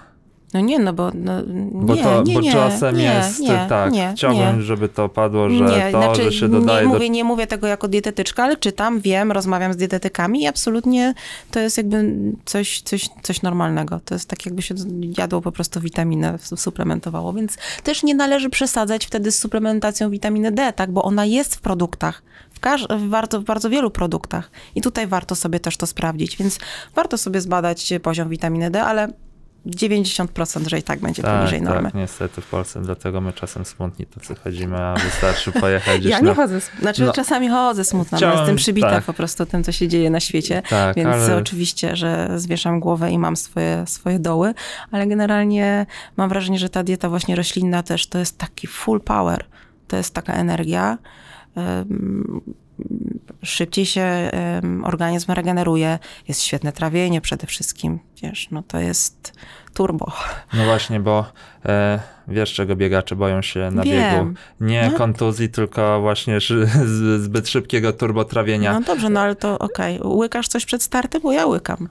No 0.55 0.61
nie, 0.61 0.79
no 0.79 0.93
bo 0.93 1.11
no, 1.15 1.33
Bo, 1.73 1.95
nie, 1.95 2.03
to, 2.03 2.23
nie, 2.23 2.35
bo 2.35 2.41
nie, 2.41 2.53
czasem 2.53 2.97
nie, 2.97 3.05
jest 3.05 3.41
nie, 3.41 3.67
tak, 3.69 3.93
nie, 3.93 4.13
chciałbym, 4.17 4.57
nie. 4.57 4.63
żeby 4.63 4.89
to 4.89 5.09
padło, 5.09 5.51
że 5.51 5.65
nie, 5.65 5.93
to, 5.93 6.03
znaczy, 6.03 6.23
że 6.23 6.33
się 6.33 6.49
dodaje 6.49 6.87
nie, 6.87 6.93
do... 6.93 6.95
mówię, 6.95 7.11
nie 7.11 7.25
mówię 7.25 7.47
tego 7.47 7.67
jako 7.67 7.89
dietetyczka, 7.89 8.45
ale 8.45 8.57
czytam, 8.57 9.01
wiem, 9.01 9.33
rozmawiam 9.33 9.73
z 9.73 9.77
dietetykami 9.77 10.43
i 10.43 10.47
absolutnie 10.47 11.15
to 11.51 11.61
jest 11.61 11.77
jakby 11.77 12.15
coś, 12.45 12.81
coś, 12.81 13.09
coś 13.23 13.43
normalnego. 13.43 14.01
To 14.05 14.15
jest 14.15 14.29
tak 14.29 14.47
jakby 14.47 14.63
się 14.63 14.75
jadło 15.19 15.41
po 15.41 15.53
prostu 15.53 15.81
witaminę, 15.81 16.39
suplementowało, 16.57 17.33
więc 17.33 17.57
też 17.83 18.03
nie 18.03 18.15
należy 18.15 18.51
przesadzać 18.51 19.07
wtedy 19.07 19.33
z 19.33 19.39
suplementacją 19.39 20.11
witaminy 20.11 20.53
D, 20.53 20.73
tak, 20.73 20.91
bo 20.93 21.03
ona 21.03 21.25
jest 21.25 21.57
w 21.57 21.61
produktach. 21.61 22.23
W, 22.59 22.99
w, 22.99 23.09
bardzo, 23.09 23.41
w 23.41 23.45
bardzo 23.45 23.71
wielu 23.71 23.91
produktach. 23.91 24.51
I 24.75 24.81
tutaj 24.83 25.07
warto 25.07 25.35
sobie 25.35 25.61
też 25.61 25.77
to 25.77 25.87
sprawdzić, 25.87 26.37
więc 26.37 26.59
warto 26.95 27.19
sobie 27.19 27.41
zbadać 27.41 27.93
poziom 28.03 28.29
witaminy 28.29 28.71
D, 28.71 28.83
ale 28.85 29.09
90%, 29.67 30.69
że 30.69 30.79
i 30.79 30.83
tak 30.83 31.01
będzie 31.01 31.23
poniżej 31.23 31.63
normy. 31.63 31.83
Tak, 31.83 31.95
niestety 31.95 32.41
w 32.41 32.47
Polsce, 32.47 32.81
dlatego 32.83 33.21
my 33.21 33.33
czasem 33.33 33.65
smutni 33.65 34.07
tacy 34.07 34.35
chodzimy, 34.35 34.77
a 34.77 34.95
wystarczy 34.95 35.53
pojechać 35.53 36.01
gdzieś 36.01 36.11
Ja 36.11 36.21
na... 36.21 36.29
nie 36.29 36.35
chodzę, 36.35 36.61
znaczy 36.81 37.03
No. 37.03 37.13
czasami 37.13 37.49
chodzę 37.49 37.85
smutna, 37.85 38.17
bo 38.17 38.21
Chciałem- 38.21 38.39
jestem 38.39 38.57
przybita 38.57 38.91
tak. 38.91 39.05
po 39.05 39.13
prostu 39.13 39.47
tym, 39.47 39.65
co 39.65 39.73
się 39.73 39.89
dzieje 39.89 40.11
na 40.11 40.21
świecie. 40.21 40.63
Tak, 40.69 40.97
Więc 40.97 41.09
ale 41.09 41.37
oczywiście, 41.37 41.97
że 41.97 42.29
zwieszam 42.37 42.81
głowę 42.81 43.11
i 43.11 43.19
mam 43.19 43.37
swoje, 43.37 43.85
swoje 43.87 44.19
doły, 44.19 44.55
ale 44.91 45.07
generalnie 45.07 45.87
mam 46.17 46.29
wrażenie, 46.29 46.59
że 46.59 46.69
ta 46.69 46.83
dieta 46.85 47.09
właśnie 47.09 47.37
roślinna 47.37 47.83
też 47.83 48.07
to 48.07 48.19
jest 48.19 48.39
taki 48.39 48.67
full 48.67 49.01
power. 49.01 49.45
To 49.89 49.97
jest 49.97 50.15
taka 50.15 50.33
energia. 50.33 50.99
Szybciej 53.43 53.87
się 53.87 54.31
organizm 54.85 55.33
regeneruje, 55.33 55.99
jest 56.29 56.43
świetne 56.43 56.73
trawienie 56.73 57.21
przede 57.21 57.47
wszystkim. 57.47 57.99
Wiesz, 58.23 58.49
no 58.51 58.63
to 58.63 58.79
jest 58.79 59.33
turbo. 59.75 60.13
no 60.55 60.65
właśnie, 60.65 61.01
bo 61.01 61.33
e, 61.67 62.01
wiesz 62.29 62.55
czego 62.55 62.77
biegacze 62.77 63.17
boją 63.17 63.43
się 63.43 63.71
na 63.73 63.83
Wiem. 63.83 64.15
biegu? 64.27 64.35
Nie 64.61 64.89
No. 64.93 64.99
kontuzji, 64.99 65.49
tylko 65.49 66.01
właśnie 66.01 66.39
zbyt 67.19 67.49
szybkiego 67.49 67.93
turbotrawienia, 67.93 68.73
No 68.73 68.81
dobrze, 68.81 69.09
no 69.11 69.21
ale 69.21 69.37
to 69.37 69.59
okej. 69.59 70.01
Łykasz 70.05 70.49
coś 70.49 70.65
przed 70.65 70.83
startem, 70.83 71.21
bo 71.23 71.33
ja 71.33 71.47
łykam. 71.47 71.89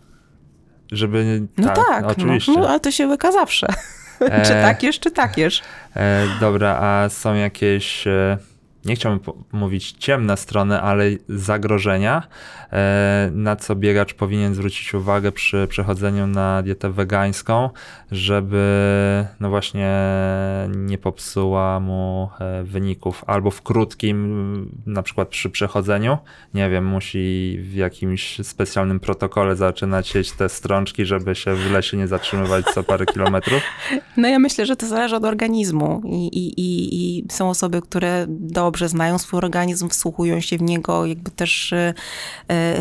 żeby... 0.91 1.47
No 1.57 1.69
tak, 1.73 2.05
oczywiście. 2.05 2.51
No, 2.51 2.59
no 2.59 2.69
ale 2.69 2.79
to 2.79 2.91
się 2.91 3.07
łyka 3.07 3.31
zawsze. 3.31 3.67
E, 4.21 4.41
czy 4.45 4.49
takiesz, 4.51 4.99
czy 4.99 5.11
takiesz. 5.11 5.61
E, 5.95 6.23
dobra, 6.39 6.77
a 6.81 7.09
są 7.09 7.33
jakieś, 7.33 8.07
e, 8.07 8.37
nie 8.87 8.95
chciałbym 8.95 9.19
mówić 9.51 9.91
ciemne 9.91 10.37
strony, 10.37 10.81
ale 10.81 11.03
zagrożenia, 11.29 12.27
e, 12.71 13.29
na 13.33 13.55
co 13.55 13.75
biegacz 13.75 14.13
powinien 14.13 14.55
zwrócić 14.55 14.93
uwagę 14.93 15.31
przy 15.31 15.67
przechodzeniu 15.69 16.27
na 16.27 16.63
dietę 16.63 16.89
wegańską, 16.89 17.69
żeby 18.11 18.65
no 19.39 19.49
właśnie 19.49 19.91
nie 20.67 20.97
popsuła 20.97 21.79
mu 21.79 22.29
e, 22.39 22.63
wyników 22.63 23.23
albo 23.27 23.51
w 23.51 23.61
krótkim, 23.61 24.71
na 24.85 25.03
przykład 25.03 25.27
przy 25.27 25.49
przechodzeniu, 25.49 26.17
nie 26.53 26.69
wiem, 26.69 26.85
musi 26.85 27.57
w 27.61 27.73
jakimś 27.73 28.39
specjalnym 28.43 28.99
protokole 28.99 29.55
zaczynać 29.55 30.15
jeść 30.15 30.31
te 30.31 30.49
strączki, 30.49 31.05
żeby 31.05 31.35
się 31.35 31.55
w 31.55 31.71
lesie 31.71 31.97
nie 31.97 32.07
zatrzymywać 32.07 32.65
co 32.65 32.83
parę 32.83 33.05
kilometrów. 33.05 33.61
No 34.17 34.27
ja 34.27 34.39
myślę, 34.39 34.65
że 34.65 34.75
to 34.75 34.87
zależy 34.87 35.15
od 35.15 35.25
organizmu 35.25 36.01
I, 36.05 36.27
i, 36.27 36.59
i, 36.59 37.19
i 37.19 37.25
są 37.31 37.49
osoby, 37.49 37.81
które 37.81 38.25
dobrze 38.29 38.76
znają 38.85 39.17
swój 39.17 39.37
organizm, 39.37 39.89
wsłuchują 39.89 40.39
się 40.39 40.57
w 40.57 40.61
niego, 40.61 41.05
jakby 41.05 41.31
też 41.31 41.73
e, 41.73 41.93
e, 42.47 42.77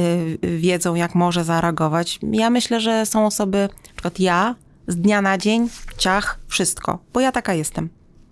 wiedzą, 0.58 0.94
jak 0.94 1.14
może 1.14 1.44
zareagować. 1.44 2.18
Ja 2.32 2.50
myślę, 2.50 2.80
że 2.80 3.06
są 3.06 3.26
osoby, 3.26 3.68
na 3.86 3.92
przykład 3.92 4.20
ja, 4.20 4.54
z 4.86 4.96
dnia 4.96 5.22
na 5.22 5.38
dzień, 5.38 5.68
ciach, 5.98 6.38
wszystko, 6.46 6.98
bo 7.12 7.20
ja 7.20 7.32
taka 7.32 7.54
jestem. 7.54 7.88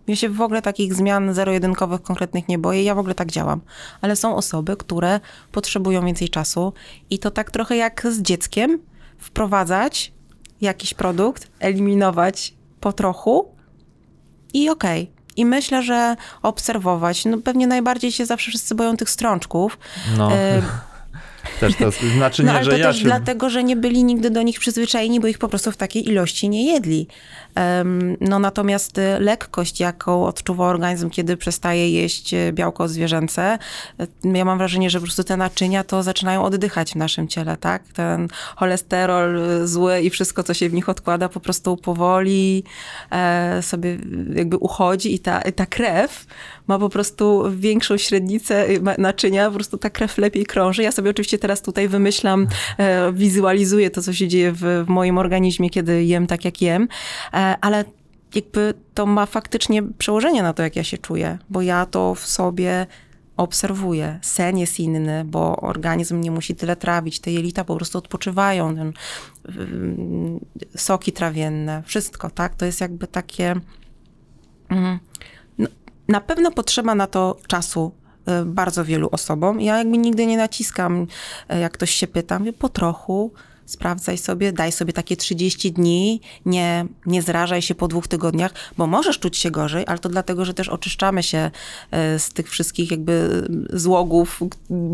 Ja 0.07 0.17
się 0.17 0.29
w 0.29 0.41
ogóle 0.41 0.63
takich 0.63 0.95
zmian 0.95 1.35
zero-jedynkowych 1.35 2.03
konkretnych 2.03 2.49
nie 2.49 2.59
boję, 2.59 2.83
ja 2.83 2.95
w 2.95 2.99
ogóle 2.99 3.15
tak 3.15 3.31
działam. 3.31 3.61
Ale 4.01 4.17
są 4.17 4.37
osoby, 4.37 4.77
które 4.77 5.21
potrzebują 5.53 6.07
więcej 6.07 6.29
czasu 6.29 6.73
i 7.11 7.19
to 7.19 7.31
tak 7.31 7.51
trochę 7.51 7.77
jak 7.77 8.07
z 8.11 8.23
dzieckiem, 8.23 8.79
wprowadzać 9.19 10.13
jakiś 10.61 10.95
produkt, 10.95 11.51
eliminować 11.61 12.55
po 12.81 12.93
trochu 12.93 13.55
i 14.55 14.71
okej. 14.71 15.11
I 15.37 15.45
myślę, 15.45 15.83
że 15.83 16.17
obserwować. 16.43 17.25
No 17.25 17.39
pewnie 17.39 17.67
najbardziej 17.67 18.13
się 18.13 18.27
zawsze 18.27 18.51
wszyscy 18.51 18.75
boją 18.75 18.97
tych 18.97 19.11
strączków. 19.11 19.79
No, 20.19 20.33
E, 20.33 20.63
też 21.61 21.77
to 21.77 21.91
znaczy 22.17 22.43
No 22.45 22.53
nie, 22.53 22.57
ale 22.57 22.65
że 22.65 22.71
to 22.71 22.77
ja 22.77 22.87
też 22.87 22.99
się... 22.99 23.05
dlatego, 23.05 23.51
że 23.51 23.65
nie 23.65 23.77
byli 23.77 24.05
nigdy 24.05 24.31
do 24.31 24.43
nich 24.43 24.61
przyzwyczajeni, 24.61 25.21
bo 25.21 25.27
ich 25.27 25.39
po 25.39 25.49
prostu 25.49 25.73
w 25.73 25.77
takiej 25.77 26.09
ilości 26.09 26.49
nie 26.49 26.73
jedli. 26.73 27.07
No 28.21 28.39
natomiast 28.39 28.99
y, 28.99 29.21
lekkość, 29.21 29.81
jaką 29.81 30.27
odczuwa 30.27 30.67
organizm, 30.67 31.11
kiedy 31.11 31.37
przestaje 31.37 31.91
jeść 31.91 32.35
y, 32.35 32.53
białko 32.53 32.89
zwierzęce, 32.89 33.59
y, 34.01 34.29
ja 34.35 34.45
mam 34.45 34.59
wrażenie, 34.59 34.91
że 34.91 34.99
po 34.99 35.05
prostu 35.05 35.25
te 35.25 35.37
naczynia 35.37 35.85
to 35.85 36.03
zaczynają 36.03 36.45
oddychać 36.45 36.93
w 36.93 36.97
naszym 36.97 37.29
ciele, 37.29 37.57
tak? 37.57 37.83
Ten 37.89 38.29
cholesterol 38.57 39.41
zły 39.65 40.01
i 40.01 40.11
wszystko, 40.11 40.43
co 40.43 40.55
się 40.55 40.69
w 40.69 40.73
nich 40.73 40.89
odkłada, 40.89 41.29
po 41.29 41.41
prostu 41.41 41.77
powoli 41.77 42.65
e, 43.11 43.63
sobie 43.63 43.99
jakby 44.35 44.57
uchodzi 44.57 45.15
i 45.15 45.19
ta, 45.19 45.41
ta 45.41 45.67
krew 45.67 46.27
ma 46.67 46.79
po 46.79 46.89
prostu 46.89 47.45
większą 47.51 47.97
średnicę 47.97 48.67
naczynia, 48.99 49.49
po 49.49 49.55
prostu 49.55 49.79
ta 49.79 49.91
krew 49.91 50.19
lepiej 50.19 50.47
krąży. 50.47 50.83
Ja 50.83 50.93
sobie 50.93 51.11
oczywiście 51.11 51.39
teraz 51.39 51.63
tutaj 51.63 51.89
wymyślam, 51.89 52.47
e, 52.79 53.13
wizualizuję 53.13 53.91
to, 53.91 54.03
co 54.03 54.13
się 54.13 54.29
dzieje 54.29 54.53
w, 54.53 54.85
w 54.87 54.89
moim 54.89 55.19
organizmie, 55.19 55.71
kiedy 55.71 56.05
jem 56.05 56.27
tak, 56.27 56.45
jak 56.45 56.63
jem, 56.63 56.89
e, 57.33 57.44
ale 57.61 57.85
jakby 58.35 58.75
to 58.95 59.07
ma 59.07 59.27
faktycznie 59.27 59.83
przełożenie 59.83 60.43
na 60.43 60.53
to, 60.53 60.63
jak 60.63 60.77
ja 60.77 60.85
się 60.85 60.99
czuję, 60.99 61.39
bo 61.51 61.63
ja 61.63 61.87
to 61.87 62.15
w 62.15 62.27
sobie 62.27 62.87
obserwuję. 63.37 64.19
Sen 64.23 64.59
jest 64.59 64.81
inny, 64.81 65.25
bo 65.25 65.57
organizm 65.57 66.21
nie 66.21 66.31
musi 66.31 66.55
tyle 66.55 66.77
trawić, 66.77 67.21
te 67.21 67.33
jelita 67.33 67.65
po 67.65 67.77
prostu 67.77 67.99
odpoczywają, 67.99 68.69
ym, 68.69 68.93
soki 70.77 71.13
trawienne, 71.13 71.83
wszystko, 71.87 72.31
tak? 72.31 72.55
To 72.55 72.67
jest 72.67 72.81
jakby 72.81 73.07
takie... 73.07 73.55
mm, 74.69 74.99
no, 75.59 75.69
na 76.09 76.21
pewno 76.21 76.51
potrzeba 76.51 76.95
na 76.95 77.07
to 77.07 77.37
czasu 77.47 77.93
y, 78.43 78.45
bardzo 78.45 78.85
wielu 78.85 79.09
osobom. 79.13 79.61
Ja 79.61 79.79
jakby 79.79 79.99
nigdy 79.99 80.27
nie 80.27 80.37
naciskam, 80.37 81.07
y, 81.53 81.59
jak 81.59 81.73
ktoś 81.73 81.91
się 81.91 82.07
pyta, 82.07 82.39
mówię 82.39 82.53
po 82.53 82.69
trochu, 82.69 83.33
sprawdzaj 83.67 84.19
sobie, 84.19 84.53
daj 84.53 84.73
sobie 84.73 84.93
takie 84.93 85.17
30 85.17 85.73
dni, 85.73 86.21
nie, 86.47 86.87
nie 87.07 87.23
zrażaj 87.23 87.63
się 87.63 87.75
po 87.75 87.89
dwóch 87.89 88.09
tygodniach, 88.09 88.55
bo 88.77 88.87
możesz 88.87 89.19
czuć 89.19 89.37
się 89.37 89.51
gorzej, 89.51 89.85
ale 89.87 89.99
to 89.99 90.09
dlatego, 90.09 90.45
że 90.45 90.55
też 90.55 90.69
oczyszczamy 90.69 91.23
się 91.23 91.51
y, 92.15 92.19
z 92.19 92.31
tych 92.31 92.51
wszystkich 92.51 92.91
jakby 92.91 93.47
złogów 93.73 94.41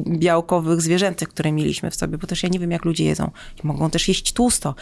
białkowych, 0.07 0.81
zwierzęcych, 0.81 1.29
które 1.29 1.53
mieliśmy 1.53 1.91
w 1.91 1.97
sobie, 1.97 2.19
bo 2.19 2.27
też 2.27 2.43
ja 2.43 2.49
nie 2.49 2.59
wiem, 2.59 2.71
jak 2.71 2.85
ludzie 2.85 3.05
jedzą. 3.05 3.31
Mogą 3.63 3.91
też 3.91 4.09
jeść 4.09 4.33
tłusto. 4.33 4.75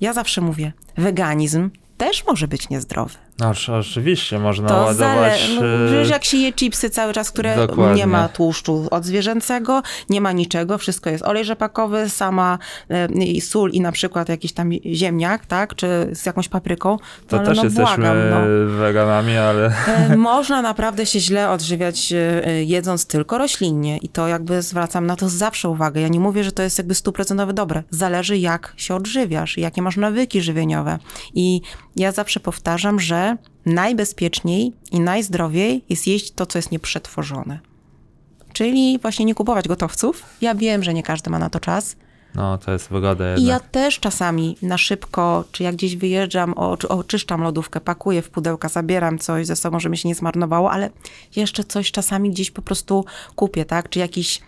Ja 0.00 0.12
zawsze 0.12 0.40
mówię, 0.40 0.72
weganizm 0.96 1.70
też 1.96 2.26
może 2.26 2.48
być 2.48 2.68
niezdrowy. 2.68 3.14
No 3.40 3.48
oczy- 3.48 3.72
oczywiście, 3.74 4.38
można 4.38 4.68
To 4.68 4.74
ładować... 4.74 4.96
zale... 4.96 5.60
no, 5.60 5.84
e, 5.84 5.86
Przecież 5.86 6.08
jak 6.10 6.24
się 6.24 6.36
je 6.36 6.52
chipsy 6.52 6.90
cały 6.90 7.12
czas, 7.12 7.30
które 7.30 7.56
Dokładnie. 7.56 7.94
nie 7.94 8.06
ma 8.06 8.28
tłuszczu 8.28 8.88
od 8.90 9.04
zwierzęcego, 9.04 9.82
nie 10.08 10.20
ma 10.20 10.32
niczego, 10.32 10.78
wszystko 10.78 11.10
jest 11.10 11.24
olej 11.24 11.44
rzepakowy, 11.44 12.08
sama 12.08 12.58
e, 12.90 13.06
i 13.12 13.40
sól 13.40 13.70
i 13.70 13.80
na 13.80 13.92
przykład 13.92 14.28
jakiś 14.28 14.52
tam 14.52 14.70
ziemniak, 14.86 15.46
tak, 15.46 15.74
czy 15.74 16.08
z 16.12 16.26
jakąś 16.26 16.48
papryką, 16.48 16.96
To 17.28 17.36
ale 17.36 17.46
też 17.46 17.56
no 17.56 17.64
jesteśmy 17.64 17.96
błagam, 17.96 18.16
no. 18.30 18.40
weganami, 18.78 19.36
ale 19.36 19.72
E, 19.86 20.16
Można 20.30 20.62
naprawdę 20.62 21.06
się 21.06 21.20
źle 21.20 21.50
odżywiać 21.50 22.12
e, 22.12 22.46
e, 22.46 22.64
jedząc 22.64 23.06
tylko 23.06 23.38
roślinnie 23.38 23.98
i 23.98 24.08
to 24.08 24.28
jakby 24.28 24.62
zwracam 24.62 25.06
na 25.06 25.16
to 25.16 25.28
zawsze 25.28 25.68
uwagę. 25.68 26.00
Ja 26.00 26.08
nie 26.08 26.20
mówię, 26.20 26.44
że 26.44 26.52
to 26.52 26.62
jest 26.62 26.78
jakby 26.78 26.94
stuprocentowe 26.94 27.52
dobre. 27.52 27.82
Zależy 27.90 28.38
jak 28.38 28.72
się 28.76 28.94
odżywiasz, 28.94 29.58
jakie 29.58 29.82
masz 29.82 29.96
nawyki 29.96 30.42
żywieniowe. 30.42 30.98
I 31.34 31.60
ja 31.96 32.12
zawsze 32.12 32.40
powtarzam, 32.40 33.00
że 33.00 33.29
najbezpieczniej 33.74 34.72
i 34.92 35.00
najzdrowiej 35.00 35.84
jest 35.88 36.06
jeść 36.06 36.32
to, 36.32 36.46
co 36.46 36.58
jest 36.58 36.72
nieprzetworzone. 36.72 37.60
Czyli 38.52 38.98
właśnie 39.02 39.24
nie 39.24 39.34
kupować 39.34 39.68
gotowców. 39.68 40.24
Ja 40.40 40.54
wiem, 40.54 40.82
że 40.82 40.94
nie 40.94 41.02
każdy 41.02 41.30
ma 41.30 41.38
na 41.38 41.50
to 41.50 41.60
czas, 41.60 41.96
no 42.34 42.58
to 42.58 42.72
jest 42.72 42.88
wygoda 42.88 43.24
i 43.24 43.28
jednak. 43.28 43.46
ja 43.46 43.60
też 43.70 44.00
czasami 44.00 44.56
na 44.62 44.78
szybko, 44.78 45.44
czy 45.52 45.62
jak 45.62 45.74
gdzieś 45.74 45.96
wyjeżdżam, 45.96 46.54
oczyszczam 46.88 47.42
lodówkę, 47.42 47.80
pakuję 47.80 48.22
w 48.22 48.30
pudełka, 48.30 48.68
zabieram 48.68 49.18
coś 49.18 49.46
ze 49.46 49.56
sobą, 49.56 49.80
żeby 49.80 49.96
się 49.96 50.08
nie 50.08 50.14
zmarnowało, 50.14 50.70
ale 50.70 50.90
jeszcze 51.36 51.64
coś 51.64 51.92
czasami 51.92 52.30
gdzieś 52.30 52.50
po 52.50 52.62
prostu 52.62 53.04
kupię, 53.36 53.64
tak? 53.64 53.88
Czy 53.88 53.98
jakiś 53.98 54.40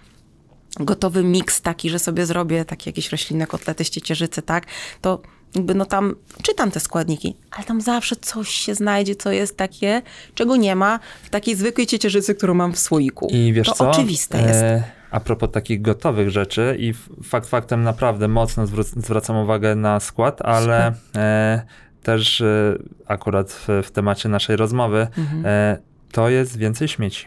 gotowy 0.80 1.24
miks 1.24 1.60
taki, 1.60 1.90
że 1.90 1.98
sobie 1.98 2.26
zrobię 2.26 2.64
takie 2.64 2.90
jakieś 2.90 3.12
roślinne 3.12 3.46
kotlety 3.46 3.84
z 3.84 3.90
ciecierzycy, 3.90 4.42
tak? 4.42 4.66
To 5.00 5.22
jakby 5.54 5.74
no 5.74 5.84
tam 5.84 6.14
czytam 6.42 6.70
te 6.70 6.80
składniki, 6.80 7.36
ale 7.50 7.64
tam 7.64 7.80
zawsze 7.80 8.16
coś 8.16 8.48
się 8.48 8.74
znajdzie, 8.74 9.14
co 9.16 9.32
jest 9.32 9.56
takie, 9.56 10.02
czego 10.34 10.56
nie 10.56 10.76
ma 10.76 11.00
w 11.22 11.30
takiej 11.30 11.56
zwykłej 11.56 11.86
ciecierzycy, 11.86 12.34
którą 12.34 12.54
mam 12.54 12.72
w 12.72 12.78
słoiku. 12.78 13.28
I 13.30 13.52
wiesz 13.52 13.66
to 13.66 13.74
co? 13.74 13.90
oczywiste 13.90 14.38
jest. 14.38 14.62
E, 14.62 14.82
a 15.10 15.20
propos 15.20 15.50
takich 15.50 15.82
gotowych 15.82 16.30
rzeczy 16.30 16.76
i 16.78 16.94
fakt 17.24 17.48
faktem 17.48 17.82
naprawdę 17.82 18.28
mocno 18.28 18.66
zwracam 18.96 19.36
uwagę 19.36 19.74
na 19.74 20.00
skład, 20.00 20.42
ale 20.42 20.94
e, 21.16 21.62
też 22.02 22.40
e, 22.40 22.78
akurat 23.06 23.52
w, 23.52 23.68
w 23.84 23.90
temacie 23.90 24.28
naszej 24.28 24.56
rozmowy 24.56 25.06
Mhm. 25.18 25.46
e, 25.46 25.78
to 26.12 26.28
jest 26.28 26.56
więcej 26.56 26.88
śmieci. 26.88 27.26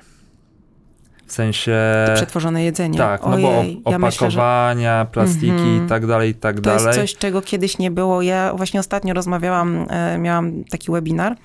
W 1.26 1.32
sensie... 1.32 1.78
Przetworzone 2.16 2.64
jedzenie. 2.64 2.98
Tak, 2.98 3.22
no 3.26 3.38
bo 3.38 3.60
Ojej, 3.60 3.82
op- 3.86 3.92
ja 3.92 4.00
myślę, 4.00 4.32
że 4.32 4.40
opakowania, 4.40 5.06
plastiki 5.12 5.50
Mhm. 5.50 5.86
i 5.86 5.90
tak 5.90 6.06
dalej, 6.08 6.30
i 6.30 6.34
tak 6.36 6.56
To 6.56 6.62
dalej. 6.62 6.86
jest 6.88 7.00
coś, 7.00 7.16
czego 7.16 7.42
kiedyś 7.42 7.78
nie 7.78 7.92
było. 7.92 8.22
Ja 8.22 8.54
właśnie 8.54 8.80
ostatnio 8.80 9.14
rozmawiałam, 9.14 9.86
e, 9.90 10.18
miałam 10.18 10.64
taki 10.64 10.92
webinar, 10.92 11.36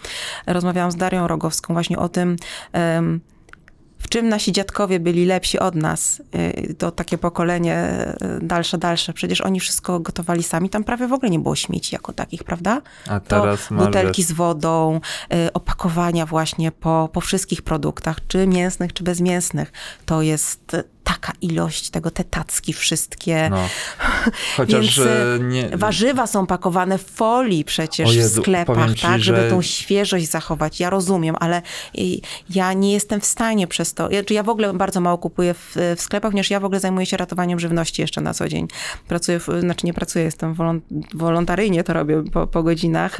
rozmawiałam 0.47 0.91
z 0.91 0.97
Darią 0.97 1.27
Rogowską 1.29 1.75
właśnie 1.75 1.99
o 1.99 2.09
tym, 2.09 2.37
w 4.01 4.09
czym 4.09 4.29
nasi 4.29 4.53
dziadkowie 4.53 5.01
byli 5.01 5.27
lepsi 5.27 5.59
od 5.59 5.75
nas, 5.75 6.23
y, 6.69 6.75
to 6.75 6.91
takie 6.91 7.19
pokolenie 7.19 8.07
y, 8.43 8.47
dalsze, 8.47 8.79
dalsze, 8.79 9.13
przecież 9.13 9.41
oni 9.41 9.61
wszystko 9.61 10.01
gotowali 10.01 10.43
sami, 10.43 10.71
tam 10.71 10.85
prawie 10.85 11.09
w 11.09 11.13
ogóle 11.13 11.31
nie 11.31 11.39
było 11.39 11.57
śmieci 11.57 11.95
jako 11.95 12.13
takich, 12.13 12.45
prawda? 12.45 12.83
A 13.09 13.21
To 13.21 13.41
teraz 13.41 13.71
masz, 13.71 13.87
butelki 13.87 14.23
z 14.23 14.33
wodą, 14.33 15.01
y, 15.35 15.53
opakowania 15.53 16.27
właśnie 16.27 16.73
po, 16.73 17.09
po 17.13 17.21
wszystkich 17.21 17.63
produktach, 17.63 18.17
czy 18.29 18.47
mięsnych, 18.47 18.93
czy 18.93 19.05
bezmięsnych. 19.05 19.73
To 20.07 20.23
jest 20.23 20.77
taka 21.17 21.33
ilość 21.41 21.91
tego, 21.91 22.11
te 22.11 22.25
tacki 22.25 22.73
wszystkie. 22.73 23.49
no. 23.51 23.69
Chociaż 24.57 24.97
Więc, 24.99 25.09
e, 25.09 25.39
nie, 25.45 25.69
Warzywa 25.77 26.27
są 26.27 26.47
pakowane 26.47 26.99
w 26.99 27.03
folii 27.03 27.65
przecież 27.65 28.15
Jezu, 28.15 28.41
w 28.41 28.45
sklepach, 28.45 28.77
powiem 28.77 28.95
ci, 28.95 29.03
tak, 29.03 29.21
żeby 29.21 29.41
że- 29.41 29.51
tą 29.51 29.63
świeżość 29.63 30.31
zachować. 30.31 30.81
Ja 30.81 30.91
rozumiem, 30.91 31.37
ale 31.41 31.63
y, 31.99 32.03
ja 32.51 32.73
nie 32.73 32.93
jestem 32.93 33.21
w 33.21 33.27
stanie 33.27 33.67
przez 33.67 33.95
to. 33.95 34.11
Ja, 34.11 34.23
ja 34.31 34.43
w 34.43 34.49
ogóle 34.49 34.75
bardzo 34.75 35.01
mało 35.01 35.19
kupuję 35.19 35.55
w, 35.55 35.77
w 35.97 36.01
sklepach, 36.01 36.31
ponieważ 36.31 36.51
ja 36.51 36.61
w 36.61 36.65
ogóle 36.65 36.81
zajmuję 36.81 37.07
się 37.07 37.17
ratowaniem 37.17 37.61
żywności 37.61 38.03
jeszcze 38.03 38.21
na 38.21 38.35
co 38.35 38.49
dzień. 38.49 38.69
Pracuję, 39.09 39.41
w, 39.41 39.47
znaczy 39.61 39.87
nie 39.87 39.95
pracuję, 39.95 40.25
jestem 40.25 40.55
wolon, 40.55 40.81
wolontaryjnie 41.15 41.85
to 41.85 41.93
robię 41.93 42.23
po, 42.33 42.47
po 42.47 42.63
godzinach. 42.63 43.19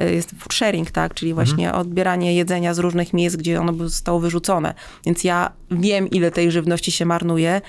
Jest 0.00 0.30
food 0.38 0.54
sharing, 0.54 0.90
tak, 0.90 1.14
czyli 1.14 1.30
Mhm. 1.30 1.46
właśnie 1.46 1.72
odbieranie 1.74 2.34
jedzenia 2.34 2.74
z 2.74 2.78
różnych 2.78 3.12
miejsc, 3.12 3.36
gdzie 3.36 3.60
ono 3.60 3.88
zostało 3.88 4.20
wyrzucone. 4.20 4.74
Więc 5.06 5.24
ja 5.24 5.50
wiem, 5.70 6.10
ile 6.10 6.30
tej 6.30 6.50
żywności 6.50 6.92
się 6.92 7.05
marnuje 7.06 7.60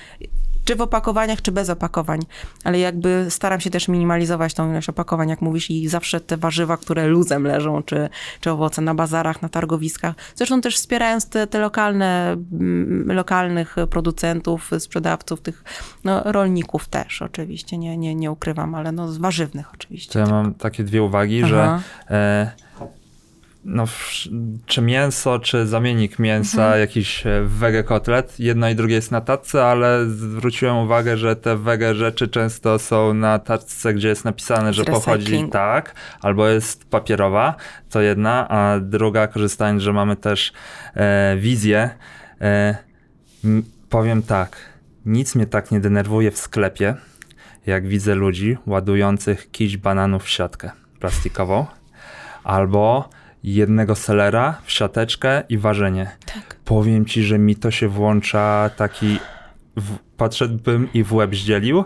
czy 0.68 0.76
w 0.76 0.80
opakowaniach, 0.80 1.42
czy 1.42 1.52
bez 1.52 1.70
opakowań. 1.70 2.20
Ale 2.64 2.78
jakby 2.78 3.26
staram 3.28 3.60
się 3.60 3.70
też 3.70 3.88
minimalizować 3.88 4.54
tą 4.54 4.70
ilość 4.70 4.88
opakowań, 4.88 5.28
jak 5.28 5.40
mówisz, 5.40 5.70
i 5.70 5.88
zawsze 5.88 6.20
te 6.20 6.36
warzywa, 6.36 6.76
które 6.76 7.06
luzem 7.06 7.44
leżą, 7.44 7.82
czy, 7.82 8.08
czy 8.40 8.50
owoce 8.50 8.82
na 8.82 8.94
bazarach, 8.94 9.42
na 9.42 9.48
targowiskach. 9.48 10.14
Zresztą 10.34 10.60
też 10.60 10.76
wspierając 10.76 11.28
te, 11.28 11.46
te 11.46 11.58
lokalne, 11.58 12.36
mm, 12.52 13.12
lokalnych 13.12 13.76
producentów, 13.90 14.70
sprzedawców, 14.78 15.40
tych 15.40 15.64
no, 16.04 16.22
rolników 16.24 16.88
też 16.88 17.22
oczywiście, 17.22 17.78
nie, 17.78 17.96
nie, 17.96 18.14
nie 18.14 18.30
ukrywam, 18.30 18.74
ale 18.74 18.92
no 18.92 19.08
z 19.12 19.18
warzywnych 19.18 19.74
oczywiście. 19.74 20.12
to 20.12 20.18
ja 20.18 20.26
mam 20.26 20.54
takie 20.54 20.84
dwie 20.84 21.02
uwagi, 21.02 21.44
że 21.44 21.62
Aha. 21.62 21.82
e, 22.10 22.50
no, 23.68 23.84
czy 24.66 24.82
mięso, 24.82 25.38
czy 25.38 25.66
zamiennik 25.66 26.18
mięsa, 26.18 26.62
Mhm. 26.62 26.80
jakiś 26.80 27.26
e, 27.26 27.42
wege 27.44 27.84
kotlet, 27.84 28.40
jedno 28.40 28.68
i 28.68 28.74
drugie 28.74 28.94
jest 28.94 29.10
na 29.10 29.20
tacce, 29.20 29.64
ale 29.66 30.06
zwróciłem 30.06 30.76
uwagę, 30.76 31.16
że 31.16 31.36
te 31.36 31.56
wege 31.56 31.94
rzeczy 31.94 32.28
często 32.28 32.78
są 32.78 33.14
na 33.14 33.38
tacce, 33.38 33.94
gdzie 33.94 34.08
jest 34.08 34.24
napisane, 34.24 34.72
że 34.72 34.84
pochodzi 34.84 35.48
tak, 35.52 35.94
albo 36.20 36.48
jest 36.48 36.90
papierowa, 36.90 37.54
to 37.90 38.00
jedna, 38.00 38.48
a 38.48 38.80
druga, 38.80 39.26
korzystając, 39.26 39.82
że 39.82 39.92
mamy 39.92 40.16
też 40.16 40.52
e, 40.94 41.36
wizję, 41.36 41.90
e, 42.40 42.76
powiem 43.88 44.22
tak, 44.22 44.56
nic 45.06 45.34
mnie 45.34 45.46
tak 45.46 45.70
nie 45.70 45.80
denerwuje 45.80 46.30
w 46.30 46.38
sklepie, 46.38 46.94
jak 47.66 47.88
widzę 47.88 48.14
ludzi 48.14 48.56
ładujących 48.66 49.50
kiś 49.50 49.76
bananów 49.76 50.24
w 50.24 50.28
siatkę 50.28 50.70
plastikową, 51.00 51.66
albo 52.44 53.10
jednego 53.44 53.94
selera 53.94 54.60
w 54.64 54.72
siateczkę 54.72 55.42
i 55.48 55.58
ważenie. 55.58 56.10
Tak. 56.26 56.56
Powiem 56.64 57.04
ci, 57.04 57.22
że 57.22 57.38
mi 57.38 57.56
to 57.56 57.70
się 57.70 57.88
włącza 57.88 58.70
taki. 58.76 59.18
W, 59.76 59.98
podszedłbym 60.16 60.88
i 60.94 61.02
w 61.02 61.12
łeb 61.14 61.34
zdzielił. 61.34 61.84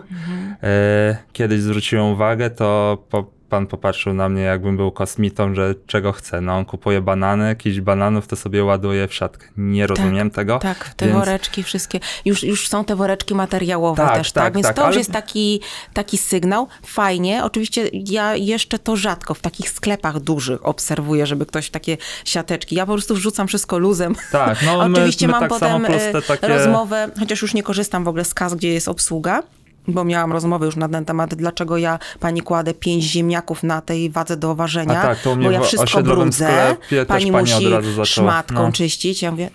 E, 0.63 1.17
kiedyś 1.33 1.61
zwróciłem 1.61 2.05
uwagę, 2.05 2.49
to 2.49 2.97
po, 3.09 3.31
pan 3.53 3.67
popatrzył 3.67 4.13
na 4.13 4.29
mnie, 4.29 4.41
jakbym 4.41 4.77
był 4.77 4.91
kosmitą, 4.91 5.55
że 5.55 5.75
czego 5.87 6.11
chce. 6.11 6.41
No, 6.41 6.57
on 6.57 6.65
kupuje 6.65 7.01
banany, 7.01 7.47
jakiś 7.47 7.81
bananów, 7.81 8.27
to 8.27 8.35
sobie 8.35 8.63
ładuje 8.63 9.07
w 9.07 9.13
siatkę. 9.13 9.47
Nie 9.57 9.87
rozumiem 9.87 10.31
tego. 10.31 10.59
Tak, 10.59 10.93
te 10.93 11.05
więc- 11.05 11.17
woreczki 11.17 11.63
wszystkie. 11.63 11.99
Już, 12.25 12.43
już 12.43 12.67
są 12.67 12.85
te 12.85 12.95
woreczki 12.95 13.35
materiałowe 13.35 14.03
Tak, 14.03 14.17
też, 14.17 14.31
tak? 14.31 14.43
tak, 14.43 14.53
Więc 14.53 14.67
tak, 14.67 14.75
to 14.75 14.81
już 14.81 14.87
ale- 14.87 14.97
jest 14.97 15.11
taki, 15.11 15.61
taki 15.93 16.17
sygnał. 16.17 16.67
Fajnie. 16.85 17.43
Oczywiście 17.43 17.89
ja 17.93 18.35
jeszcze 18.35 18.79
to 18.79 18.95
rzadko 18.95 19.33
w 19.33 19.39
takich 19.39 19.69
sklepach 19.69 20.19
dużych 20.19 20.65
obserwuję, 20.65 21.25
żeby 21.25 21.45
ktoś 21.45 21.69
takie 21.69 21.97
siateczki. 22.25 22.75
Ja 22.75 22.85
po 22.85 22.93
prostu 22.93 23.15
wrzucam 23.15 23.47
wszystko 23.47 23.77
luzem. 23.77 24.15
Tak, 24.31 24.57
no 24.65 24.77
my, 24.89 24.97
Oczywiście 24.97 25.27
my 25.27 25.31
mam 25.31 25.39
tak 25.41 25.49
potem 25.49 25.85
e, 25.85 26.21
takie... 26.21 26.47
rozmowę, 26.47 27.09
chociaż 27.19 27.41
już 27.41 27.53
nie 27.53 27.63
korzystam 27.63 28.03
w 28.03 28.07
ogóle 28.07 28.25
z 28.25 28.33
kas, 28.33 28.53
gdzie 28.53 28.73
jest 28.73 28.87
obsługa. 28.87 29.43
Bo 29.87 30.03
miałam 30.03 30.31
rozmowę 30.31 30.65
już 30.65 30.75
na 30.75 30.89
ten 30.89 31.05
temat, 31.05 31.35
dlaczego 31.35 31.77
ja 31.77 31.99
pani 32.19 32.41
kładę 32.41 32.73
pięć 32.73 33.03
ziemniaków 33.03 33.63
na 33.63 33.81
tej 33.81 34.09
wadze 34.09 34.37
do 34.37 34.55
ważenia. 34.55 35.01
Tak, 35.01 35.17
bo 35.43 35.51
ja 35.51 35.61
wszystko 35.61 36.03
brudzę. 36.03 36.75
pani 37.07 37.31
pani 37.31 37.31
musi 37.31 37.65
szmatką 38.03 38.63
no. 38.63 38.71
czyścić. 38.71 39.21
Ja 39.21 39.31
mówię, 39.31 39.49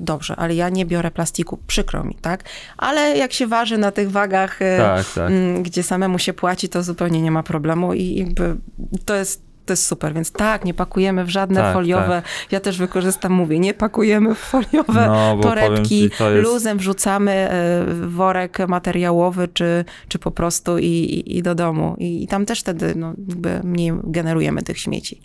dobrze, 0.00 0.36
ale 0.36 0.54
ja 0.54 0.68
nie 0.68 0.86
biorę 0.86 1.10
plastiku, 1.10 1.58
przykro 1.66 2.04
mi, 2.04 2.14
tak? 2.14 2.44
Ale 2.78 3.16
jak 3.16 3.32
się 3.32 3.46
waży 3.46 3.78
na 3.78 3.92
tych 3.92 4.10
wagach, 4.10 4.62
e, 4.62 4.78
Tak, 4.78 5.06
tak. 5.14 5.32
gdzie 5.62 5.82
samemu 5.82 6.18
się 6.18 6.32
płaci, 6.32 6.68
to 6.68 6.82
zupełnie 6.82 7.22
nie 7.22 7.30
ma 7.30 7.42
problemu 7.42 7.94
i 7.94 8.14
jakby 8.14 8.56
to 9.04 9.14
jest 9.14 9.45
to 9.66 9.72
jest 9.72 9.86
super, 9.86 10.14
więc 10.14 10.32
tak, 10.32 10.64
nie 10.64 10.74
pakujemy 10.74 11.24
w 11.24 11.28
żadne 11.28 11.60
Tak, 11.60 11.74
foliowe. 11.74 12.22
Ja 12.50 12.60
też 12.60 12.78
wykorzystam, 12.78 13.32
mówię, 13.32 13.58
nie 13.58 13.74
pakujemy 13.74 14.34
w 14.34 14.38
foliowe 14.38 15.06
No, 15.06 15.38
torebki, 15.42 15.88
ci, 15.88 16.10
to 16.18 16.30
jest- 16.30 16.48
luzem 16.48 16.78
wrzucamy 16.78 17.32
e, 17.32 17.84
worek 18.06 18.58
materiałowy, 18.68 19.48
czy, 19.48 19.84
czy 20.08 20.18
po 20.18 20.30
prostu 20.30 20.78
i, 20.78 20.84
i, 20.84 21.36
i 21.38 21.42
do 21.42 21.54
domu. 21.54 21.94
I, 21.98 22.22
I 22.22 22.26
tam 22.26 22.46
też 22.46 22.60
wtedy 22.60 22.94
no, 22.96 23.12
jakby 23.28 23.60
mniej 23.64 23.92
generujemy 24.04 24.62
tych 24.62 24.78
śmieci. 24.78 25.20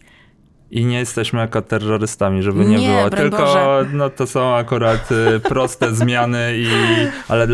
I 0.72 0.86
nie 0.86 0.99
jesteśmy 0.99 1.39
jako 1.39 1.61
terrorystami, 1.61 2.43
żeby 2.43 2.65
nie, 2.65 2.78
Nie, 2.78 2.88
było. 2.88 3.09
Tylko 3.09 3.38
Boże. 3.38 3.86
no, 3.93 4.09
to 4.09 4.28
są 4.28 4.55
akurat 4.55 5.09
y, 5.11 5.39
proste 5.39 5.93
zmiany, 5.95 6.53
i, 6.55 6.67
ale 7.28 7.47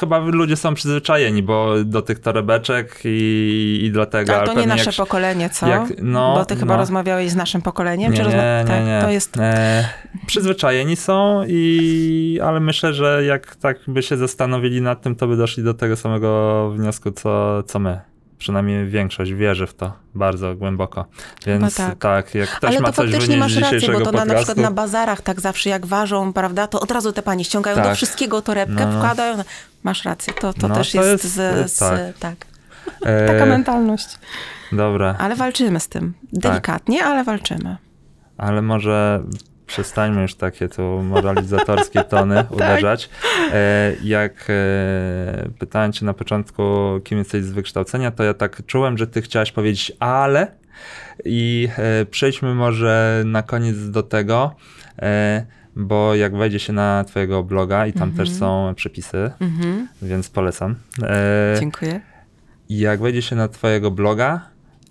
chyba 0.00 0.18
ludzie 0.18 0.56
są 0.56 0.74
przyzwyczajeni 0.74 1.42
bo 1.42 1.74
do 1.84 2.02
tych 2.02 2.18
torebeczek 2.18 3.00
i, 3.04 3.80
i 3.84 3.90
dlatego. 3.90 4.36
Ale 4.36 4.46
to 4.46 4.60
nie 4.60 4.66
nasze 4.66 4.84
jak- 4.90 4.96
pokolenie, 4.96 5.50
co? 5.50 5.66
jak- 5.68 5.92
no, 6.02 6.34
Bo 6.38 6.44
ty 6.44 6.56
chyba 6.56 6.74
no. 6.74 6.80
rozmawiałeś 6.80 7.30
z 7.30 7.36
naszym 7.36 7.62
pokoleniem? 7.62 8.12
Nie, 8.12 8.16
czy 8.18 8.22
nie, 8.22 8.28
rozma- 8.28 8.58
nie, 8.60 8.64
tak, 8.66 8.84
nie. 8.86 9.00
To 9.02 9.10
jest... 9.10 9.36
E, 9.38 9.88
przyzwyczajeni 10.26 10.96
są, 10.96 11.44
i, 11.48 12.40
ale 12.44 12.60
myślę, 12.60 12.92
że 12.94 13.24
jak 13.24 13.56
tak 13.56 13.76
by 13.88 14.02
się 14.02 14.16
zastanowili 14.16 14.82
nad 14.82 15.02
tym, 15.02 15.16
to 15.16 15.26
by 15.26 15.36
doszli 15.36 15.62
do 15.64 15.74
tego 15.74 15.96
samego 15.96 16.70
wniosku, 16.76 17.10
co, 17.10 17.62
co 17.62 17.78
my. 17.78 18.11
Przynajmniej 18.42 18.86
większość 18.86 19.32
wierzy 19.32 19.66
w 19.66 19.74
to 19.74 19.92
bardzo 20.14 20.54
głęboko. 20.54 21.04
Więc 21.46 21.74
tak. 21.74 21.98
tak. 21.98 22.34
jak 22.34 22.50
ktoś 22.50 22.70
Ale 22.70 22.80
ma 22.80 22.86
to 22.86 22.92
coś 22.92 23.10
faktycznie 23.10 23.36
masz 23.36 23.56
rację, 23.56 23.92
bo 23.92 24.00
to 24.00 24.12
na, 24.12 24.18
na 24.18 24.18
podcastu, 24.18 24.36
przykład 24.36 24.56
na 24.56 24.70
bazarach 24.70 25.20
tak 25.20 25.40
zawsze 25.40 25.70
jak 25.70 25.86
ważą, 25.86 26.32
prawda, 26.32 26.66
to 26.66 26.80
od 26.80 26.90
razu 26.90 27.12
te 27.12 27.22
panie 27.22 27.44
ściągają 27.44 27.76
do 27.76 27.82
Tak. 27.82 27.96
wszystkiego 27.96 28.42
torebkę, 28.42 28.86
No, 28.86 28.92
no. 28.92 28.98
wkładają. 28.98 29.36
Masz 29.82 30.04
rację, 30.04 30.32
to, 30.40 30.52
to 30.52 30.68
No, 30.68 30.74
też 30.74 30.92
to 30.92 31.04
jest, 31.04 31.24
jest, 31.24 31.34
z, 31.36 31.70
z, 31.72 31.78
tak. 31.78 32.18
tak. 32.18 32.46
e, 33.06 33.26
Taka 33.26 33.46
mentalność. 33.46 34.18
Dobra, 34.72 35.16
Ale 35.18 35.36
walczymy 35.36 35.80
z 35.80 35.88
tym. 35.88 36.14
Tak. 36.20 36.40
Delikatnie, 36.40 37.04
ale 37.04 37.24
walczymy. 37.24 37.76
ale 38.38 38.62
może 38.62 39.22
przestańmy 39.76 40.22
już 40.22 40.34
takie 40.34 40.68
tu 40.68 40.82
moralizatorskie 41.02 42.04
tony 42.04 42.34
Tak. 42.42 42.50
uderzać. 42.52 43.10
E, 43.52 43.92
jak 44.04 44.46
e, 44.48 45.48
pytałem 45.58 45.92
cię 45.92 46.06
na 46.06 46.14
początku, 46.14 46.62
kim 47.04 47.18
jesteś 47.18 47.44
z 47.44 47.52
wykształcenia, 47.52 48.10
to 48.10 48.24
ja 48.24 48.34
tak 48.34 48.66
czułem, 48.66 48.98
że 48.98 49.06
ty 49.06 49.22
chciałaś 49.22 49.52
powiedzieć 49.52 49.92
ale 50.00 50.46
i 51.24 51.68
e, 51.78 52.06
przejdźmy 52.06 52.54
może 52.54 53.22
na 53.26 53.42
koniec 53.42 53.90
do 53.90 54.02
tego, 54.02 54.54
bo 55.76 56.14
jak 56.14 56.36
wejdzie 56.36 56.58
się 56.58 56.72
na 56.72 57.04
twojego 57.04 57.42
bloga 57.42 57.86
i 57.86 57.92
tam 57.92 58.08
Mhm. 58.08 58.26
też 58.26 58.36
są 58.36 58.72
przepisy, 58.76 59.30
Mhm. 59.40 59.88
więc 60.02 60.30
polecam. 60.30 60.74
Dziękuję. 61.60 62.00
Jak 62.68 63.00
wejdzie 63.00 63.22
się 63.22 63.36
na 63.36 63.48
twojego 63.48 63.90
bloga, 63.90 64.40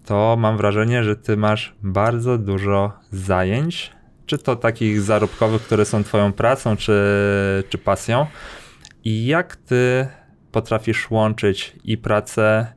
to 0.06 0.36
mam 0.40 0.58
wrażenie, 0.58 1.04
że 1.04 1.16
ty 1.16 1.38
masz 1.38 1.76
bardzo 1.84 2.38
dużo 2.38 2.92
zajęć, 3.12 3.92
czy 4.32 4.38
to 4.38 4.56
takich 4.56 5.02
zarobkowych, 5.02 5.62
które 5.62 5.86
są 5.86 6.04
twoją 6.04 6.34
pracą, 6.34 6.78
czy, 6.78 6.94
czy 7.70 7.78
pasją. 7.78 8.26
I 9.04 9.26
jak 9.26 9.56
ty 9.56 10.08
potrafisz 10.52 11.12
łączyć 11.12 11.76
i 11.84 11.98
pracę, 11.98 12.68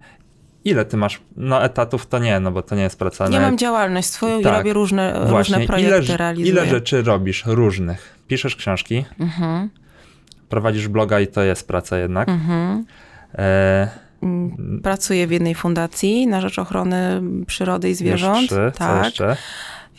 ile 0.65 0.85
ty 0.85 0.97
masz, 0.97 1.21
no 1.37 1.65
etatów 1.65 2.07
to 2.07 2.19
nie, 2.19 2.41
no 2.41 2.53
bo 2.53 2.63
to 2.63 2.75
nie 2.75 2.83
jest 2.83 2.99
praca. 2.99 3.29
Ja 3.31 3.41
mam 3.41 3.59
działalność 3.59 4.09
swoją 4.09 4.41
i 4.41 4.43
Tak. 4.43 4.57
robię 4.57 4.73
różne, 4.73 5.27
Właśnie, 5.29 5.55
różne 5.57 5.67
projekty, 5.67 6.05
ile, 6.07 6.17
realizuję. 6.17 6.49
ile 6.53 6.67
rzeczy 6.67 7.03
robisz 7.03 7.43
różnych? 7.47 8.19
Piszesz 8.29 8.57
książki, 8.57 9.05
Mhm. 9.21 9.71
prowadzisz 10.49 10.89
bloga 10.89 11.21
i 11.21 11.27
to 11.27 11.43
jest 11.43 11.69
praca 11.69 11.99
jednak. 11.99 12.29
Mhm. 12.29 12.85
E, 13.35 13.89
Pracuję 14.83 15.27
w 15.27 15.31
jednej 15.31 15.55
fundacji 15.55 16.27
na 16.27 16.41
rzecz 16.41 16.59
ochrony 16.59 17.23
przyrody 17.47 17.91
i 17.91 17.95
zwierząt. 17.95 18.41
Już 18.41 18.51
trzy, 18.51 18.71
co 18.73 18.79
tak. 18.79 19.05
jeszcze? 19.05 19.37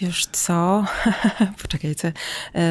Wiesz 0.02 0.26
co? 0.32 0.86
Poczekajcie. 1.62 2.14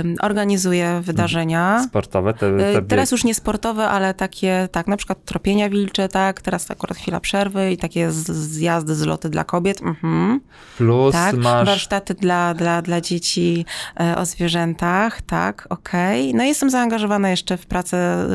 Ym, 0.00 0.16
Organizuję 0.22 1.00
wydarzenia. 1.04 1.82
Sportowe? 1.88 2.34
Te, 2.34 2.38
te 2.56 2.78
Y, 2.78 2.82
Teraz 2.82 3.10
już 3.10 3.24
nie 3.24 3.34
sportowe, 3.34 3.88
ale 3.88 4.14
takie, 4.14 4.68
tak, 4.72 4.86
na 4.86 4.96
przykład 4.96 5.24
tropienia 5.24 5.68
wilcze, 5.70 6.08
tak, 6.08 6.42
teraz 6.42 6.70
akurat 6.70 6.98
chwila 6.98 7.20
przerwy 7.20 7.72
i 7.72 7.76
takie 7.76 8.10
z- 8.10 8.30
zjazdy, 8.30 8.94
zloty 8.94 9.28
dla 9.30 9.44
kobiet, 9.44 9.82
mhm, 9.82 10.40
Plus 10.76 11.12
tak, 11.12 11.36
masz... 11.36 11.66
warsztaty 11.66 12.14
dla, 12.14 12.54
dla, 12.54 12.82
dla 12.82 13.00
dzieci 13.00 13.66
e, 14.00 14.16
o 14.16 14.26
zwierzętach, 14.26 15.22
tak, 15.22 15.66
okej. 15.70 16.34
No 16.34 16.44
i 16.44 16.48
jestem 16.48 16.70
zaangażowana 16.70 17.30
jeszcze 17.30 17.56
w 17.56 17.66
pracę 17.66 18.26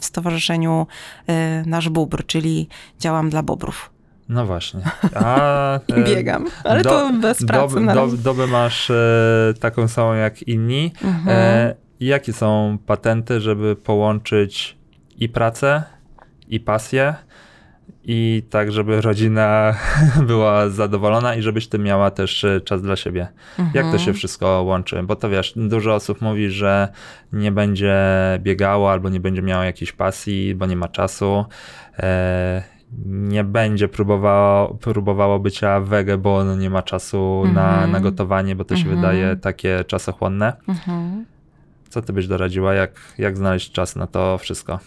w 0.00 0.04
stowarzyszeniu 0.04 0.86
e, 1.28 1.62
Nasz 1.66 1.88
Bóbr, 1.88 2.26
czyli 2.26 2.68
działam 2.98 3.30
dla 3.30 3.42
bobrów. 3.42 3.90
No 4.28 4.46
właśnie. 4.46 4.80
A, 5.14 5.74
e, 5.96 6.04
Biegam, 6.04 6.46
ale 6.64 6.82
to 6.82 7.12
bez 7.20 7.46
pracy 7.46 7.74
dob- 7.74 7.84
na 7.84 7.94
razie. 7.94 8.16
Dobę 8.16 8.46
masz 8.46 8.90
e, 8.90 9.54
taką 9.60 9.88
samą 9.88 10.14
jak 10.14 10.42
inni. 10.42 10.92
Mhm. 11.04 11.28
E, 11.28 11.74
jakie 12.00 12.32
są 12.32 12.78
patenty, 12.86 13.40
żeby 13.40 13.76
połączyć 13.76 14.76
i 15.16 15.28
pracę, 15.28 15.82
i 16.48 16.60
pasję, 16.60 17.14
i 18.04 18.42
tak, 18.50 18.72
żeby 18.72 19.00
rodzina 19.00 19.74
była 20.26 20.68
zadowolona 20.68 21.34
i 21.34 21.42
żebyś 21.42 21.68
ty 21.68 21.78
miała 21.78 22.10
też 22.10 22.44
e, 22.44 22.60
czas 22.60 22.82
dla 22.82 22.96
siebie? 22.96 23.28
Jak 23.74 23.92
to 23.92 23.98
się 23.98 24.12
wszystko 24.12 24.62
łączy? 24.62 25.02
Bo 25.02 25.16
to 25.16 25.28
wiesz, 25.28 25.52
dużo 25.56 25.94
osób 25.94 26.20
mówi, 26.20 26.50
że 26.50 26.88
nie 27.32 27.52
będzie 27.52 27.96
biegało 28.38 28.92
albo 28.92 29.08
nie 29.08 29.20
będzie 29.20 29.42
miało 29.42 29.64
jakiejś 29.64 29.92
pasji, 29.92 30.54
bo 30.54 30.66
nie 30.66 30.76
ma 30.76 30.88
czasu. 30.88 31.44
E, 31.98 32.77
nie 33.06 33.44
będzie 33.44 33.88
próbowało, 33.88 34.74
próbowało 34.74 35.38
bycia 35.38 35.80
wege, 35.80 36.18
bo 36.18 36.44
no 36.44 36.56
nie 36.56 36.70
ma 36.70 36.82
czasu 36.82 37.42
na, 37.54 37.68
Mhm. 37.72 37.90
na 37.90 38.00
gotowanie, 38.00 38.56
bo 38.56 38.64
to 38.64 38.76
się 38.76 38.82
Mhm. 38.82 38.96
wydaje 38.96 39.36
takie 39.36 39.84
czasochłonne. 39.86 40.52
Mhm. 40.68 41.24
Co 41.88 42.02
ty 42.02 42.12
byś 42.12 42.26
doradziła? 42.26 42.74
Jak, 42.74 43.00
jak 43.18 43.36
znaleźć 43.36 43.72
czas 43.72 43.96
na 43.96 44.06
to 44.06 44.38
wszystko? 44.38 44.78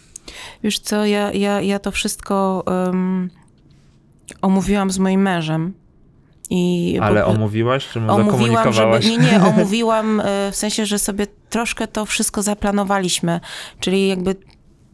Wiesz 0.64 0.80
co, 0.80 1.06
ja, 1.06 1.32
ja, 1.32 1.62
ja 1.62 1.80
to 1.80 1.92
wszystko 1.92 2.64
um, 2.68 3.30
omówiłam 4.42 4.92
z 4.92 5.00
moim 5.00 5.22
mężem. 5.22 5.74
I 6.50 6.98
Ale 7.02 7.26
omówiłaś, 7.26 7.88
czy 7.88 8.00
mu 8.02 8.14
omówiłam, 8.14 8.74
żeby, 8.74 9.00
nie, 9.00 9.18
nie, 9.18 9.44
omówiłam 9.50 10.20
e, 10.20 10.52
w 10.52 10.56
sensie, 10.56 10.86
że 10.86 11.00
sobie 11.00 11.28
troszkę 11.50 11.88
to 11.88 12.06
wszystko 12.06 12.42
zaplanowaliśmy, 12.42 13.40
czyli 13.80 14.08
jakby 14.08 14.36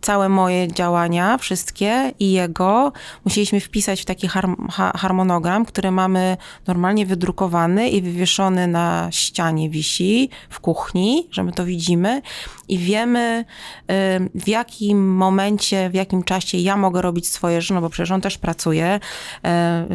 całe 0.01 0.29
moje 0.29 0.67
działania, 0.67 1.37
wszystkie 1.37 2.11
i 2.19 2.31
jego, 2.31 2.91
musieliśmy 3.25 3.59
wpisać 3.59 4.01
w 4.01 4.05
taki 4.05 4.27
harm, 4.27 4.67
ha, 4.71 4.91
harmonogram, 4.95 5.65
który 5.65 5.91
mamy 5.91 6.37
normalnie 6.67 7.05
wydrukowany 7.05 7.89
i 7.89 8.01
wywieszony 8.01 8.67
na 8.67 9.07
ścianie 9.11 9.69
wisi 9.69 10.29
w 10.49 10.59
kuchni, 10.59 11.27
że 11.31 11.43
my 11.43 11.51
to 11.51 11.65
widzimy 11.65 12.21
i 12.67 12.77
wiemy 12.77 13.45
y, 13.81 13.85
w 14.35 14.47
jakim 14.47 15.15
momencie, 15.15 15.89
w 15.89 15.93
jakim 15.93 16.23
czasie 16.23 16.57
ja 16.57 16.77
mogę 16.77 17.01
robić 17.01 17.27
swoje 17.27 17.61
rzeczy, 17.61 17.73
no 17.73 17.81
bo 17.81 17.89
przecież 17.89 18.11
on 18.11 18.21
też 18.21 18.37
pracuje. 18.37 18.99
E, 19.43 19.85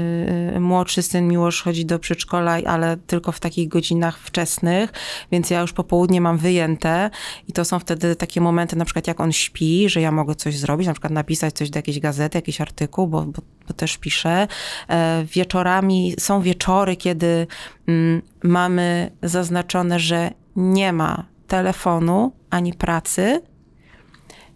y, 0.57 0.61
Młodszy 0.61 1.03
syn 1.03 1.29
Miłosz 1.29 1.63
chodzi 1.63 1.87
do 1.87 1.99
przedszkola, 1.99 2.53
ale 2.67 2.97
tylko 2.97 3.33
w 3.33 3.41
takich 3.41 3.69
godzinach 3.69 4.19
wczesnych, 4.19 4.93
więc 5.33 5.51
ja 5.51 5.61
już 5.61 5.73
popołudnie 5.73 6.21
mam 6.21 6.39
wyjęte 6.39 7.11
i 7.49 7.53
to 7.53 7.65
są 7.65 7.79
wtedy 7.79 8.17
takie 8.17 8.41
momenty, 8.41 8.77
na 8.77 8.85
przykład 8.85 9.07
jak 9.07 9.21
on 9.21 9.33
śpi, 9.33 9.89
że 9.93 10.01
ja 10.01 10.13
mogę 10.13 10.35
coś 10.35 10.59
zrobić, 10.59 10.87
na 10.87 10.93
przykład 10.93 11.13
napisać 11.13 11.55
coś 11.55 11.71
do 11.71 11.79
jakiejś 11.79 12.01
gazety, 12.01 12.39
jakiś 12.39 12.61
artykuł, 12.61 13.07
bo, 13.07 13.23
bo, 13.23 13.43
bo 13.69 13.75
też 13.75 13.99
piszę. 13.99 14.49
E, 14.89 15.25
Wieczorami, 15.25 16.15
są 16.19 16.43
wieczory, 16.43 16.97
kiedy 16.97 17.47
mm, 17.87 18.23
mamy 18.43 19.11
zaznaczone, 19.23 20.01
że 20.01 20.31
nie 20.57 20.93
ma 20.93 21.25
telefonu 21.47 22.33
ani 22.51 22.75
pracy. 22.75 23.41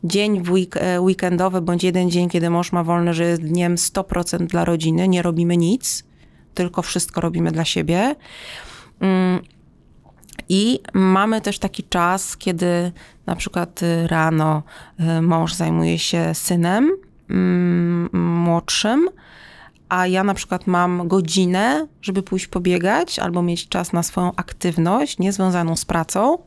Dzień 0.05 0.43
e, 0.75 1.01
weekendowy 1.01 1.61
bądź 1.61 1.85
jeden 1.85 2.11
dzień, 2.11 2.29
kiedy 2.29 2.51
mąż 2.51 2.73
ma 2.73 2.85
wolny, 2.85 3.15
że 3.15 3.25
jest 3.25 3.43
dniem 3.43 3.77
100% 3.77 4.47
dla 4.47 4.65
rodziny, 4.65 5.09
nie 5.09 5.23
robimy 5.23 5.57
nic, 5.57 6.05
tylko 6.55 6.83
wszystko 6.83 7.21
robimy 7.21 7.53
dla 7.53 7.65
siebie. 7.65 8.15
Mm, 9.01 9.41
I 10.49 10.81
mamy 10.95 11.41
też 11.41 11.59
taki 11.59 11.85
czas, 11.85 12.37
kiedy 12.37 12.93
na 13.27 13.37
przykład 13.37 13.83
y, 13.83 14.07
rano 14.07 14.63
y, 15.01 15.23
mąż 15.23 15.55
zajmuje 15.55 15.99
się 15.99 16.35
synem 16.35 16.91
mm, 17.31 18.09
młodszym, 18.45 19.09
a 19.89 20.07
ja 20.07 20.25
na 20.25 20.35
przykład 20.35 20.67
mam 20.67 21.09
godzinę, 21.09 21.87
żeby 22.03 22.23
pójść 22.23 22.47
pobiegać 22.47 23.19
albo 23.19 23.43
mieć 23.43 23.69
czas 23.69 23.93
na 23.93 24.03
swoją 24.03 24.33
aktywność 24.37 25.19
niezwiązaną 25.19 25.77
z 25.77 25.85
pracą, 25.85 26.39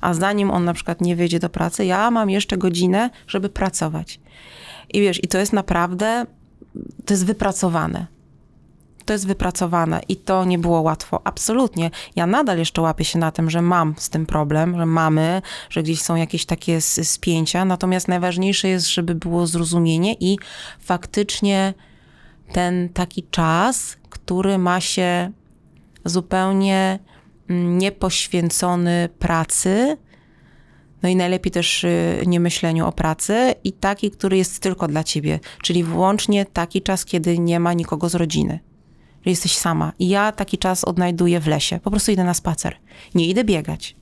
a 0.00 0.14
zanim 0.14 0.50
on 0.50 0.64
na 0.64 0.74
przykład 0.74 1.00
nie 1.00 1.16
wyjdzie 1.16 1.38
do 1.38 1.48
pracy, 1.48 1.84
ja 1.84 2.10
mam 2.10 2.30
jeszcze 2.30 2.56
godzinę, 2.56 3.10
żeby 3.26 3.48
pracować. 3.48 4.20
I 4.88 5.00
wiesz, 5.00 5.24
i 5.24 5.28
to 5.28 5.38
jest 5.38 5.52
naprawdę, 5.52 6.26
to 7.04 7.14
jest 7.14 7.26
wypracowane. 7.26 8.17
To 9.08 9.12
jest 9.12 9.26
wypracowane 9.26 10.00
i 10.08 10.16
to 10.16 10.44
nie 10.44 10.58
było 10.58 10.80
łatwo. 10.80 11.20
Absolutnie. 11.24 11.90
Ja 12.16 12.26
nadal 12.26 12.58
jeszcze 12.58 12.82
łapię 12.82 13.04
się 13.04 13.18
na 13.18 13.30
tym, 13.30 13.50
że 13.50 13.62
mam 13.62 13.94
z 13.98 14.10
tym 14.10 14.26
problem, 14.26 14.76
że 14.76 14.86
mamy, 14.86 15.42
że 15.70 15.82
gdzieś 15.82 16.00
są 16.00 16.16
jakieś 16.16 16.46
takie 16.46 16.80
spięcia. 16.80 17.64
Natomiast 17.64 18.08
najważniejsze 18.08 18.68
jest, 18.68 18.86
żeby 18.86 19.14
było 19.14 19.46
zrozumienie 19.46 20.14
i 20.20 20.38
faktycznie 20.80 21.74
ten 22.52 22.88
taki 22.88 23.22
czas, 23.30 23.96
który 24.10 24.58
ma 24.58 24.80
się 24.80 25.32
zupełnie 26.04 26.98
mm, 27.48 27.78
niepoświęcony 27.78 29.08
pracy, 29.18 29.96
no 31.02 31.08
i 31.08 31.16
najlepiej 31.16 31.52
też 31.52 31.84
y, 31.84 32.22
nie 32.26 32.40
myśleniu 32.40 32.86
o 32.86 32.92
pracy 32.92 33.54
i 33.64 33.72
taki, 33.72 34.10
który 34.10 34.36
jest 34.36 34.60
tylko 34.60 34.88
dla 34.88 35.04
ciebie, 35.04 35.40
czyli 35.62 35.84
wyłącznie 35.84 36.46
taki 36.46 36.82
czas, 36.82 37.04
kiedy 37.04 37.38
nie 37.38 37.60
ma 37.60 37.72
nikogo 37.72 38.08
z 38.08 38.14
rodziny. 38.14 38.67
Że 39.28 39.32
jesteś 39.32 39.56
sama. 39.56 39.92
I 39.98 40.08
ja 40.08 40.32
taki 40.32 40.58
czas 40.58 40.84
odnajduję 40.84 41.40
w 41.40 41.46
lesie. 41.46 41.80
Po 41.80 41.90
prostu 41.90 42.12
idę 42.12 42.24
na 42.24 42.34
spacer. 42.34 42.76
Nie 43.14 43.26
idę 43.26 43.44
biegać. 43.44 43.96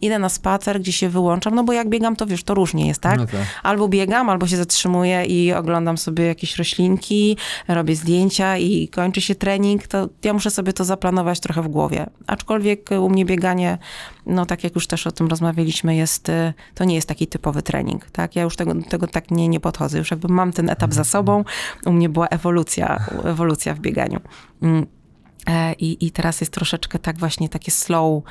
Idę 0.00 0.18
na 0.18 0.28
spacer, 0.28 0.80
gdzie 0.80 0.92
się 0.92 1.08
wyłączam, 1.08 1.54
no 1.54 1.64
bo 1.64 1.72
jak 1.72 1.88
biegam, 1.88 2.16
to 2.16 2.26
wiesz, 2.26 2.44
to 2.44 2.54
różnie 2.54 2.88
jest, 2.88 3.00
tak? 3.00 3.18
No 3.18 3.26
tak. 3.26 3.40
Albo 3.62 3.88
biegam, 3.88 4.28
albo 4.28 4.46
się 4.46 4.56
zatrzymuję 4.56 5.24
i 5.24 5.52
oglądam 5.52 5.98
sobie 5.98 6.26
jakieś 6.26 6.56
roślinki, 6.56 7.36
robię 7.68 7.96
zdjęcia 7.96 8.56
i 8.56 8.88
kończy 8.88 9.20
się 9.20 9.34
trening, 9.34 9.86
to 9.86 10.08
ja 10.24 10.32
muszę 10.32 10.50
sobie 10.50 10.72
to 10.72 10.84
zaplanować 10.84 11.40
trochę 11.40 11.62
w 11.62 11.68
głowie. 11.68 12.06
Aczkolwiek 12.26 12.90
u 13.00 13.08
mnie 13.08 13.24
bieganie, 13.24 13.78
no 14.26 14.46
tak 14.46 14.64
jak 14.64 14.74
już 14.74 14.86
też 14.86 15.06
o 15.06 15.12
tym 15.12 15.28
rozmawialiśmy, 15.28 15.96
jest, 15.96 16.28
y, 16.28 16.52
to 16.74 16.84
nie 16.84 16.94
jest 16.94 17.08
taki 17.08 17.26
typowy 17.26 17.62
trening, 17.62 18.10
tak? 18.10 18.36
Ja 18.36 18.42
już 18.42 18.56
tego, 18.56 18.74
tego 18.88 19.06
tak 19.06 19.30
nie, 19.30 19.48
nie 19.48 19.60
podchodzę. 19.60 19.98
Już 19.98 20.10
jakby 20.10 20.28
mam 20.28 20.52
ten 20.52 20.70
etap 20.70 20.94
za 20.94 21.04
sobą, 21.04 21.44
u 21.86 21.92
mnie 21.92 22.08
była 22.08 22.26
ewolucja, 22.26 23.06
ewolucja 23.24 23.74
w 23.74 23.80
bieganiu. 23.80 24.20
Mm. 24.62 24.99
E, 25.46 25.72
I, 25.72 26.06
I 26.06 26.10
teraz 26.10 26.40
jest 26.40 26.52
troszeczkę 26.52 26.98
tak 26.98 27.18
właśnie 27.18 27.48
takie 27.48 27.70
slow, 27.70 28.22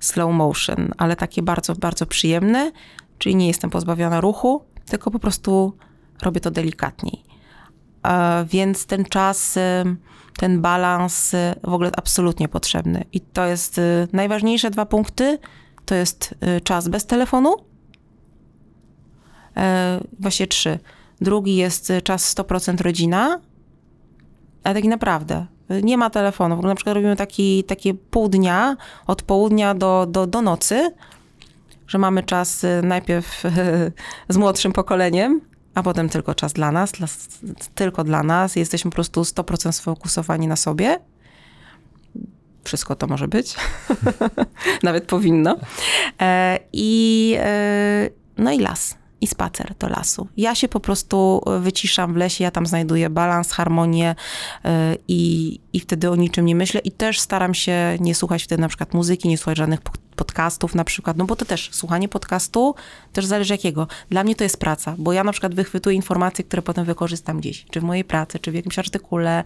slow 0.00 0.32
motion, 0.34 0.90
ale 0.98 1.16
takie 1.16 1.42
bardzo, 1.42 1.74
bardzo 1.74 2.06
przyjemne, 2.06 2.72
czyli 3.18 3.36
nie 3.36 3.46
jestem 3.46 3.70
pozbawiona 3.70 4.20
ruchu, 4.20 4.64
tylko 4.86 5.10
po 5.10 5.18
prostu 5.18 5.76
robię 6.22 6.40
to 6.40 6.50
delikatniej. 6.50 7.22
E, 8.02 8.44
Więc 8.44 8.86
ten 8.86 9.04
czas, 9.04 9.56
y, 9.56 9.60
ten 10.38 10.60
balans 10.60 11.34
y, 11.34 11.54
w 11.64 11.72
ogóle 11.72 11.90
absolutnie 11.96 12.48
potrzebny. 12.48 13.04
I 13.12 13.20
to 13.20 13.46
jest 13.46 13.78
y, 13.78 14.08
najważniejsze 14.12 14.70
dwa 14.70 14.86
punkty. 14.86 15.38
To 15.84 15.94
jest 15.94 16.34
czas 16.64 16.88
bez 16.88 17.06
telefonu. 17.06 17.56
E, 19.56 20.00
Właśnie 20.20 20.46
trzy. 20.46 20.78
Drugi 21.20 21.56
jest 21.56 21.92
czas 22.04 22.36
100% 22.36 22.80
rodzina. 22.80 23.40
Ale 24.64 24.74
taki 24.74 24.88
naprawdę. 24.88 25.46
Nie 25.82 25.98
ma 25.98 26.10
telefonu. 26.10 26.54
W 26.56 26.58
ogóle 26.58 26.72
na 26.72 26.76
przykład 26.76 26.94
robimy 26.94 27.16
taki, 27.16 27.64
takie 27.64 27.94
pół 27.94 28.28
dnia, 28.28 28.76
od 29.06 29.22
południa 29.22 29.74
do, 29.74 30.06
do, 30.06 30.26
do 30.26 30.42
nocy, 30.42 30.94
że 31.86 31.98
mamy 31.98 32.22
czas 32.22 32.64
y, 32.64 32.80
najpierw 32.82 33.42
z 34.28 34.36
młodszym 34.36 34.72
pokoleniem, 34.72 35.40
a 35.74 35.82
potem 35.82 36.08
tylko 36.08 36.34
czas 36.34 36.52
dla 36.52 36.72
nas, 36.72 36.92
dla, 36.92 37.06
tylko 37.74 38.04
dla 38.04 38.22
nas. 38.22 38.56
Jesteśmy 38.56 38.90
po 38.90 38.94
prostu 38.94 39.22
100% 39.22 39.72
sfokusowani 39.72 40.48
na 40.48 40.56
sobie. 40.56 40.98
Wszystko 42.64 42.96
to 42.96 43.06
może 43.06 43.28
być. 43.28 43.54
Nawet 44.82 45.04
powinno. 45.04 45.56
E, 46.20 46.58
I, 46.72 47.34
e, 47.38 48.10
no 48.38 48.52
i 48.52 48.58
las. 48.58 48.98
I 49.20 49.26
spacer 49.26 49.74
do 49.78 49.88
lasu. 49.88 50.28
Ja 50.36 50.54
się 50.54 50.68
po 50.68 50.80
prostu 50.80 51.42
wyciszam 51.60 52.14
w 52.14 52.16
lesie, 52.16 52.44
ja 52.44 52.50
tam 52.50 52.66
znajduję 52.66 53.10
balans, 53.10 53.52
harmonię 53.52 54.14
e, 54.64 54.96
i, 55.08 55.60
i 55.72 55.80
wtedy 55.80 56.10
o 56.10 56.16
niczym 56.16 56.46
nie 56.46 56.54
myślę. 56.54 56.80
I 56.80 56.90
też 56.90 57.20
staram 57.20 57.54
się 57.54 57.96
nie 58.00 58.14
słuchać 58.14 58.44
wtedy 58.44 58.60
na 58.60 58.68
przykład 58.68 58.94
muzyki, 58.94 59.28
nie 59.28 59.38
słuchać 59.38 59.56
żadnych 59.58 59.80
po- 59.80 59.92
podcastów 60.16 60.74
na 60.74 60.84
przykład, 60.84 61.16
no 61.16 61.24
bo 61.24 61.36
to 61.36 61.44
też 61.44 61.70
słuchanie 61.72 62.08
podcastu 62.08 62.74
też 63.12 63.26
zależy 63.26 63.54
jakiego. 63.54 63.86
Dla 64.10 64.24
mnie 64.24 64.34
to 64.34 64.44
jest 64.44 64.56
praca, 64.56 64.94
bo 64.98 65.12
ja 65.12 65.24
na 65.24 65.32
przykład 65.32 65.54
wychwytuję 65.54 65.96
informacje, 65.96 66.44
które 66.44 66.62
potem 66.62 66.84
wykorzystam 66.84 67.38
gdzieś, 67.38 67.64
czy 67.70 67.80
w 67.80 67.84
mojej 67.84 68.04
pracy, 68.04 68.38
czy 68.38 68.50
w 68.50 68.54
jakimś 68.54 68.78
artykule, 68.78 69.44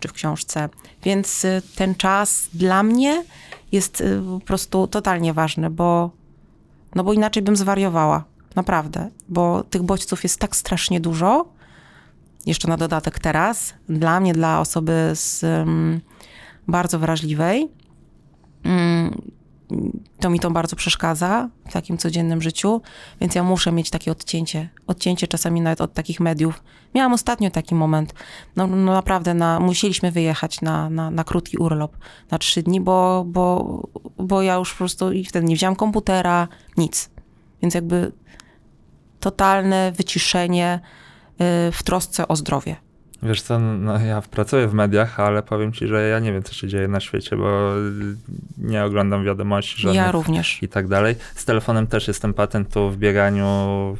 czy 0.00 0.08
w 0.08 0.12
książce. 0.12 0.68
Więc 1.02 1.44
y, 1.44 1.62
ten 1.76 1.94
czas 1.94 2.48
dla 2.54 2.82
mnie 2.82 3.24
jest 3.72 4.02
po 4.40 4.46
prostu 4.46 4.86
totalnie 4.86 5.32
ważny, 5.32 5.70
bo, 5.70 6.10
no 6.94 7.04
bo 7.04 7.12
inaczej 7.12 7.42
bym 7.42 7.56
zwariowała. 7.56 8.24
Naprawdę, 8.56 9.10
bo 9.28 9.64
tych 9.64 9.82
bodźców 9.82 10.22
jest 10.22 10.38
tak 10.38 10.56
strasznie 10.56 11.00
dużo. 11.00 11.52
Jeszcze 12.46 12.68
na 12.68 12.76
dodatek 12.76 13.18
teraz, 13.18 13.74
dla 13.88 14.20
mnie, 14.20 14.32
dla 14.32 14.60
osoby 14.60 15.10
z 15.14 15.42
um, 15.42 16.00
bardzo 16.68 16.98
wrażliwej, 16.98 17.68
um, 18.64 19.22
to 20.20 20.30
mi 20.30 20.40
to 20.40 20.50
bardzo 20.50 20.76
przeszkadza 20.76 21.48
w 21.68 21.72
takim 21.72 21.98
codziennym 21.98 22.42
życiu, 22.42 22.82
więc 23.20 23.34
ja 23.34 23.42
muszę 23.42 23.72
mieć 23.72 23.90
takie 23.90 24.12
odcięcie. 24.12 24.68
Odcięcie 24.86 25.28
czasami 25.28 25.60
nawet 25.60 25.80
od 25.80 25.94
takich 25.94 26.20
mediów. 26.20 26.62
Miałam 26.94 27.12
ostatnio 27.12 27.50
taki 27.50 27.74
moment. 27.74 28.14
No, 28.56 28.66
no 28.66 28.92
naprawdę 28.92 29.34
na, 29.34 29.60
musieliśmy 29.60 30.10
wyjechać 30.12 30.60
na, 30.60 30.90
na, 30.90 31.10
na, 31.10 31.24
krótki 31.24 31.56
urlop, 31.56 31.96
na 32.30 32.38
trzy 32.38 32.62
dni, 32.62 32.80
bo, 32.80 33.24
bo, 33.26 33.88
bo 34.18 34.42
ja 34.42 34.54
już 34.54 34.72
po 34.72 34.78
prostu 34.78 35.12
i 35.12 35.24
wtedy 35.24 35.46
nie 35.46 35.54
wziąłam 35.54 35.76
komputera, 35.76 36.48
nic. 36.76 37.10
Więc 37.62 37.74
jakby 37.74 38.12
totalne 39.20 39.92
wyciszenie 39.92 40.80
y, 41.32 41.72
w 41.72 41.82
trosce 41.82 42.28
o 42.28 42.36
zdrowie. 42.36 42.76
Wiesz 43.22 43.42
co, 43.42 43.58
no 43.58 43.98
ja 43.98 44.22
pracuję 44.30 44.68
w 44.68 44.74
mediach, 44.74 45.20
ale 45.20 45.42
powiem 45.42 45.72
ci, 45.72 45.86
że 45.86 46.08
ja 46.08 46.18
nie 46.18 46.32
wiem, 46.32 46.42
co 46.42 46.54
się 46.54 46.68
dzieje 46.68 46.88
na 46.88 47.00
świecie, 47.00 47.36
bo 47.36 47.72
nie 48.58 48.84
oglądam 48.84 49.24
wiadomości 49.24 49.82
żadnych 49.82 49.96
ja 49.96 50.12
również. 50.12 50.62
i 50.62 50.68
tak 50.68 50.88
dalej. 50.88 51.14
Z 51.34 51.44
telefonem 51.44 51.86
też 51.86 52.08
jestem 52.08 52.34
patentu 52.34 52.90
w 52.90 52.96
bieganiu. 52.96 53.96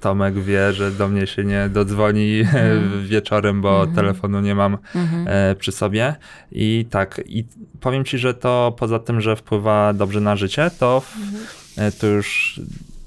Tomek 0.00 0.34
wie, 0.34 0.72
że 0.72 0.90
do 0.90 1.08
mnie 1.08 1.26
się 1.26 1.44
nie 1.44 1.68
dodzwoni 1.68 2.40
mm. 2.52 3.06
wieczorem, 3.06 3.60
bo 3.60 3.82
mm 3.82 3.90
-hmm. 3.90 3.94
telefonu 3.94 4.40
nie 4.40 4.54
mam 4.54 4.78
mm 4.94 5.06
-hmm. 5.08 5.54
przy 5.54 5.72
sobie. 5.72 6.14
I 6.52 6.86
tak, 6.90 7.20
i 7.26 7.44
powiem 7.80 8.04
ci, 8.04 8.18
że 8.18 8.34
to 8.34 8.74
poza 8.78 8.98
tym, 8.98 9.20
że 9.20 9.36
wpływa 9.36 9.92
dobrze 9.92 10.20
na 10.20 10.36
życie, 10.36 10.70
to, 10.78 11.02
-hmm. 11.76 12.00
to 12.00 12.06
już 12.06 12.60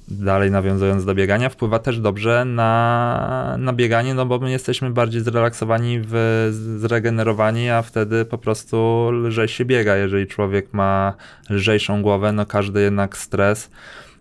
dalej 0.07 0.51
nawiązując 0.51 1.05
do 1.05 1.15
biegania, 1.15 1.49
wpływa 1.49 1.79
też 1.79 1.99
dobrze 1.99 2.45
na, 2.45 3.55
na 3.59 3.73
bieganie, 3.73 4.13
no 4.13 4.25
bo 4.25 4.39
my 4.39 4.51
jesteśmy 4.51 4.89
bardziej 4.89 5.21
zrelaksowani, 5.21 5.99
w, 6.03 6.49
zregenerowani, 6.77 7.69
a 7.69 7.81
wtedy 7.81 8.25
po 8.25 8.37
prostu 8.37 9.09
lżej 9.11 9.47
się 9.47 9.65
biega. 9.65 9.95
Jeżeli 9.95 10.27
człowiek 10.27 10.73
ma 10.73 11.13
lżejszą 11.49 12.01
głowę, 12.01 12.31
no 12.31 12.45
każdy 12.45 12.81
jednak 12.81 13.17
stres, 13.17 13.69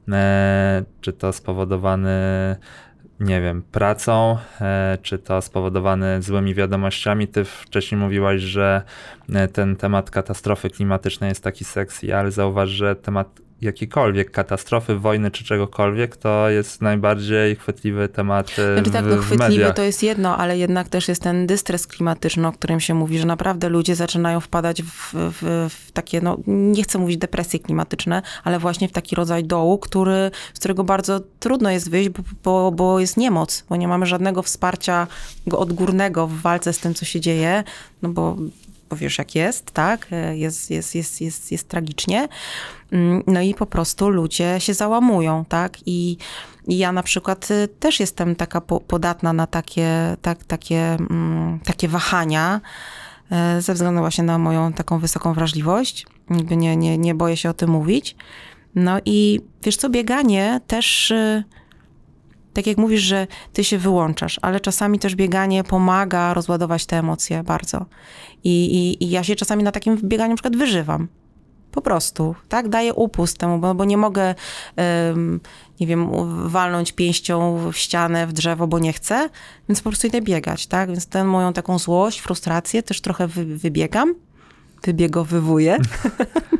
e, 0.08 0.84
czy 1.00 1.12
to 1.12 1.32
spowodowany 1.32 2.10
nie 3.20 3.40
wiem, 3.40 3.62
pracą, 3.62 4.36
e, 4.60 4.98
czy 5.02 5.18
to 5.18 5.42
spowodowany 5.42 6.22
złymi 6.22 6.54
wiadomościami. 6.54 7.28
Ty 7.28 7.44
wcześniej 7.44 8.00
mówiłaś, 8.00 8.40
że 8.40 8.82
e, 9.32 9.48
ten 9.48 9.76
temat 9.76 10.10
katastrofy 10.10 10.70
klimatycznej 10.70 11.28
jest 11.28 11.44
taki 11.44 11.64
sexy, 11.64 12.16
ale 12.16 12.30
zauważ, 12.30 12.68
że 12.70 12.96
temat 12.96 13.40
jakiejkolwiek 13.62 14.30
katastrofy, 14.30 14.96
wojny 14.96 15.30
czy 15.30 15.44
czegokolwiek, 15.44 16.16
to 16.16 16.50
jest 16.50 16.82
najbardziej 16.82 17.56
chwytliwy 17.56 18.08
temat 18.08 18.50
e, 18.50 18.74
znaczy, 18.74 18.90
w, 18.90 18.92
tak, 18.92 19.04
no, 19.06 19.16
chwytliwy 19.16 19.72
to 19.74 19.82
jest 19.82 20.02
jedno, 20.02 20.36
ale 20.36 20.58
jednak 20.58 20.88
też 20.88 21.08
jest 21.08 21.22
ten 21.22 21.46
dystres 21.46 21.86
klimatyczny, 21.86 22.48
o 22.48 22.52
którym 22.52 22.80
się 22.80 22.94
mówi, 22.94 23.18
że 23.18 23.26
naprawdę 23.26 23.68
ludzie 23.68 23.94
zaczynają 23.94 24.40
wpadać 24.40 24.82
w, 24.82 25.12
w, 25.14 25.68
w 25.70 25.92
takie, 25.92 26.20
no 26.20 26.38
nie 26.46 26.82
chcę 26.82 26.98
mówić 26.98 27.16
depresje 27.16 27.60
klimatyczne, 27.60 28.22
ale 28.44 28.58
właśnie 28.58 28.88
w 28.88 28.92
taki 28.92 29.16
rodzaj 29.16 29.44
dołu, 29.44 29.78
który, 29.78 30.30
z 30.54 30.58
którego 30.58 30.84
bardzo 30.84 31.20
trudno 31.40 31.70
jest 31.70 31.90
wyjść, 31.90 32.08
bo, 32.08 32.22
bo, 32.44 32.72
bo 32.72 33.00
jest 33.00 33.16
niemoc, 33.16 33.64
bo 33.68 33.76
nie 33.76 33.88
mamy 33.88 34.06
żadnego 34.06 34.42
wsparcia 34.42 35.06
odgórnego 35.52 36.26
w 36.26 36.40
walce 36.40 36.72
z 36.72 36.78
tym, 36.78 36.94
co 36.94 37.04
się 37.04 37.20
dzieje, 37.20 37.64
no 38.02 38.08
bo 38.08 38.36
bo 38.92 38.96
wiesz 38.96 39.18
jak 39.18 39.34
jest, 39.34 39.70
tak? 39.70 40.08
Jest, 40.32 40.70
jest, 40.70 40.94
jest, 40.94 41.20
jest, 41.20 41.52
jest 41.52 41.68
tragicznie. 41.68 42.28
Mm, 42.92 43.22
no 43.26 43.40
i 43.40 43.54
po 43.54 43.66
prostu 43.66 44.10
ludzie 44.10 44.56
się 44.58 44.74
załamują, 44.74 45.44
tak? 45.44 45.78
I, 45.86 46.16
i 46.68 46.78
ja 46.78 46.92
na 46.92 47.02
przykład 47.02 47.50
y, 47.50 47.68
też 47.68 48.00
jestem 48.00 48.36
taka 48.36 48.60
podatna 48.60 49.32
na 49.32 49.46
takie, 49.46 50.16
tak, 50.22 50.44
takie, 50.44 50.96
mm, 51.10 51.60
takie 51.64 51.88
wahania 51.88 52.60
y, 53.58 53.62
ze 53.62 53.74
względu 53.74 54.00
właśnie 54.00 54.24
na 54.24 54.38
moją 54.38 54.72
taką 54.72 54.98
wysoką 54.98 55.34
wrażliwość. 55.34 56.06
Nie, 56.30 56.76
nie, 56.76 56.98
nie 56.98 57.14
boję 57.14 57.36
się 57.36 57.50
o 57.50 57.54
tym 57.54 57.70
mówić. 57.70 58.16
No 58.74 58.98
i 59.04 59.40
wiesz 59.62 59.76
co, 59.76 59.90
bieganie 59.90 60.60
też 60.66 61.10
y, 61.10 61.44
tak 62.52 62.66
jak 62.66 62.76
mówisz, 62.76 63.00
że 63.00 63.26
ty 63.52 63.64
się 63.64 63.78
wyłączasz, 63.78 64.38
ale 64.42 64.60
czasami 64.60 64.98
też 64.98 65.14
bieganie 65.14 65.64
pomaga 65.64 66.34
rozładować 66.34 66.86
te 66.86 66.98
emocje 66.98 67.42
bardzo. 67.42 67.86
I, 68.44 68.64
i, 68.64 69.04
i 69.04 69.10
ja 69.10 69.24
się 69.24 69.36
czasami 69.36 69.64
na 69.64 69.72
takim 69.72 69.96
bieganiu 70.02 70.30
na 70.30 70.36
przykład 70.36 70.56
wyżywam. 70.56 71.08
Po 71.72 71.82
prostu, 71.82 72.34
tak? 72.48 72.68
Daję 72.68 72.94
upust 72.94 73.38
temu, 73.38 73.58
bo, 73.58 73.74
bo 73.74 73.84
nie 73.84 73.96
mogę, 73.96 74.34
um, 74.76 75.40
nie 75.80 75.86
wiem, 75.86 76.10
walnąć 76.48 76.92
pięścią 76.92 77.58
w 77.70 77.76
ścianę, 77.76 78.26
w 78.26 78.32
drzewo, 78.32 78.66
bo 78.66 78.78
nie 78.78 78.92
chcę, 78.92 79.28
więc 79.68 79.80
po 79.80 79.90
prostu 79.90 80.06
idę 80.06 80.20
biegać, 80.20 80.66
tak? 80.66 80.88
Więc 80.88 81.06
tę 81.06 81.24
moją 81.24 81.52
taką 81.52 81.78
złość, 81.78 82.20
frustrację 82.20 82.82
też 82.82 83.00
trochę 83.00 83.26
wy, 83.26 83.44
wybiegam, 83.44 84.14
wybiegowywuję. 84.82 85.78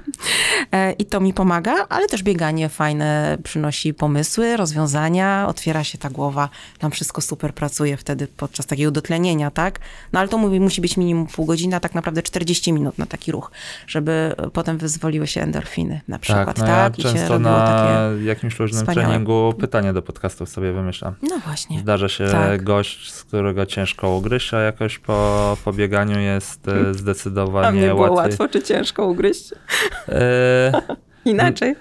E, 0.72 0.92
I 0.92 1.04
to 1.06 1.20
mi 1.20 1.34
pomaga, 1.34 1.86
ale 1.88 2.06
też 2.06 2.22
bieganie 2.22 2.68
fajne 2.68 3.38
przynosi 3.42 3.94
pomysły, 3.94 4.56
rozwiązania, 4.56 5.46
otwiera 5.48 5.84
się 5.84 5.98
ta 5.98 6.10
głowa, 6.10 6.48
tam 6.78 6.90
wszystko 6.90 7.20
super 7.20 7.54
pracuje 7.54 7.96
wtedy 7.96 8.26
podczas 8.26 8.66
takiego 8.66 8.90
dotlenienia, 8.90 9.50
tak? 9.50 9.78
No 10.12 10.20
ale 10.20 10.28
to 10.28 10.38
mówi, 10.38 10.60
musi 10.60 10.80
być 10.80 10.96
minimum 10.96 11.26
pół 11.26 11.46
godziny, 11.46 11.76
a 11.76 11.80
tak 11.80 11.94
naprawdę 11.94 12.22
40 12.22 12.72
minut 12.72 12.98
na 12.98 13.06
taki 13.06 13.32
ruch, 13.32 13.50
żeby 13.86 14.34
potem 14.52 14.78
wyzwoliły 14.78 15.26
się 15.26 15.40
endorfiny 15.40 16.00
na 16.08 16.18
przykład, 16.18 16.46
tak? 16.46 16.58
No 16.58 16.66
tak? 16.66 16.98
Ja 16.98 17.04
często 17.04 17.38
na 17.38 18.00
jakimś 18.24 18.58
luźnym 18.58 18.80
wspaniałe. 18.80 19.08
treningu 19.08 19.54
pytanie 19.60 19.92
do 19.92 20.02
podcastów 20.02 20.48
sobie 20.48 20.72
wymyślam. 20.72 21.14
No 21.22 21.38
właśnie. 21.38 21.80
Zdarza 21.80 22.08
się 22.08 22.24
tak. 22.24 22.62
gość, 22.62 23.12
z 23.12 23.24
którego 23.24 23.66
ciężko 23.66 24.10
ugryźć, 24.16 24.54
a 24.54 24.60
jakoś 24.60 24.98
po, 24.98 25.56
po 25.64 25.72
bieganiu 25.72 26.20
jest 26.20 26.68
e, 26.68 26.94
zdecydowanie 26.94 27.68
a 27.68 27.70
mnie 27.70 27.88
było 27.88 28.11
łatwiej. 28.12 28.30
łatwo 28.30 28.48
czy 28.48 28.62
ciężko 28.62 29.06
ugryźć? 29.06 29.54
E, 30.08 30.72
inaczej. 31.24 31.76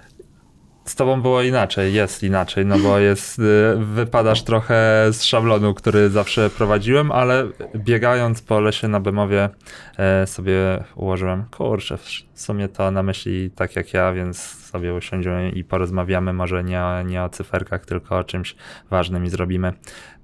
Z 0.85 0.95
tobą 0.95 1.21
było 1.21 1.41
inaczej, 1.41 1.93
jest 1.93 2.23
inaczej, 2.23 2.65
no 2.65 2.79
bo 2.79 2.99
jest, 2.99 3.39
y, 3.39 3.43
wypadasz 3.77 4.43
trochę 4.43 5.07
z 5.11 5.23
szablonu, 5.23 5.73
który 5.73 6.09
zawsze 6.09 6.49
prowadziłem, 6.49 7.11
ale 7.11 7.47
biegając 7.75 8.41
po 8.41 8.59
lesie 8.59 8.87
na 8.87 8.99
Bemowie 8.99 9.49
e, 9.97 10.27
sobie 10.27 10.83
ułożyłem, 10.95 11.45
kurczę, 11.51 11.97
w 11.97 12.41
sumie 12.41 12.67
to 12.67 12.91
na 12.91 13.03
myśli 13.03 13.51
tak 13.51 13.75
jak 13.75 13.93
ja, 13.93 14.13
więc 14.13 14.37
sobie 14.39 14.93
usiądziemy 14.93 15.49
i 15.49 15.63
porozmawiamy, 15.63 16.33
może 16.33 16.63
nie, 16.63 16.81
nie 17.05 17.23
o 17.23 17.29
cyferkach, 17.29 17.85
tylko 17.85 18.17
o 18.17 18.23
czymś 18.23 18.55
ważnym 18.89 19.25
i 19.25 19.29
zrobimy 19.29 19.73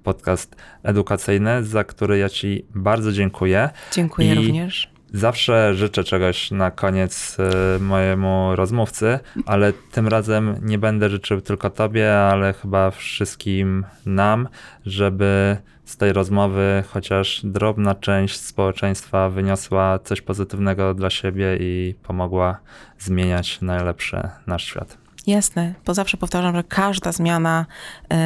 podcast 0.02 0.56
edukacyjny, 0.82 1.64
za 1.64 1.84
który 1.84 2.18
ja 2.18 2.28
ci 2.28 2.66
bardzo 2.74 3.12
dziękuję. 3.12 3.70
Dziękuję 3.92 4.32
I 4.32 4.34
również. 4.34 4.97
Zawsze 5.12 5.74
życzę 5.74 6.04
czegoś 6.04 6.50
na 6.50 6.70
koniec 6.70 7.36
y, 7.76 7.80
mojemu 7.80 8.56
rozmówcy, 8.56 9.18
ale 9.46 9.72
tym 9.72 10.08
razem 10.08 10.56
nie 10.62 10.78
będę 10.78 11.10
życzył 11.10 11.40
tylko 11.40 11.70
tobie, 11.70 12.18
ale 12.18 12.52
chyba 12.52 12.90
wszystkim 12.90 13.84
nam, 14.06 14.48
żeby 14.86 15.56
z 15.84 15.96
tej 15.96 16.12
rozmowy 16.12 16.84
chociaż 16.88 17.40
drobna 17.44 17.94
część 17.94 18.40
społeczeństwa 18.40 19.30
wyniosła 19.30 19.98
coś 19.98 20.20
pozytywnego 20.20 20.94
dla 20.94 21.10
siebie 21.10 21.56
i 21.60 21.94
pomogła 22.02 22.58
zmieniać 22.98 23.60
najlepsze 23.60 24.30
nasz 24.46 24.64
świat. 24.64 24.98
Jasne, 25.26 25.74
bo 25.86 25.94
zawsze 25.94 26.16
powtarzam, 26.16 26.56
że 26.56 26.64
każda 26.64 27.12
zmiana 27.12 27.66
y, 28.12 28.16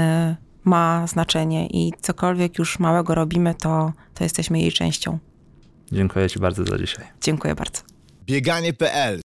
ma 0.65 1.07
znaczenie 1.07 1.67
i 1.67 1.93
cokolwiek 2.01 2.59
już 2.59 2.79
małego 2.79 3.15
robimy, 3.15 3.55
to, 3.55 3.93
to 4.15 4.25
jesteśmy 4.25 4.61
jej 4.61 4.73
częścią. 4.73 5.19
Dziękuję 5.93 6.31
Ci 6.31 6.39
bardzo 6.39 6.65
za 6.65 6.79
dzisiaj. 6.79 7.07
Dziękuję 7.21 7.55
bardzo. 7.55 7.81
Bieganie.pl 8.27 9.22